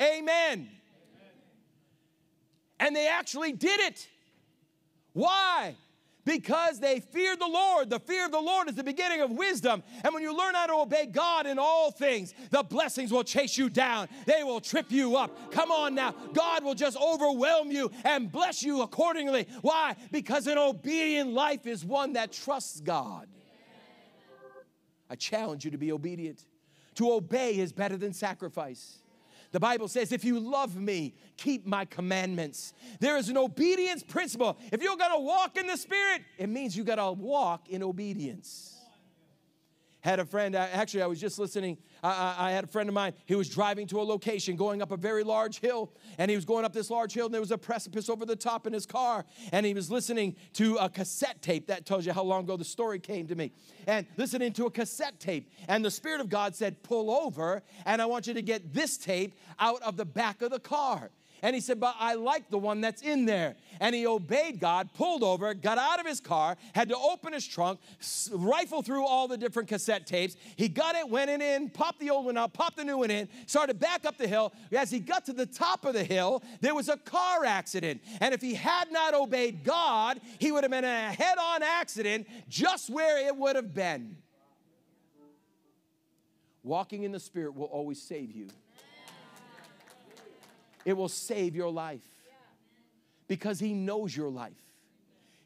Amen. 0.00 0.68
And 2.78 2.94
they 2.94 3.08
actually 3.08 3.52
did 3.52 3.80
it. 3.80 4.08
Why? 5.12 5.76
Because 6.26 6.80
they 6.80 6.98
feared 6.98 7.40
the 7.40 7.46
Lord. 7.46 7.88
The 7.88 8.00
fear 8.00 8.26
of 8.26 8.32
the 8.32 8.40
Lord 8.40 8.68
is 8.68 8.74
the 8.74 8.82
beginning 8.82 9.22
of 9.22 9.30
wisdom. 9.30 9.84
And 10.04 10.12
when 10.12 10.24
you 10.24 10.36
learn 10.36 10.54
how 10.54 10.66
to 10.66 10.74
obey 10.74 11.06
God 11.06 11.46
in 11.46 11.56
all 11.56 11.92
things, 11.92 12.34
the 12.50 12.64
blessings 12.64 13.12
will 13.12 13.22
chase 13.22 13.56
you 13.56 13.70
down. 13.70 14.08
They 14.26 14.42
will 14.42 14.60
trip 14.60 14.90
you 14.90 15.16
up. 15.16 15.52
Come 15.52 15.70
on 15.70 15.94
now. 15.94 16.16
God 16.34 16.64
will 16.64 16.74
just 16.74 16.96
overwhelm 16.96 17.70
you 17.70 17.92
and 18.04 18.30
bless 18.30 18.64
you 18.64 18.82
accordingly. 18.82 19.46
Why? 19.62 19.94
Because 20.10 20.48
an 20.48 20.58
obedient 20.58 21.32
life 21.32 21.64
is 21.64 21.84
one 21.84 22.14
that 22.14 22.32
trusts 22.32 22.80
God. 22.80 23.28
I 25.08 25.14
challenge 25.14 25.64
you 25.64 25.70
to 25.70 25.78
be 25.78 25.92
obedient. 25.92 26.44
To 26.96 27.12
obey 27.12 27.56
is 27.56 27.72
better 27.72 27.96
than 27.96 28.12
sacrifice. 28.12 28.98
The 29.52 29.60
Bible 29.60 29.88
says, 29.88 30.12
if 30.12 30.24
you 30.24 30.38
love 30.38 30.76
me, 30.76 31.14
keep 31.36 31.66
my 31.66 31.84
commandments. 31.84 32.74
There 33.00 33.16
is 33.16 33.28
an 33.28 33.36
obedience 33.36 34.02
principle. 34.02 34.58
If 34.72 34.82
you're 34.82 34.96
gonna 34.96 35.20
walk 35.20 35.56
in 35.56 35.66
the 35.66 35.76
Spirit, 35.76 36.22
it 36.38 36.48
means 36.48 36.76
you 36.76 36.84
gotta 36.84 37.12
walk 37.12 37.68
in 37.68 37.82
obedience. 37.82 38.74
Had 40.00 40.20
a 40.20 40.24
friend, 40.24 40.54
actually, 40.54 41.02
I 41.02 41.06
was 41.06 41.20
just 41.20 41.38
listening. 41.38 41.78
I, 42.06 42.48
I, 42.48 42.50
had 42.52 42.64
a 42.64 42.66
friend 42.66 42.88
of 42.88 42.94
mine, 42.94 43.14
he 43.24 43.34
was 43.34 43.48
driving 43.48 43.86
to 43.88 44.00
a 44.00 44.02
location, 44.02 44.56
going 44.56 44.82
up 44.82 44.92
a 44.92 44.96
very 44.96 45.24
large 45.24 45.60
hill, 45.60 45.92
and 46.18 46.30
he 46.30 46.36
was 46.36 46.44
going 46.44 46.64
up 46.64 46.72
this 46.72 46.90
large 46.90 47.12
hill, 47.12 47.26
and 47.26 47.34
there 47.34 47.40
was 47.40 47.50
a 47.50 47.58
precipice 47.58 48.08
over 48.08 48.24
the 48.24 48.36
top 48.36 48.66
in 48.66 48.72
his 48.72 48.86
car, 48.86 49.24
and 49.52 49.66
he 49.66 49.74
was 49.74 49.90
listening 49.90 50.36
to 50.54 50.76
a 50.76 50.88
cassette 50.88 51.42
tape. 51.42 51.66
That 51.66 51.86
tells 51.86 52.06
you 52.06 52.12
how 52.12 52.22
long 52.22 52.44
ago 52.44 52.56
the 52.56 52.64
story 52.64 52.98
came 52.98 53.26
to 53.28 53.34
me. 53.34 53.52
And 53.86 54.06
listening 54.16 54.52
to 54.54 54.66
a 54.66 54.70
cassette 54.70 55.18
tape, 55.20 55.50
and 55.68 55.84
the 55.84 55.90
Spirit 55.90 56.20
of 56.20 56.28
God 56.28 56.54
said, 56.54 56.82
Pull 56.82 57.10
over, 57.10 57.62
and 57.84 58.00
I 58.00 58.06
want 58.06 58.26
you 58.26 58.34
to 58.34 58.42
get 58.42 58.72
this 58.72 58.96
tape 58.96 59.34
out 59.58 59.82
of 59.82 59.96
the 59.96 60.04
back 60.04 60.42
of 60.42 60.50
the 60.50 60.60
car. 60.60 61.10
And 61.42 61.54
he 61.54 61.60
said, 61.60 61.78
But 61.78 61.94
I 61.98 62.14
like 62.14 62.50
the 62.50 62.58
one 62.58 62.80
that's 62.80 63.02
in 63.02 63.26
there. 63.26 63.56
And 63.80 63.94
he 63.94 64.06
obeyed 64.06 64.58
God, 64.58 64.88
pulled 64.94 65.22
over, 65.22 65.52
got 65.54 65.78
out 65.78 66.00
of 66.00 66.06
his 66.06 66.20
car, 66.20 66.56
had 66.74 66.88
to 66.88 66.96
open 66.96 67.32
his 67.32 67.46
trunk, 67.46 67.80
rifle 68.32 68.82
through 68.82 69.04
all 69.06 69.28
the 69.28 69.36
different 69.36 69.68
cassette 69.68 70.06
tapes. 70.06 70.36
He 70.56 70.68
got 70.68 70.94
it, 70.94 71.08
went 71.08 71.30
in, 71.30 71.42
in, 71.42 71.70
popped 71.70 72.00
the 72.00 72.10
old 72.10 72.26
one 72.26 72.38
out, 72.38 72.54
popped 72.54 72.76
the 72.76 72.84
new 72.84 72.98
one 72.98 73.10
in, 73.10 73.28
started 73.46 73.78
back 73.78 74.06
up 74.06 74.16
the 74.16 74.26
hill. 74.26 74.52
As 74.72 74.90
he 74.90 74.98
got 74.98 75.26
to 75.26 75.32
the 75.32 75.46
top 75.46 75.84
of 75.84 75.94
the 75.94 76.04
hill, 76.04 76.42
there 76.60 76.74
was 76.74 76.88
a 76.88 76.96
car 76.96 77.44
accident. 77.44 78.00
And 78.20 78.32
if 78.32 78.40
he 78.40 78.54
had 78.54 78.90
not 78.90 79.14
obeyed 79.14 79.62
God, 79.62 80.20
he 80.38 80.52
would 80.52 80.64
have 80.64 80.70
been 80.70 80.84
in 80.84 80.90
a 80.90 81.12
head 81.12 81.38
on 81.38 81.62
accident 81.62 82.26
just 82.48 82.88
where 82.88 83.26
it 83.26 83.36
would 83.36 83.56
have 83.56 83.74
been. 83.74 84.16
Walking 86.62 87.04
in 87.04 87.12
the 87.12 87.20
Spirit 87.20 87.54
will 87.54 87.66
always 87.66 88.02
save 88.02 88.32
you 88.32 88.48
it 90.86 90.96
will 90.96 91.10
save 91.10 91.54
your 91.54 91.68
life 91.68 92.00
because 93.28 93.58
He 93.58 93.74
knows 93.74 94.16
your 94.16 94.30
life. 94.30 94.54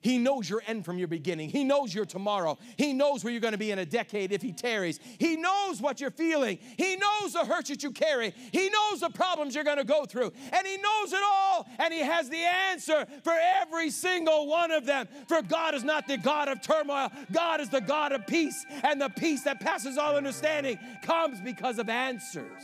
He 0.02 0.16
knows 0.16 0.48
your 0.48 0.62
end 0.66 0.86
from 0.86 0.96
your 0.96 1.08
beginning. 1.08 1.50
He 1.50 1.62
knows 1.62 1.94
your 1.94 2.06
tomorrow. 2.06 2.56
He 2.78 2.94
knows 2.94 3.22
where 3.22 3.30
you're 3.30 3.40
going 3.40 3.52
to 3.52 3.58
be 3.58 3.70
in 3.70 3.78
a 3.78 3.84
decade 3.84 4.32
if 4.32 4.40
He 4.40 4.52
tarries. 4.52 4.98
He 5.18 5.36
knows 5.36 5.80
what 5.80 6.00
you're 6.00 6.10
feeling. 6.10 6.58
He 6.78 6.96
knows 6.96 7.34
the 7.34 7.44
hurts 7.44 7.68
that 7.68 7.82
you 7.82 7.90
carry. 7.90 8.32
He 8.52 8.70
knows 8.70 9.00
the 9.00 9.10
problems 9.10 9.54
you're 9.54 9.64
going 9.64 9.76
to 9.76 9.84
go 9.84 10.06
through. 10.06 10.32
And 10.52 10.66
He 10.66 10.76
knows 10.78 11.12
it 11.12 11.22
all. 11.22 11.68
And 11.78 11.92
He 11.92 12.00
has 12.00 12.30
the 12.30 12.42
answer 12.70 13.06
for 13.22 13.34
every 13.60 13.90
single 13.90 14.46
one 14.46 14.70
of 14.70 14.86
them. 14.86 15.06
For 15.28 15.42
God 15.42 15.74
is 15.74 15.84
not 15.84 16.06
the 16.06 16.16
God 16.16 16.48
of 16.48 16.62
turmoil, 16.62 17.10
God 17.30 17.60
is 17.60 17.68
the 17.68 17.82
God 17.82 18.12
of 18.12 18.26
peace. 18.26 18.64
And 18.82 19.00
the 19.00 19.10
peace 19.10 19.42
that 19.42 19.60
passes 19.60 19.98
all 19.98 20.16
understanding 20.16 20.78
comes 21.02 21.40
because 21.42 21.78
of 21.78 21.90
answers. 21.90 22.62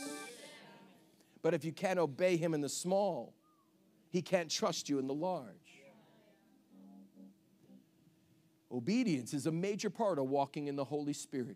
But 1.47 1.53
if 1.53 1.63
you 1.63 1.71
can't 1.71 1.97
obey 1.97 2.35
him 2.35 2.53
in 2.53 2.59
the 2.59 2.67
small, 2.67 3.33
he 4.09 4.21
can't 4.21 4.51
trust 4.51 4.89
you 4.89 4.99
in 4.99 5.07
the 5.07 5.13
large. 5.13 5.79
Obedience 8.69 9.33
is 9.33 9.45
a 9.45 9.51
major 9.53 9.89
part 9.89 10.19
of 10.19 10.27
walking 10.27 10.67
in 10.67 10.75
the 10.75 10.83
Holy 10.83 11.13
Spirit. 11.13 11.55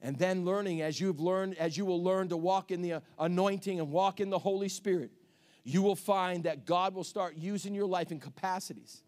And 0.00 0.16
then 0.16 0.44
learning 0.44 0.80
as 0.80 1.00
you've 1.00 1.18
learned, 1.18 1.58
as 1.58 1.76
you 1.76 1.84
will 1.86 2.04
learn 2.04 2.28
to 2.28 2.36
walk 2.36 2.70
in 2.70 2.80
the 2.80 2.92
uh, 2.92 3.00
anointing 3.18 3.80
and 3.80 3.90
walk 3.90 4.20
in 4.20 4.30
the 4.30 4.38
Holy 4.38 4.68
Spirit, 4.68 5.10
you 5.64 5.82
will 5.82 5.96
find 5.96 6.44
that 6.44 6.64
God 6.64 6.94
will 6.94 7.02
start 7.02 7.34
using 7.36 7.74
your 7.74 7.88
life 7.88 8.12
in 8.12 8.20
capacities. 8.20 9.02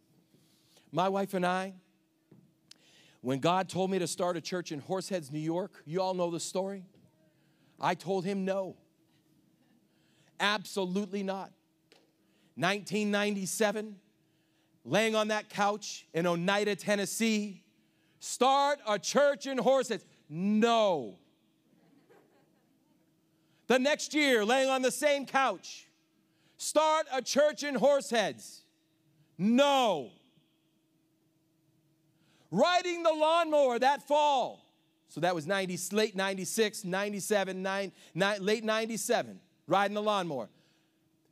My 0.91 1.09
wife 1.09 1.33
and 1.33 1.47
I, 1.47 1.75
when 3.21 3.39
God 3.39 3.69
told 3.69 3.93
me 3.93 4.01
to 4.01 4.09
start 4.09 4.37
a 4.37 4.41
church 4.41 4.73
in 4.73 4.81
Horseheads, 4.81 5.31
New 5.31 5.39
York, 5.39 5.81
you 5.87 6.03
all 6.03 6.15
know 6.15 6.33
the 6.33 6.41
story. 6.41 6.87
I 7.81 7.95
told 7.95 8.25
him 8.25 8.45
no. 8.45 8.75
Absolutely 10.41 11.23
not. 11.23 11.53
1997, 12.57 13.97
laying 14.85 15.15
on 15.15 15.29
that 15.29 15.51
couch 15.51 16.07
in 16.15 16.27
Oneida, 16.27 16.75
Tennessee, 16.75 17.63
start 18.19 18.81
a 18.89 18.99
church 18.99 19.47
in 19.47 19.59
Horseheads. 19.59 20.05
No. 20.29 21.19
The 23.67 23.79
next 23.79 24.15
year, 24.15 24.45
laying 24.45 24.69
on 24.69 24.83
the 24.83 24.91
same 24.91 25.27
couch, 25.27 25.87
start 26.57 27.07
a 27.13 27.23
church 27.23 27.63
in 27.63 27.77
Horseheads. 27.77 28.61
No. 29.39 30.11
Riding 32.51 33.03
the 33.03 33.13
lawnmower 33.13 33.79
that 33.79 34.09
fall. 34.09 34.67
So 35.09 35.21
that 35.21 35.35
was 35.35 35.47
90, 35.47 35.79
late 35.93 36.17
96, 36.17 36.85
97, 36.85 37.63
nine, 37.63 37.93
nine, 38.15 38.45
late 38.45 38.65
97 38.65 39.41
riding 39.71 39.95
the 39.95 40.03
lawnmower. 40.03 40.49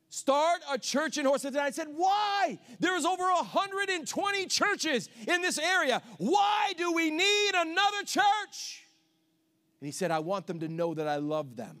Start 0.09 0.61
a 0.71 0.79
church 0.79 1.19
in 1.19 1.25
Horseheads. 1.25 1.49
And 1.49 1.57
I 1.59 1.69
said, 1.69 1.87
why? 1.95 2.57
There's 2.79 3.05
over 3.05 3.23
120 3.23 4.45
churches 4.47 5.07
in 5.27 5.41
this 5.43 5.59
area. 5.59 6.01
Why 6.17 6.73
do 6.77 6.91
we 6.93 7.11
need 7.11 7.51
another 7.55 8.03
church? 8.05 8.83
And 9.79 9.85
he 9.85 9.91
said, 9.91 10.09
I 10.09 10.19
want 10.19 10.47
them 10.47 10.61
to 10.61 10.67
know 10.67 10.95
that 10.95 11.07
I 11.07 11.17
love 11.17 11.55
them. 11.55 11.79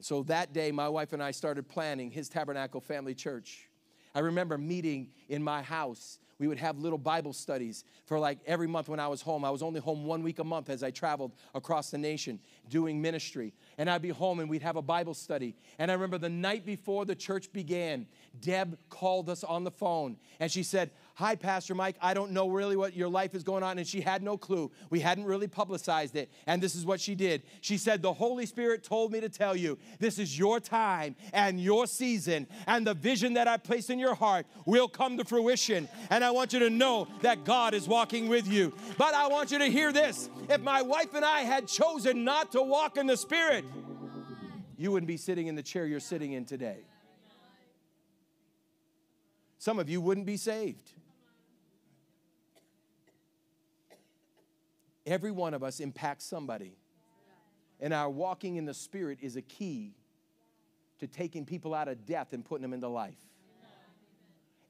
So 0.00 0.22
that 0.24 0.52
day, 0.52 0.70
my 0.70 0.88
wife 0.88 1.12
and 1.12 1.22
I 1.22 1.32
started 1.32 1.68
planning 1.68 2.10
his 2.10 2.28
tabernacle 2.28 2.80
family 2.80 3.14
church. 3.14 3.68
I 4.14 4.20
remember 4.20 4.56
meeting 4.58 5.08
in 5.28 5.42
my 5.42 5.62
house 5.62 6.18
we 6.44 6.48
would 6.48 6.58
have 6.58 6.78
little 6.78 6.98
Bible 6.98 7.32
studies 7.32 7.84
for 8.04 8.18
like 8.18 8.38
every 8.46 8.66
month 8.66 8.90
when 8.90 9.00
I 9.00 9.08
was 9.08 9.22
home. 9.22 9.46
I 9.46 9.50
was 9.50 9.62
only 9.62 9.80
home 9.80 10.04
one 10.04 10.22
week 10.22 10.40
a 10.40 10.44
month 10.44 10.68
as 10.68 10.82
I 10.82 10.90
traveled 10.90 11.32
across 11.54 11.90
the 11.90 11.96
nation 11.96 12.38
doing 12.68 13.00
ministry. 13.00 13.54
And 13.78 13.88
I'd 13.88 14.02
be 14.02 14.10
home 14.10 14.40
and 14.40 14.50
we'd 14.50 14.60
have 14.60 14.76
a 14.76 14.82
Bible 14.82 15.14
study. 15.14 15.56
And 15.78 15.90
I 15.90 15.94
remember 15.94 16.18
the 16.18 16.28
night 16.28 16.66
before 16.66 17.06
the 17.06 17.14
church 17.14 17.50
began, 17.50 18.06
Deb 18.42 18.76
called 18.90 19.30
us 19.30 19.42
on 19.42 19.64
the 19.64 19.70
phone 19.70 20.18
and 20.38 20.52
she 20.52 20.62
said, 20.62 20.90
Hi, 21.16 21.36
Pastor 21.36 21.76
Mike. 21.76 21.94
I 22.00 22.12
don't 22.12 22.32
know 22.32 22.48
really 22.48 22.76
what 22.76 22.96
your 22.96 23.08
life 23.08 23.36
is 23.36 23.44
going 23.44 23.62
on. 23.62 23.78
And 23.78 23.86
she 23.86 24.00
had 24.00 24.20
no 24.20 24.36
clue. 24.36 24.72
We 24.90 24.98
hadn't 24.98 25.26
really 25.26 25.46
publicized 25.46 26.16
it. 26.16 26.28
And 26.44 26.60
this 26.60 26.74
is 26.74 26.84
what 26.84 27.00
she 27.00 27.14
did. 27.14 27.44
She 27.60 27.78
said, 27.78 28.02
The 28.02 28.12
Holy 28.12 28.46
Spirit 28.46 28.82
told 28.82 29.12
me 29.12 29.20
to 29.20 29.28
tell 29.28 29.54
you 29.54 29.78
this 30.00 30.18
is 30.18 30.36
your 30.36 30.58
time 30.58 31.14
and 31.32 31.60
your 31.60 31.86
season. 31.86 32.48
And 32.66 32.84
the 32.84 32.94
vision 32.94 33.34
that 33.34 33.46
I 33.46 33.58
placed 33.58 33.90
in 33.90 34.00
your 34.00 34.16
heart 34.16 34.44
will 34.66 34.88
come 34.88 35.16
to 35.18 35.24
fruition. 35.24 35.88
And 36.10 36.24
I 36.24 36.32
want 36.32 36.52
you 36.52 36.58
to 36.58 36.70
know 36.70 37.06
that 37.22 37.44
God 37.44 37.74
is 37.74 37.86
walking 37.86 38.26
with 38.26 38.48
you. 38.48 38.74
But 38.98 39.14
I 39.14 39.28
want 39.28 39.52
you 39.52 39.60
to 39.60 39.66
hear 39.66 39.92
this. 39.92 40.28
If 40.48 40.62
my 40.62 40.82
wife 40.82 41.14
and 41.14 41.24
I 41.24 41.42
had 41.42 41.68
chosen 41.68 42.24
not 42.24 42.50
to 42.52 42.62
walk 42.62 42.96
in 42.96 43.06
the 43.06 43.16
Spirit, 43.16 43.64
you 44.76 44.90
wouldn't 44.90 45.06
be 45.06 45.16
sitting 45.16 45.46
in 45.46 45.54
the 45.54 45.62
chair 45.62 45.86
you're 45.86 46.00
sitting 46.00 46.32
in 46.32 46.44
today. 46.44 46.78
Some 49.58 49.78
of 49.78 49.88
you 49.88 50.00
wouldn't 50.00 50.26
be 50.26 50.36
saved. 50.36 50.90
Every 55.06 55.30
one 55.30 55.54
of 55.54 55.62
us 55.62 55.80
impacts 55.80 56.24
somebody. 56.24 56.76
And 57.80 57.92
our 57.92 58.08
walking 58.08 58.56
in 58.56 58.64
the 58.64 58.74
Spirit 58.74 59.18
is 59.20 59.36
a 59.36 59.42
key 59.42 59.94
to 61.00 61.06
taking 61.06 61.44
people 61.44 61.74
out 61.74 61.88
of 61.88 62.06
death 62.06 62.32
and 62.32 62.44
putting 62.44 62.62
them 62.62 62.72
into 62.72 62.88
life. 62.88 63.18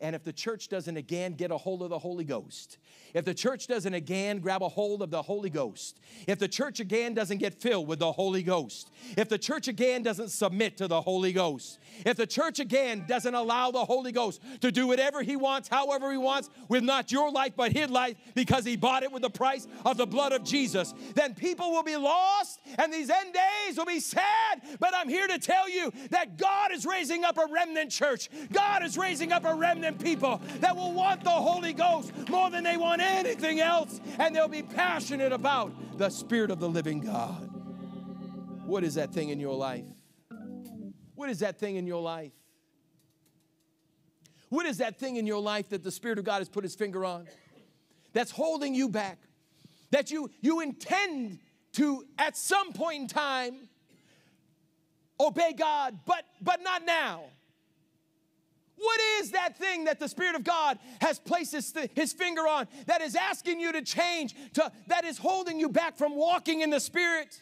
And 0.05 0.15
if 0.15 0.23
the 0.23 0.35
church 0.35 0.69
doesn't 0.69 0.99
again 0.99 1.33
get 1.33 1.51
a 1.51 1.57
hold 1.57 1.81
of 1.81 1.89
the 1.89 1.99
Holy 1.99 2.25
Ghost, 2.25 2.77
if 3.15 3.25
the 3.25 3.33
church 3.33 3.67
doesn't 3.69 3.95
again 3.95 4.39
grab 4.41 4.63
a 4.63 4.69
hold 4.69 5.01
of 5.01 5.11
the 5.11 5.23
Holy 5.23 5.49
Ghost, 5.49 5.99
if 6.27 6.39
the 6.39 6.47
church 6.47 6.79
again 6.79 7.15
doesn't 7.15 7.39
get 7.39 7.55
filled 7.55 7.89
with 7.89 8.01
the 8.01 8.13
Holy 8.13 8.43
Ghost, 8.43 8.91
if 9.17 9.31
the 9.31 9.39
church 9.39 9.67
again 9.67 10.03
doesn't 10.03 10.29
submit 10.29 10.77
to 10.77 10.89
the 10.89 11.01
Holy 11.01 11.33
Ghost, 11.33 11.79
if 12.05 12.19
the 12.19 12.27
church 12.27 12.59
again 12.59 13.07
doesn't 13.09 13.35
allow 13.35 13.71
the 13.71 13.83
Holy 13.87 14.13
Ghost 14.13 14.43
to 14.61 14.71
do 14.71 14.87
whatever 14.87 15.23
he 15.23 15.37
wants, 15.37 15.71
however 15.71 16.13
he 16.13 16.19
wants, 16.19 16.51
with 16.69 16.83
not 16.83 17.11
your 17.11 17.31
life 17.31 17.55
but 17.57 17.73
his 17.73 17.89
life 17.89 18.15
because 18.35 18.67
he 18.67 18.77
bought 18.77 19.05
it 19.05 19.11
with 19.11 19.23
the 19.23 19.31
price 19.31 19.67
of 19.87 19.97
the 19.97 20.07
blood 20.07 20.33
of 20.33 20.45
Jesus, 20.45 20.93
then 21.15 21.35
people 21.35 21.71
will 21.71 21.83
be 21.83 21.97
lost 21.97 22.61
and 22.77 22.93
these 22.93 23.09
end 23.09 23.33
days 23.33 23.79
will 23.79 23.87
be 23.87 24.01
sad. 24.01 24.61
But 24.79 24.93
I'm 24.95 25.09
here 25.09 25.29
to 25.29 25.39
tell 25.39 25.71
you 25.71 25.91
that 26.11 26.37
God 26.37 26.73
is 26.73 26.85
raising 26.85 27.25
up 27.25 27.39
a 27.39 27.47
remnant 27.51 27.91
church. 27.91 28.29
God 28.53 28.85
is 28.85 28.99
raising 28.99 29.33
up 29.33 29.47
a 29.47 29.55
remnant 29.55 29.94
people 29.99 30.41
that 30.61 30.75
will 30.77 30.93
want 30.93 31.25
the 31.25 31.31
Holy 31.31 31.73
Ghost 31.73 32.13
more 32.29 32.51
than 32.51 32.65
they 32.65 32.77
want 32.77 33.01
anything 33.03 33.61
else, 33.61 34.01
and 34.19 34.35
they'll 34.35 34.49
be 34.49 34.63
passionate 34.63 35.33
about 35.33 35.73
the 35.99 36.11
Spirit 36.11 36.51
of 36.51 36.61
the 36.61 36.69
living 36.69 37.01
God. 37.01 37.51
What 38.67 38.85
is 38.85 38.95
that 38.95 39.13
thing 39.13 39.29
in 39.29 39.41
your 39.41 39.55
life? 39.55 39.85
What 41.15 41.31
is 41.31 41.41
that 41.41 41.59
thing 41.59 41.77
in 41.77 41.87
your 41.87 42.03
life? 42.03 42.33
What 44.49 44.67
is 44.67 44.79
that 44.79 44.99
thing 44.99 45.17
in 45.17 45.27
your 45.27 45.41
life 45.41 45.69
that 45.71 45.83
the 45.83 45.91
Spirit 45.91 46.19
of 46.19 46.25
God 46.25 46.39
has 46.39 46.49
put 46.49 46.65
his 46.65 46.75
finger 46.75 47.05
on 47.05 47.27
that's 48.13 48.31
holding 48.31 48.75
you 48.75 48.89
back? 48.89 49.19
That 49.91 50.11
you, 50.11 50.31
you 50.41 50.61
intend 50.61 51.39
to, 51.75 52.05
at 52.19 52.37
some 52.37 52.73
point 52.73 53.03
in 53.03 53.09
time, 53.09 53.69
obey 55.21 55.53
God, 55.57 55.99
but, 56.07 56.25
but 56.41 56.63
not 56.63 56.85
now. 56.85 57.25
What 58.77 59.01
is 59.21 59.31
that 59.31 59.57
thing 59.57 59.85
that 59.85 60.01
the 60.01 60.09
Spirit 60.09 60.35
of 60.35 60.45
God 60.45 60.79
has 61.01 61.19
placed 61.19 61.53
his, 61.53 61.73
his 61.95 62.13
finger 62.13 62.43
on 62.43 62.67
that 62.87 63.01
is 63.01 63.15
asking 63.15 63.61
you 63.61 63.73
to 63.73 63.83
change, 63.83 64.35
to, 64.55 64.71
that 64.89 65.05
is 65.05 65.19
holding 65.19 65.61
you 65.61 65.69
back 65.69 65.97
from 65.97 66.17
walking 66.17 66.61
in 66.61 66.71
the 66.71 66.81
Spirit? 66.81 67.41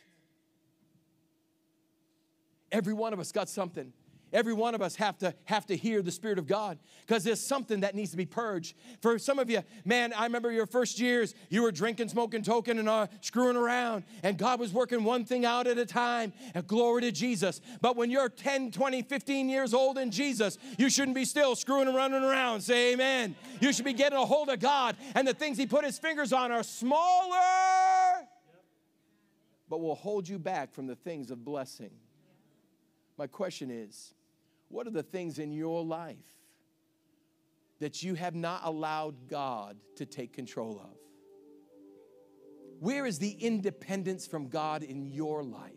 Every 2.71 2.95
one 2.95 3.13
of 3.13 3.21
us 3.21 3.33
got 3.33 3.49
something. 3.49 3.93
Every 4.33 4.55
one 4.55 4.75
of 4.75 4.81
us 4.81 4.97
have 4.97 5.19
to 5.19 5.35
have 5.45 5.67
to 5.67 5.77
hear 5.77 6.01
the 6.01 6.11
Spirit 6.11 6.39
of 6.39 6.47
God 6.47 6.79
because 7.07 7.23
there's 7.23 7.41
something 7.41 7.81
that 7.81 7.95
needs 7.95 8.13
to 8.13 8.17
be 8.17 8.25
purged. 8.25 8.75
For 9.01 9.19
some 9.19 9.39
of 9.39 9.51
you, 9.51 9.63
man, 9.85 10.13
I 10.15 10.25
remember 10.25 10.51
your 10.51 10.67
first 10.67 10.99
years, 10.99 11.35
you 11.51 11.63
were 11.63 11.73
drinking, 11.73 12.09
smoking, 12.09 12.43
token, 12.43 12.79
and 12.79 12.89
uh, 12.89 13.09
screwing 13.21 13.57
around, 13.57 14.05
and 14.23 14.39
God 14.39 14.59
was 14.59 14.73
working 14.73 15.05
one 15.05 15.25
thing 15.25 15.45
out 15.45 15.67
at 15.67 15.77
a 15.77 15.85
time. 15.85 16.33
And 16.55 16.67
glory 16.67 17.03
to 17.03 17.13
Jesus. 17.13 17.61
But 17.81 17.97
when 17.97 18.11
you're 18.11 18.29
10, 18.29 18.71
20, 18.71 19.03
15 19.03 19.49
years 19.49 19.75
old 19.75 19.99
in 19.99 20.11
Jesus, 20.11 20.59
you 20.79 20.89
shouldn't 20.89 21.15
be 21.15 21.25
still 21.25 21.55
screwing 21.55 21.89
and 21.89 21.97
running 21.97 22.23
around. 22.23 22.63
Say 22.63 22.93
amen. 22.95 23.37
You 23.61 23.73
should 23.73 23.85
be 23.85 23.93
getting 23.93 24.19
a 24.19 24.25
hold 24.25 24.49
of 24.49 24.61
God, 24.61 24.97
and 25.15 25.29
the 25.29 25.35
things 25.35 25.59
He 25.59 25.67
put 25.67 25.85
His 25.85 25.99
fingers 25.99 26.33
on 26.33 26.51
are 26.51 26.63
smaller, 26.63 27.37
but 29.69 29.81
will 29.81 29.95
hold 29.95 30.29
you 30.29 30.39
back 30.39 30.73
from 30.73 30.87
the 30.87 30.97
things 30.97 31.31
of 31.31 31.45
blessing. 31.45 31.91
My 33.19 33.27
question 33.27 33.71
is, 33.71 34.15
what 34.73 34.87
are 34.87 34.91
the 34.91 35.03
things 35.03 35.39
in 35.39 35.53
your 35.53 35.85
life 35.85 36.17
that 37.79 38.03
you 38.03 38.15
have 38.15 38.35
not 38.35 38.63
allowed 38.65 39.29
God 39.29 39.77
to 39.97 40.07
take 40.07 40.33
control 40.33 40.81
of? 40.83 40.97
Where 42.81 43.05
is 43.05 43.19
the 43.19 43.31
independence 43.31 44.27
from 44.27 44.49
God 44.49 44.83
in 44.83 45.05
your 45.05 45.45
life? 45.45 45.73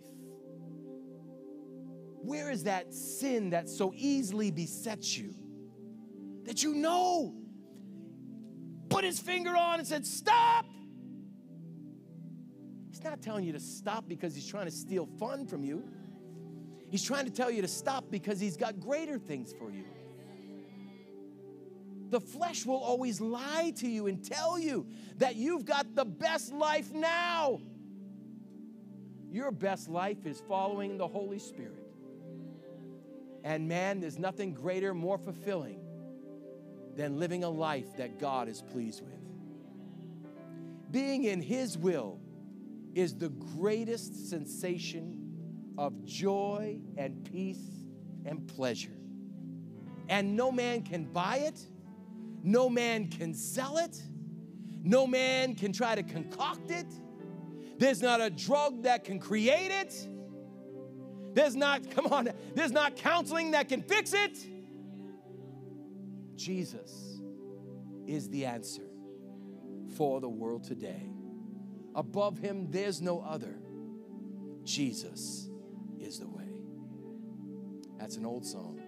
Where 2.24 2.50
is 2.50 2.64
that 2.64 2.94
sin 2.94 3.50
that 3.50 3.70
so 3.70 3.94
easily 3.96 4.50
besets 4.50 5.18
you? 5.18 5.36
That 6.46 6.64
you 6.64 6.74
know 6.74 7.36
put 8.90 9.04
his 9.04 9.20
finger 9.20 9.56
on 9.58 9.80
and 9.80 9.88
said, 9.88 10.06
Stop! 10.06 10.66
He's 12.90 13.04
not 13.04 13.22
telling 13.22 13.44
you 13.44 13.52
to 13.52 13.60
stop 13.60 14.06
because 14.08 14.34
he's 14.34 14.48
trying 14.48 14.66
to 14.66 14.72
steal 14.72 15.06
fun 15.20 15.46
from 15.48 15.66
you. 15.66 15.84
He's 16.90 17.04
trying 17.04 17.26
to 17.26 17.32
tell 17.32 17.52
you 17.52 17.62
to 17.62 17.68
stop 17.68 18.06
because 18.10 18.40
he's 18.40 18.58
got 18.58 18.80
greater 18.80 19.18
things 19.18 19.54
for 19.58 19.72
you. 19.72 19.86
The 22.10 22.20
flesh 22.20 22.66
will 22.66 22.78
always 22.78 23.20
lie 23.20 23.74
to 23.78 23.88
you 23.88 24.08
and 24.08 24.24
tell 24.24 24.60
you 24.60 24.86
that 25.18 25.36
you've 25.36 25.66
got 25.66 25.96
the 25.96 26.06
best 26.06 26.54
life 26.54 26.94
now. 26.94 27.60
Your 29.32 29.52
best 29.52 29.90
life 29.90 30.26
is 30.26 30.42
following 30.48 30.98
the 30.98 31.08
Holy 31.08 31.40
Spirit. 31.40 31.86
And 33.44 33.68
man, 33.68 34.00
there's 34.00 34.18
nothing 34.18 34.54
greater, 34.54 34.94
more 34.94 35.18
fulfilling 35.18 35.82
than 36.96 37.20
living 37.20 37.44
a 37.44 37.50
life 37.50 37.98
that 37.98 38.20
God 38.20 38.48
is 38.48 38.62
pleased 38.62 39.02
with. 39.02 39.12
Being 40.92 41.26
in 41.26 41.42
His 41.42 41.78
will 41.78 42.20
is 42.94 43.16
the 43.16 43.30
greatest 43.30 44.30
sensation 44.30 45.25
of 45.78 46.04
joy 46.06 46.80
and 46.98 47.24
peace 47.32 47.86
and 48.26 48.48
pleasure. 48.48 48.98
And 50.08 50.36
no 50.36 50.52
man 50.52 50.84
can 50.84 51.06
buy 51.06 51.38
it, 51.38 51.60
no 52.44 52.70
man 52.70 53.08
can 53.10 53.34
sell 53.34 53.78
it, 53.78 54.02
no 54.84 55.08
man 55.08 55.56
can 55.56 55.74
try 55.74 55.96
to 55.96 56.04
concoct 56.04 56.72
it. 56.72 56.88
There's 57.78 58.02
not 58.02 58.22
a 58.22 58.30
drug 58.30 58.84
that 58.84 59.04
can 59.04 59.20
create 59.20 59.72
it. 59.72 60.08
There's 61.34 61.56
not, 61.56 61.90
come 61.96 62.08
on, 62.08 62.30
there's 62.54 62.72
not 62.72 62.96
counseling 62.96 63.52
that 63.52 63.68
can 63.68 63.82
fix 63.82 64.14
it. 64.14 64.38
Jesus 66.36 67.20
is 68.06 68.30
the 68.30 68.46
answer 68.46 68.84
for 69.96 70.22
the 70.22 70.30
world 70.30 70.64
today. 70.64 71.10
Above 71.96 72.38
him, 72.38 72.70
there's 72.70 73.02
no 73.02 73.22
other. 73.22 73.56
Jesus 74.64 75.50
is 76.00 76.20
the 76.20 76.28
way. 76.28 76.48
That's 77.98 78.18
an 78.18 78.26
old 78.26 78.46
song. 78.46 78.80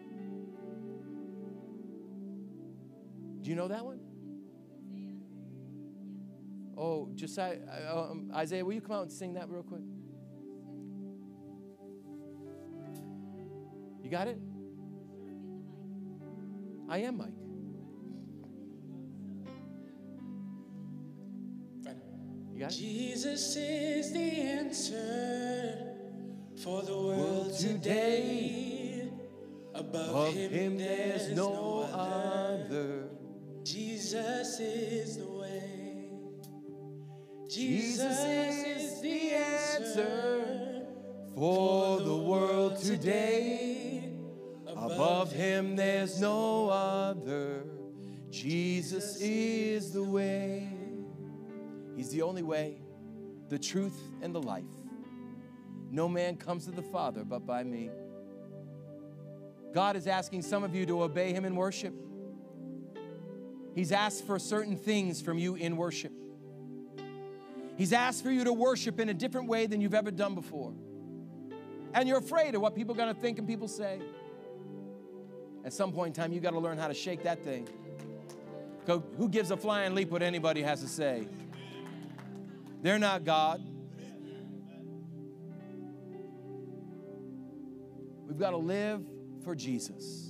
Do 3.42 3.50
you 3.50 3.56
know 3.56 3.68
that 3.68 3.86
one? 3.86 4.00
Oh, 6.78 7.10
Josiah, 7.16 7.58
uh, 7.92 8.12
um, 8.12 8.32
Isaiah, 8.36 8.64
will 8.64 8.74
you 8.74 8.82
come 8.82 8.92
out 8.92 9.04
and 9.04 9.12
sing 9.12 9.34
that 9.34 9.50
real 9.50 9.64
quick? 9.64 9.82
You 14.04 14.12
got 14.12 14.28
it? 14.28 14.40
I 16.90 17.00
am 17.00 17.18
Mike. 17.18 17.34
You 22.54 22.60
got 22.60 22.72
it? 22.72 22.76
Jesus 22.76 23.56
is 23.56 24.14
the 24.14 24.20
answer 24.20 25.87
for 26.64 26.82
the 26.82 26.98
world 26.98 27.54
today. 27.58 29.10
Above 29.74 30.34
him, 30.34 30.52
him 30.52 30.78
there's 30.78 31.30
no 31.30 31.88
other. 31.94 33.10
Jesus 33.64 34.60
is 34.60 35.18
the 35.18 35.28
way. 35.28 36.10
Jesus 37.50 38.20
is 38.20 39.02
the 39.02 39.32
answer 39.32 40.86
for 41.36 42.00
the 42.00 42.16
world 42.16 42.78
today. 42.82 44.12
Above 44.68 45.32
him 45.32 45.76
there's 45.76 46.20
no 46.20 46.70
other. 46.70 47.64
Jesus 48.32 49.22
is 49.22 49.92
the 49.92 50.04
way. 50.04 50.68
He's 51.96 52.10
the 52.10 52.22
only 52.24 52.44
way, 52.44 52.82
the 53.50 53.60
truth, 53.60 54.00
and 54.22 54.34
the 54.34 54.42
life. 54.42 54.66
No 55.90 56.08
man 56.08 56.36
comes 56.36 56.66
to 56.66 56.72
the 56.72 56.82
Father 56.82 57.24
but 57.24 57.46
by 57.46 57.64
me. 57.64 57.90
God 59.74 59.96
is 59.96 60.08
asking 60.08 60.42
some 60.42 60.64
of 60.64 60.74
you 60.74 60.86
to 60.86 61.04
obey 61.04 61.34
Him 61.34 61.46
in 61.46 61.56
worship. 61.56 61.94
He's 63.76 63.92
asked 63.92 64.26
for 64.26 64.40
certain 64.40 64.76
things 64.76 65.22
from 65.22 65.38
you 65.38 65.56
in 65.56 65.78
worship. 65.78 66.12
He's 67.78 67.94
asked 67.94 68.24
for 68.24 68.32
you 68.32 68.44
to 68.44 68.54
worship 68.54 69.00
in 69.00 69.10
a 69.10 69.14
different 69.14 69.48
way 69.48 69.68
than 69.68 69.82
you've 69.82 69.94
ever 69.94 70.10
done 70.10 70.34
before. 70.34 70.74
And 71.94 72.10
you're 72.10 72.18
afraid 72.18 72.56
of 72.56 72.62
what 72.62 72.76
people 72.76 72.96
are 72.96 72.98
going 72.98 73.14
to 73.14 73.22
think 73.22 73.38
and 73.38 73.48
people 73.48 73.68
say. 73.68 74.00
At 75.64 75.74
some 75.74 75.92
point 75.92 76.18
in 76.18 76.24
time, 76.24 76.34
you 76.34 76.40
got 76.40 76.52
to 76.52 76.60
learn 76.60 76.78
how 76.78 76.88
to 76.88 76.94
shake 76.94 77.24
that 77.24 77.44
thing. 77.44 77.68
Who 78.88 79.30
gives 79.30 79.52
a 79.52 79.58
flying 79.58 79.94
leap 79.94 80.10
what 80.10 80.24
anybody 80.24 80.64
has 80.64 80.82
to 80.82 80.88
say? 80.88 81.28
They're 82.82 83.00
not 83.00 83.26
God. 83.26 83.62
We've 88.28 88.38
got 88.38 88.52
to 88.52 88.58
live 88.58 89.02
for 89.44 89.56
Jesus 89.56 90.30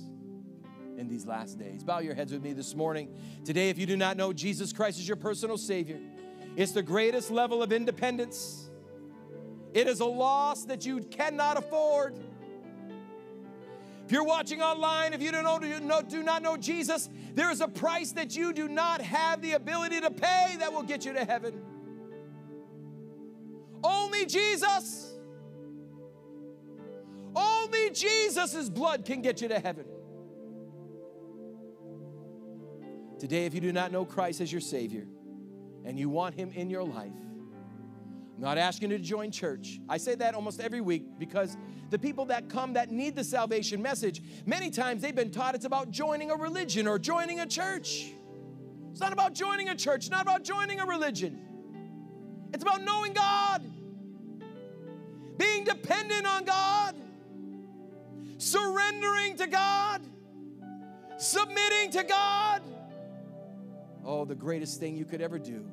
in 0.96 1.08
these 1.08 1.26
last 1.26 1.58
days. 1.58 1.82
Bow 1.82 1.98
your 1.98 2.14
heads 2.14 2.32
with 2.32 2.42
me 2.42 2.52
this 2.52 2.74
morning. 2.74 3.12
Today, 3.44 3.70
if 3.70 3.78
you 3.78 3.86
do 3.86 3.96
not 3.96 4.16
know 4.16 4.32
Jesus 4.32 4.72
Christ 4.72 4.98
as 4.98 5.06
your 5.08 5.16
personal 5.16 5.58
Savior, 5.58 5.98
it's 6.56 6.72
the 6.72 6.82
greatest 6.82 7.30
level 7.30 7.62
of 7.62 7.72
independence. 7.72 8.70
It 9.74 9.88
is 9.88 10.00
a 10.00 10.06
loss 10.06 10.64
that 10.66 10.86
you 10.86 11.00
cannot 11.00 11.56
afford. 11.56 12.16
If 14.06 14.12
you're 14.12 14.24
watching 14.24 14.62
online, 14.62 15.12
if 15.12 15.20
you 15.20 15.30
don't 15.30 15.44
know, 15.44 16.00
do 16.00 16.22
not 16.22 16.42
know 16.42 16.56
Jesus 16.56 17.10
There 17.34 17.52
is 17.52 17.60
a 17.60 17.68
price 17.68 18.10
that 18.12 18.34
you 18.34 18.52
do 18.52 18.68
not 18.68 19.00
have 19.00 19.42
the 19.42 19.52
ability 19.52 20.00
to 20.00 20.10
pay 20.10 20.56
that 20.58 20.72
will 20.72 20.82
get 20.82 21.04
you 21.04 21.12
to 21.12 21.24
heaven. 21.24 21.62
Only 23.84 24.26
Jesus, 24.26 25.07
only 27.62 27.90
Jesus' 27.90 28.68
blood 28.68 29.04
can 29.04 29.22
get 29.22 29.40
you 29.40 29.48
to 29.48 29.58
heaven. 29.58 29.86
Today, 33.18 33.46
if 33.46 33.54
you 33.54 33.60
do 33.60 33.72
not 33.72 33.90
know 33.90 34.04
Christ 34.04 34.40
as 34.40 34.52
your 34.52 34.60
Savior 34.60 35.06
and 35.84 35.98
you 35.98 36.08
want 36.08 36.34
Him 36.34 36.52
in 36.54 36.70
your 36.70 36.84
life, 36.84 37.12
I'm 38.36 38.42
not 38.42 38.58
asking 38.58 38.92
you 38.92 38.98
to 38.98 39.02
join 39.02 39.32
church. 39.32 39.80
I 39.88 39.96
say 39.96 40.14
that 40.14 40.36
almost 40.36 40.60
every 40.60 40.80
week 40.80 41.04
because 41.18 41.56
the 41.90 41.98
people 41.98 42.26
that 42.26 42.48
come 42.48 42.74
that 42.74 42.92
need 42.92 43.16
the 43.16 43.24
salvation 43.24 43.82
message, 43.82 44.22
many 44.46 44.70
times 44.70 45.02
they've 45.02 45.14
been 45.14 45.32
taught 45.32 45.56
it's 45.56 45.64
about 45.64 45.90
joining 45.90 46.30
a 46.30 46.36
religion 46.36 46.86
or 46.86 47.00
joining 47.00 47.40
a 47.40 47.46
church. 47.46 48.12
It's 48.92 49.00
not 49.00 49.12
about 49.12 49.34
joining 49.34 49.68
a 49.68 49.74
church, 49.74 50.02
it's 50.02 50.10
not 50.10 50.22
about 50.22 50.44
joining 50.44 50.78
a 50.78 50.86
religion. 50.86 51.40
It's 52.54 52.62
about 52.62 52.82
knowing 52.82 53.12
God, 53.12 53.62
being 55.36 55.64
dependent 55.64 56.26
on 56.26 56.44
God, 56.44 56.77
surrendering 58.50 59.36
to 59.36 59.46
God, 59.46 60.02
submitting 61.16 61.90
to 61.92 62.02
God. 62.04 62.62
Oh, 64.04 64.24
the 64.24 64.34
greatest 64.34 64.80
thing 64.80 64.96
you 64.96 65.04
could 65.04 65.20
ever 65.20 65.38
do 65.38 65.64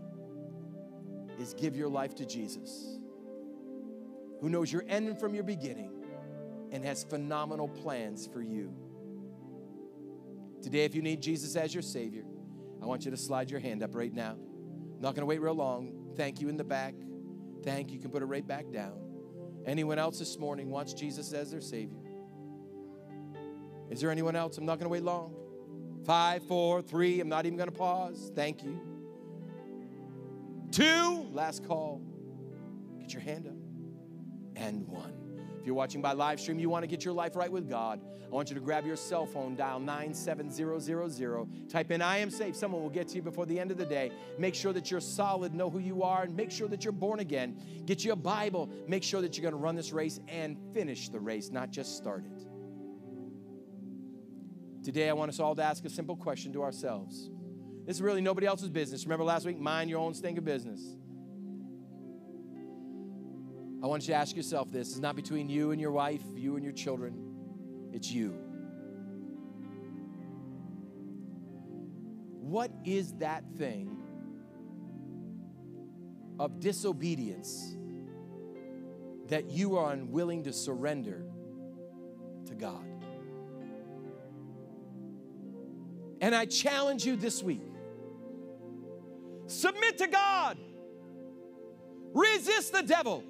is 1.40 1.54
give 1.54 1.76
your 1.76 1.90
life 1.90 2.16
to 2.16 2.26
Jesus, 2.26 3.00
who 4.42 4.50
knows 4.50 4.72
your 4.72 4.84
end 4.88 5.20
from 5.20 5.34
your 5.34 5.44
beginning 5.44 5.92
and 6.72 6.84
has 6.84 7.04
phenomenal 7.04 7.68
plans 7.68 8.28
for 8.28 8.42
you. 8.42 8.74
Today, 10.62 10.84
if 10.86 10.96
you 10.96 11.02
need 11.02 11.22
Jesus 11.22 11.56
as 11.56 11.74
your 11.74 11.84
Savior, 11.84 12.24
I 12.82 12.86
want 12.86 13.06
you 13.06 13.12
to 13.12 13.18
slide 13.18 13.52
your 13.52 13.60
hand 13.60 13.84
up 13.84 13.96
right 13.96 14.14
now. 14.14 14.32
I'm 14.32 15.02
not 15.02 15.14
going 15.14 15.22
to 15.22 15.26
wait 15.26 15.42
real 15.42 15.54
long. 15.54 16.14
Thank 16.16 16.42
you 16.42 16.50
in 16.50 16.58
the 16.58 16.64
back. 16.64 16.96
Thank 17.64 17.90
you. 17.90 17.96
You 17.96 18.02
can 18.02 18.12
put 18.12 18.22
it 18.22 18.26
right 18.26 18.46
back 18.46 18.72
down. 18.72 18.94
Anyone 19.66 20.00
else 20.00 20.20
this 20.20 20.38
morning 20.40 20.70
wants 20.70 20.94
Jesus 20.94 21.34
as 21.34 21.52
their 21.52 21.62
Savior? 21.62 22.05
Is 23.90 24.02
there 24.02 24.12
anyone 24.12 24.36
else? 24.36 24.58
I'm 24.58 24.66
not 24.66 24.80
going 24.80 24.86
to 24.86 24.90
wait 24.90 25.04
long. 25.04 25.36
Five, 26.06 26.44
four, 26.44 26.82
three. 26.82 27.20
I'm 27.20 27.30
not 27.30 27.46
even 27.46 27.58
going 27.58 27.70
to 27.70 27.76
pause. 27.76 28.32
Thank 28.36 28.64
you. 28.64 28.80
Two, 30.72 31.28
last 31.32 31.66
call. 31.66 32.02
Get 33.00 33.14
your 33.14 33.22
hand 33.22 33.48
up. 33.48 34.62
And 34.62 34.88
one. 34.88 35.14
If 35.60 35.66
you're 35.66 35.76
watching 35.76 36.02
by 36.02 36.14
live 36.14 36.40
stream, 36.40 36.60
you 36.60 36.70
want 36.70 36.84
to 36.84 36.88
get 36.88 37.04
your 37.04 37.14
life 37.14 37.36
right 37.36 37.52
with 37.52 37.68
God, 37.68 38.00
I 38.26 38.36
want 38.36 38.50
you 38.50 38.56
to 38.56 38.62
grab 38.62 38.86
your 38.86 38.96
cell 38.96 39.26
phone, 39.26 39.56
dial 39.56 39.80
97000, 39.80 41.70
type 41.70 41.92
in 41.92 42.02
I 42.02 42.18
am 42.18 42.30
safe. 42.30 42.56
Someone 42.56 42.82
will 42.82 42.90
get 42.90 43.08
to 43.10 43.16
you 43.16 43.22
before 43.22 43.46
the 43.46 43.60
end 43.60 43.72
of 43.72 43.78
the 43.78 43.86
day. 43.86 44.12
Make 44.38 44.56
sure 44.56 44.74
that 44.74 44.92
you're 44.92 45.00
solid, 45.00 45.54
know 45.54 45.70
who 45.70 45.80
you 45.80 46.04
are, 46.04 46.24
and 46.24 46.36
make 46.36 46.52
sure 46.52 46.68
that 46.68 46.84
you're 46.84 46.92
born 46.92 47.20
again. 47.20 47.58
Get 47.86 48.04
you 48.04 48.12
a 48.12 48.16
Bible. 48.16 48.70
Make 48.88 49.04
sure 49.04 49.22
that 49.22 49.38
you're 49.38 49.44
going 49.44 49.54
to 49.54 49.64
run 49.64 49.76
this 49.76 49.92
race 49.92 50.20
and 50.28 50.58
finish 50.74 51.10
the 51.10 51.20
race, 51.20 51.50
not 51.50 51.72
just 51.72 51.96
start 51.96 52.26
it. 52.26 52.55
Today, 54.86 55.10
I 55.10 55.14
want 55.14 55.30
us 55.30 55.40
all 55.40 55.56
to 55.56 55.64
ask 55.64 55.84
a 55.84 55.90
simple 55.90 56.16
question 56.16 56.54
to 56.54 56.62
ourselves. 56.62 57.32
This 57.88 57.96
is 57.96 58.04
really 58.04 58.22
nobody 58.22 58.46
else's 58.46 58.70
business. 58.70 59.04
Remember 59.06 59.24
last 59.24 59.44
week? 59.44 59.58
Mind 59.58 59.90
your 59.90 59.98
own 60.00 60.14
stink 60.14 60.38
of 60.38 60.46
business. 60.46 60.80
I 63.84 63.88
want 63.88 64.04
you 64.04 64.14
to 64.14 64.14
ask 64.14 64.36
yourself 64.36 64.72
this. 64.72 64.92
It's 64.92 65.00
not 65.00 65.16
between 65.16 65.50
you 65.50 65.72
and 65.72 65.82
your 65.82 65.90
wife, 65.90 66.22
you 66.36 66.56
and 66.56 66.64
your 66.64 66.72
children. 66.72 67.90
It's 67.94 68.12
you. 68.12 68.30
What 72.42 72.70
is 72.84 73.14
that 73.14 73.44
thing 73.58 73.98
of 76.40 76.60
disobedience 76.60 77.76
that 79.30 79.50
you 79.50 79.78
are 79.78 79.94
unwilling 79.94 80.44
to 80.44 80.54
surrender 80.54 81.26
to 82.46 82.54
God? 82.54 82.95
And 86.22 86.34
I 86.34 86.46
challenge 86.46 87.06
you 87.06 87.16
this 87.16 87.44
week 87.44 87.62
submit 89.48 90.00
to 90.00 90.08
God, 90.08 90.58
resist 92.14 92.74
the 92.74 92.82
devil, 92.82 93.24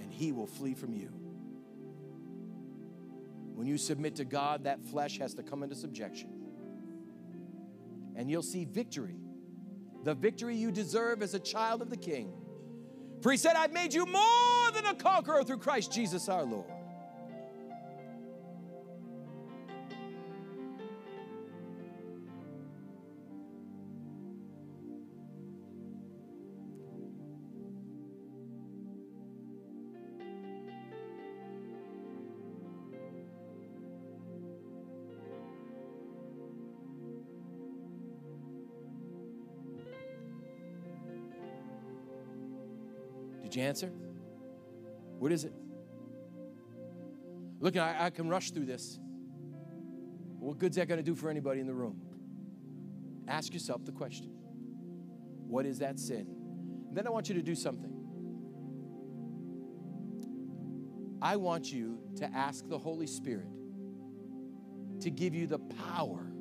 and 0.00 0.10
he 0.10 0.32
will 0.32 0.46
flee 0.46 0.74
from 0.74 0.94
you. 0.94 1.10
When 3.54 3.66
you 3.66 3.78
submit 3.78 4.16
to 4.16 4.24
God, 4.24 4.64
that 4.64 4.84
flesh 4.86 5.18
has 5.18 5.34
to 5.34 5.42
come 5.42 5.62
into 5.62 5.74
subjection. 5.74 6.30
And 8.16 8.30
you'll 8.30 8.42
see 8.42 8.64
victory. 8.64 9.16
The 10.02 10.14
victory 10.14 10.56
you 10.56 10.70
deserve 10.70 11.22
as 11.22 11.34
a 11.34 11.38
child 11.38 11.80
of 11.80 11.90
the 11.90 11.96
King. 11.96 12.32
For 13.22 13.30
he 13.30 13.38
said, 13.38 13.56
I've 13.56 13.72
made 13.72 13.94
you 13.94 14.06
more 14.06 14.70
than 14.72 14.86
a 14.86 14.94
conqueror 14.94 15.44
through 15.44 15.58
Christ 15.58 15.92
Jesus 15.92 16.28
our 16.28 16.44
Lord. 16.44 16.70
Did 43.44 43.56
you 43.56 43.62
answer? 43.62 43.92
What 45.18 45.30
is 45.30 45.44
it? 45.44 45.52
Look, 47.60 47.76
I, 47.76 48.06
I 48.06 48.10
can 48.10 48.26
rush 48.26 48.52
through 48.52 48.64
this. 48.64 48.98
What 50.38 50.58
good's 50.58 50.76
that 50.76 50.88
going 50.88 50.98
to 50.98 51.04
do 51.04 51.14
for 51.14 51.28
anybody 51.28 51.60
in 51.60 51.66
the 51.66 51.74
room? 51.74 52.00
Ask 53.28 53.52
yourself 53.52 53.84
the 53.84 53.92
question 53.92 54.30
What 55.46 55.66
is 55.66 55.80
that 55.80 55.98
sin? 55.98 56.26
And 56.88 56.96
then 56.96 57.06
I 57.06 57.10
want 57.10 57.28
you 57.28 57.34
to 57.34 57.42
do 57.42 57.54
something. 57.54 57.92
I 61.20 61.36
want 61.36 61.70
you 61.70 61.98
to 62.16 62.34
ask 62.34 62.66
the 62.66 62.78
Holy 62.78 63.06
Spirit 63.06 63.48
to 65.00 65.10
give 65.10 65.34
you 65.34 65.46
the 65.46 65.58
power 65.58 66.32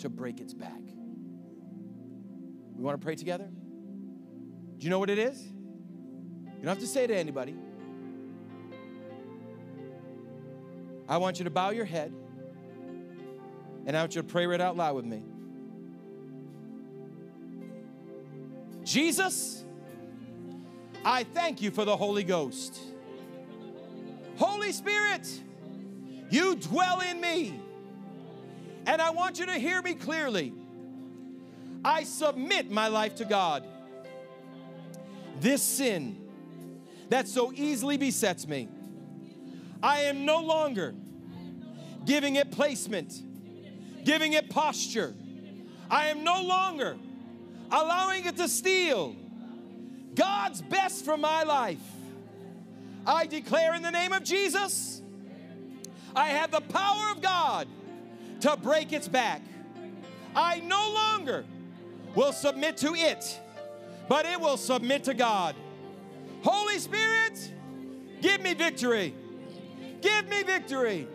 to 0.00 0.10
break 0.10 0.38
its 0.38 0.52
back. 0.52 0.82
We 2.74 2.84
want 2.84 3.00
to 3.00 3.04
pray 3.04 3.14
together? 3.14 3.48
Do 4.76 4.84
you 4.84 4.90
know 4.90 4.98
what 4.98 5.08
it 5.10 5.18
is? 5.18 5.52
You 6.62 6.66
don't 6.66 6.76
have 6.76 6.84
to 6.84 6.86
say 6.86 7.08
to 7.08 7.16
anybody. 7.16 7.56
I 11.08 11.16
want 11.16 11.40
you 11.40 11.44
to 11.44 11.50
bow 11.50 11.70
your 11.70 11.84
head 11.84 12.14
and 13.84 13.96
I 13.96 14.00
want 14.00 14.14
you 14.14 14.22
to 14.22 14.28
pray 14.28 14.46
right 14.46 14.60
out 14.60 14.76
loud 14.76 14.94
with 14.94 15.04
me. 15.04 15.24
Jesus, 18.84 19.64
I 21.04 21.24
thank 21.24 21.62
you 21.62 21.72
for 21.72 21.84
the 21.84 21.96
Holy 21.96 22.22
Ghost. 22.22 22.78
Holy 24.36 24.70
Spirit, 24.70 25.28
you 26.30 26.54
dwell 26.54 27.00
in 27.00 27.20
me. 27.20 27.60
And 28.86 29.02
I 29.02 29.10
want 29.10 29.40
you 29.40 29.46
to 29.46 29.54
hear 29.54 29.82
me 29.82 29.94
clearly. 29.94 30.52
I 31.84 32.04
submit 32.04 32.70
my 32.70 32.86
life 32.86 33.16
to 33.16 33.24
God. 33.24 33.66
This 35.40 35.60
sin 35.60 36.21
that 37.12 37.28
so 37.28 37.52
easily 37.52 37.98
besets 37.98 38.48
me. 38.48 38.68
I 39.82 40.02
am 40.02 40.24
no 40.24 40.40
longer 40.40 40.94
giving 42.06 42.36
it 42.36 42.50
placement, 42.50 43.22
giving 44.02 44.32
it 44.32 44.48
posture. 44.48 45.14
I 45.90 46.06
am 46.06 46.24
no 46.24 46.42
longer 46.42 46.96
allowing 47.70 48.24
it 48.24 48.38
to 48.38 48.48
steal 48.48 49.14
God's 50.14 50.62
best 50.62 51.04
from 51.04 51.20
my 51.20 51.42
life. 51.42 51.82
I 53.06 53.26
declare 53.26 53.74
in 53.74 53.82
the 53.82 53.90
name 53.90 54.14
of 54.14 54.24
Jesus, 54.24 55.02
I 56.16 56.28
have 56.28 56.50
the 56.50 56.62
power 56.62 57.10
of 57.10 57.20
God 57.20 57.68
to 58.40 58.56
break 58.56 58.94
its 58.94 59.06
back. 59.06 59.42
I 60.34 60.60
no 60.60 60.92
longer 60.94 61.44
will 62.14 62.32
submit 62.32 62.78
to 62.78 62.94
it, 62.94 63.38
but 64.08 64.24
it 64.24 64.40
will 64.40 64.56
submit 64.56 65.04
to 65.04 65.14
God. 65.14 65.54
Holy 66.42 66.78
Spirit, 66.78 67.52
give 68.20 68.40
me 68.40 68.54
victory. 68.54 69.14
Give 70.00 70.28
me 70.28 70.42
victory. 70.42 71.06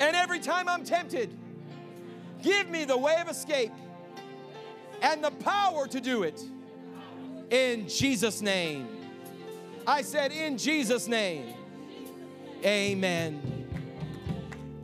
And 0.00 0.14
every 0.14 0.38
time 0.40 0.68
I'm 0.68 0.84
tempted, 0.84 1.36
give 2.42 2.68
me 2.68 2.84
the 2.84 2.96
way 2.96 3.16
of 3.20 3.28
escape 3.28 3.72
and 5.02 5.24
the 5.24 5.30
power 5.30 5.86
to 5.88 6.00
do 6.00 6.22
it. 6.22 6.42
In 7.50 7.88
Jesus' 7.88 8.42
name. 8.42 8.88
I 9.86 10.02
said, 10.02 10.32
in 10.32 10.58
Jesus' 10.58 11.08
name. 11.08 11.54
Amen. 12.64 13.40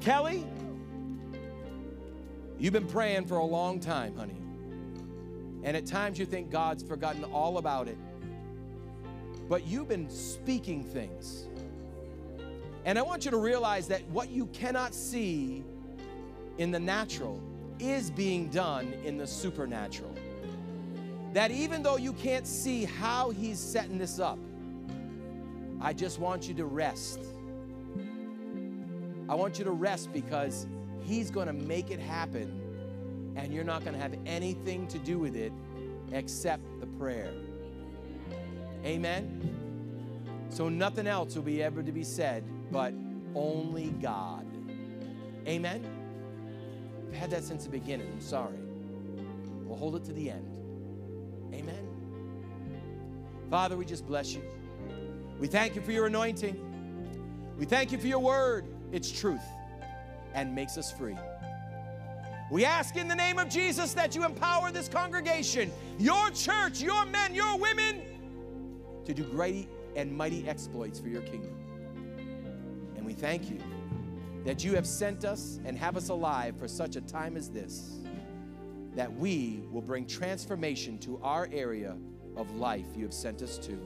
Kelly, 0.00 0.46
You've 2.64 2.72
been 2.72 2.86
praying 2.86 3.26
for 3.26 3.36
a 3.36 3.44
long 3.44 3.80
time, 3.80 4.16
honey. 4.16 4.40
And 5.64 5.76
at 5.76 5.86
times 5.86 6.18
you 6.18 6.24
think 6.24 6.50
God's 6.50 6.82
forgotten 6.82 7.24
all 7.24 7.58
about 7.58 7.88
it. 7.88 7.98
But 9.48 9.66
you've 9.66 9.88
been 9.88 10.08
speaking 10.08 10.84
things. 10.84 11.46
And 12.84 12.98
I 12.98 13.02
want 13.02 13.24
you 13.24 13.30
to 13.30 13.36
realize 13.36 13.88
that 13.88 14.02
what 14.10 14.30
you 14.30 14.46
cannot 14.46 14.94
see 14.94 15.64
in 16.58 16.70
the 16.70 16.80
natural 16.80 17.40
is 17.78 18.10
being 18.10 18.48
done 18.48 18.92
in 19.04 19.16
the 19.16 19.26
supernatural. 19.26 20.14
That 21.32 21.50
even 21.50 21.82
though 21.82 21.96
you 21.96 22.12
can't 22.12 22.46
see 22.46 22.84
how 22.84 23.30
He's 23.30 23.58
setting 23.58 23.98
this 23.98 24.18
up, 24.18 24.38
I 25.80 25.92
just 25.92 26.18
want 26.18 26.48
you 26.48 26.54
to 26.54 26.64
rest. 26.64 27.20
I 29.28 29.34
want 29.34 29.58
you 29.58 29.64
to 29.64 29.72
rest 29.72 30.12
because 30.12 30.66
He's 31.02 31.30
going 31.30 31.46
to 31.46 31.52
make 31.52 31.90
it 31.90 32.00
happen 32.00 32.60
and 33.36 33.52
you're 33.52 33.64
not 33.64 33.82
going 33.84 33.94
to 33.94 34.00
have 34.00 34.14
anything 34.26 34.86
to 34.88 34.98
do 34.98 35.18
with 35.18 35.36
it 35.36 35.52
except 36.12 36.62
the 36.80 36.86
prayer. 36.86 37.32
Amen? 38.84 40.46
So 40.50 40.68
nothing 40.68 41.06
else 41.06 41.34
will 41.34 41.42
be 41.42 41.62
ever 41.62 41.82
to 41.82 41.92
be 41.92 42.04
said 42.04 42.44
but 42.70 42.92
only 43.34 43.90
God. 44.02 44.46
Amen? 45.46 45.84
I've 47.08 47.14
had 47.14 47.30
that 47.30 47.44
since 47.44 47.64
the 47.64 47.70
beginning. 47.70 48.08
I'm 48.12 48.20
sorry. 48.20 48.58
We'll 49.64 49.78
hold 49.78 49.96
it 49.96 50.04
to 50.04 50.12
the 50.12 50.30
end. 50.30 50.56
Amen? 51.52 51.88
Father, 53.50 53.76
we 53.76 53.84
just 53.84 54.06
bless 54.06 54.34
you. 54.34 54.42
We 55.38 55.46
thank 55.46 55.74
you 55.74 55.82
for 55.82 55.92
your 55.92 56.06
anointing. 56.06 57.54
We 57.58 57.64
thank 57.64 57.92
you 57.92 57.98
for 57.98 58.06
your 58.06 58.20
word. 58.20 58.66
It's 58.92 59.10
truth 59.10 59.42
and 60.34 60.54
makes 60.54 60.76
us 60.76 60.92
free. 60.92 61.16
We 62.50 62.64
ask 62.64 62.96
in 62.96 63.08
the 63.08 63.14
name 63.14 63.38
of 63.38 63.48
Jesus 63.48 63.94
that 63.94 64.14
you 64.14 64.24
empower 64.24 64.70
this 64.70 64.88
congregation, 64.88 65.72
your 65.98 66.30
church, 66.30 66.80
your 66.80 67.06
men, 67.06 67.34
your 67.34 67.58
women, 67.58 68.02
to 69.04 69.14
do 69.14 69.24
great 69.24 69.68
and 69.96 70.12
mighty 70.12 70.48
exploits 70.48 70.98
for 70.98 71.08
your 71.08 71.22
kingdom. 71.22 71.54
And 72.96 73.04
we 73.04 73.12
thank 73.12 73.50
you 73.50 73.58
that 74.44 74.62
you 74.62 74.74
have 74.74 74.86
sent 74.86 75.24
us 75.24 75.58
and 75.64 75.76
have 75.78 75.96
us 75.96 76.08
alive 76.08 76.56
for 76.58 76.68
such 76.68 76.96
a 76.96 77.00
time 77.00 77.36
as 77.36 77.48
this, 77.48 77.98
that 78.94 79.12
we 79.12 79.62
will 79.70 79.82
bring 79.82 80.06
transformation 80.06 80.98
to 80.98 81.18
our 81.22 81.48
area 81.52 81.96
of 82.36 82.54
life 82.56 82.86
you 82.96 83.04
have 83.04 83.14
sent 83.14 83.42
us 83.42 83.58
to. 83.58 83.78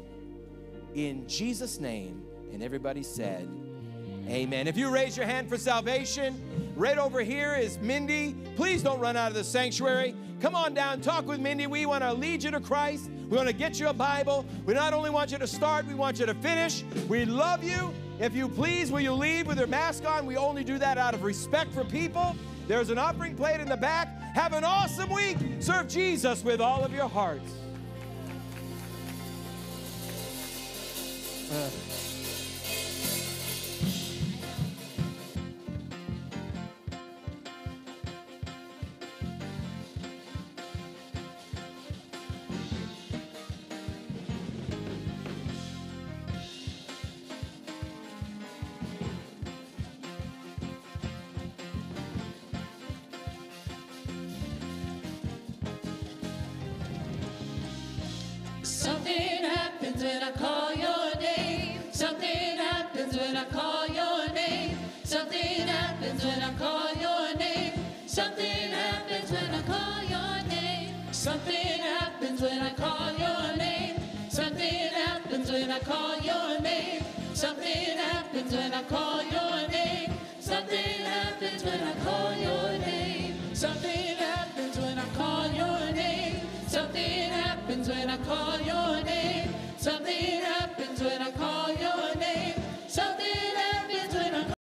In 0.95 1.29
Jesus' 1.29 1.79
name, 1.79 2.23
and 2.53 2.63
everybody 2.63 3.03
said, 3.03 3.49
Amen. 4.29 4.67
If 4.67 4.77
you 4.77 4.91
raise 4.91 5.17
your 5.17 5.27
hand 5.27 5.49
for 5.49 5.57
salvation, 5.57 6.39
right 6.79 6.97
over 6.97 7.21
here 7.21 7.55
is 7.55 7.77
Mindy. 7.79 8.37
Please 8.55 8.83
don't 8.83 9.01
run 9.01 9.17
out 9.17 9.29
of 9.29 9.35
the 9.35 9.43
sanctuary. 9.43 10.15
Come 10.41 10.55
on 10.55 10.73
down, 10.73 11.01
talk 11.01 11.27
with 11.27 11.41
Mindy. 11.41 11.67
We 11.67 11.85
want 11.85 12.05
to 12.05 12.13
lead 12.13 12.45
you 12.45 12.53
to 12.53 12.61
Christ. 12.61 13.11
We 13.29 13.37
want 13.37 13.49
to 13.49 13.55
get 13.55 13.81
you 13.81 13.89
a 13.89 13.93
Bible. 13.93 14.47
We 14.65 14.75
not 14.75 14.95
only 14.95 15.11
want 15.11 15.33
you 15.33 15.39
to 15.39 15.47
start, 15.47 15.87
we 15.87 15.95
want 15.95 16.21
you 16.21 16.27
to 16.27 16.35
finish. 16.35 16.85
We 17.09 17.25
love 17.25 17.65
you. 17.65 17.93
If 18.21 18.35
you 18.35 18.49
please, 18.49 18.93
will 18.93 19.01
you 19.01 19.13
leave 19.13 19.49
with 19.49 19.59
your 19.59 19.67
mask 19.67 20.09
on? 20.09 20.25
We 20.25 20.37
only 20.37 20.63
do 20.63 20.79
that 20.79 20.97
out 20.97 21.15
of 21.15 21.25
respect 21.25 21.73
for 21.75 21.85
people. 21.85 22.37
There's 22.69 22.91
an 22.91 22.99
offering 22.99 23.35
plate 23.35 23.61
in 23.61 23.69
the 23.69 23.77
back. 23.77 24.09
Have 24.35 24.53
an 24.53 24.63
awesome 24.63 25.11
week. 25.11 25.37
Serve 25.59 25.89
Jesus 25.89 26.45
with 26.45 26.61
all 26.61 26.85
of 26.85 26.93
your 26.93 27.09
hearts. 27.09 27.51
Uh. 31.53 31.88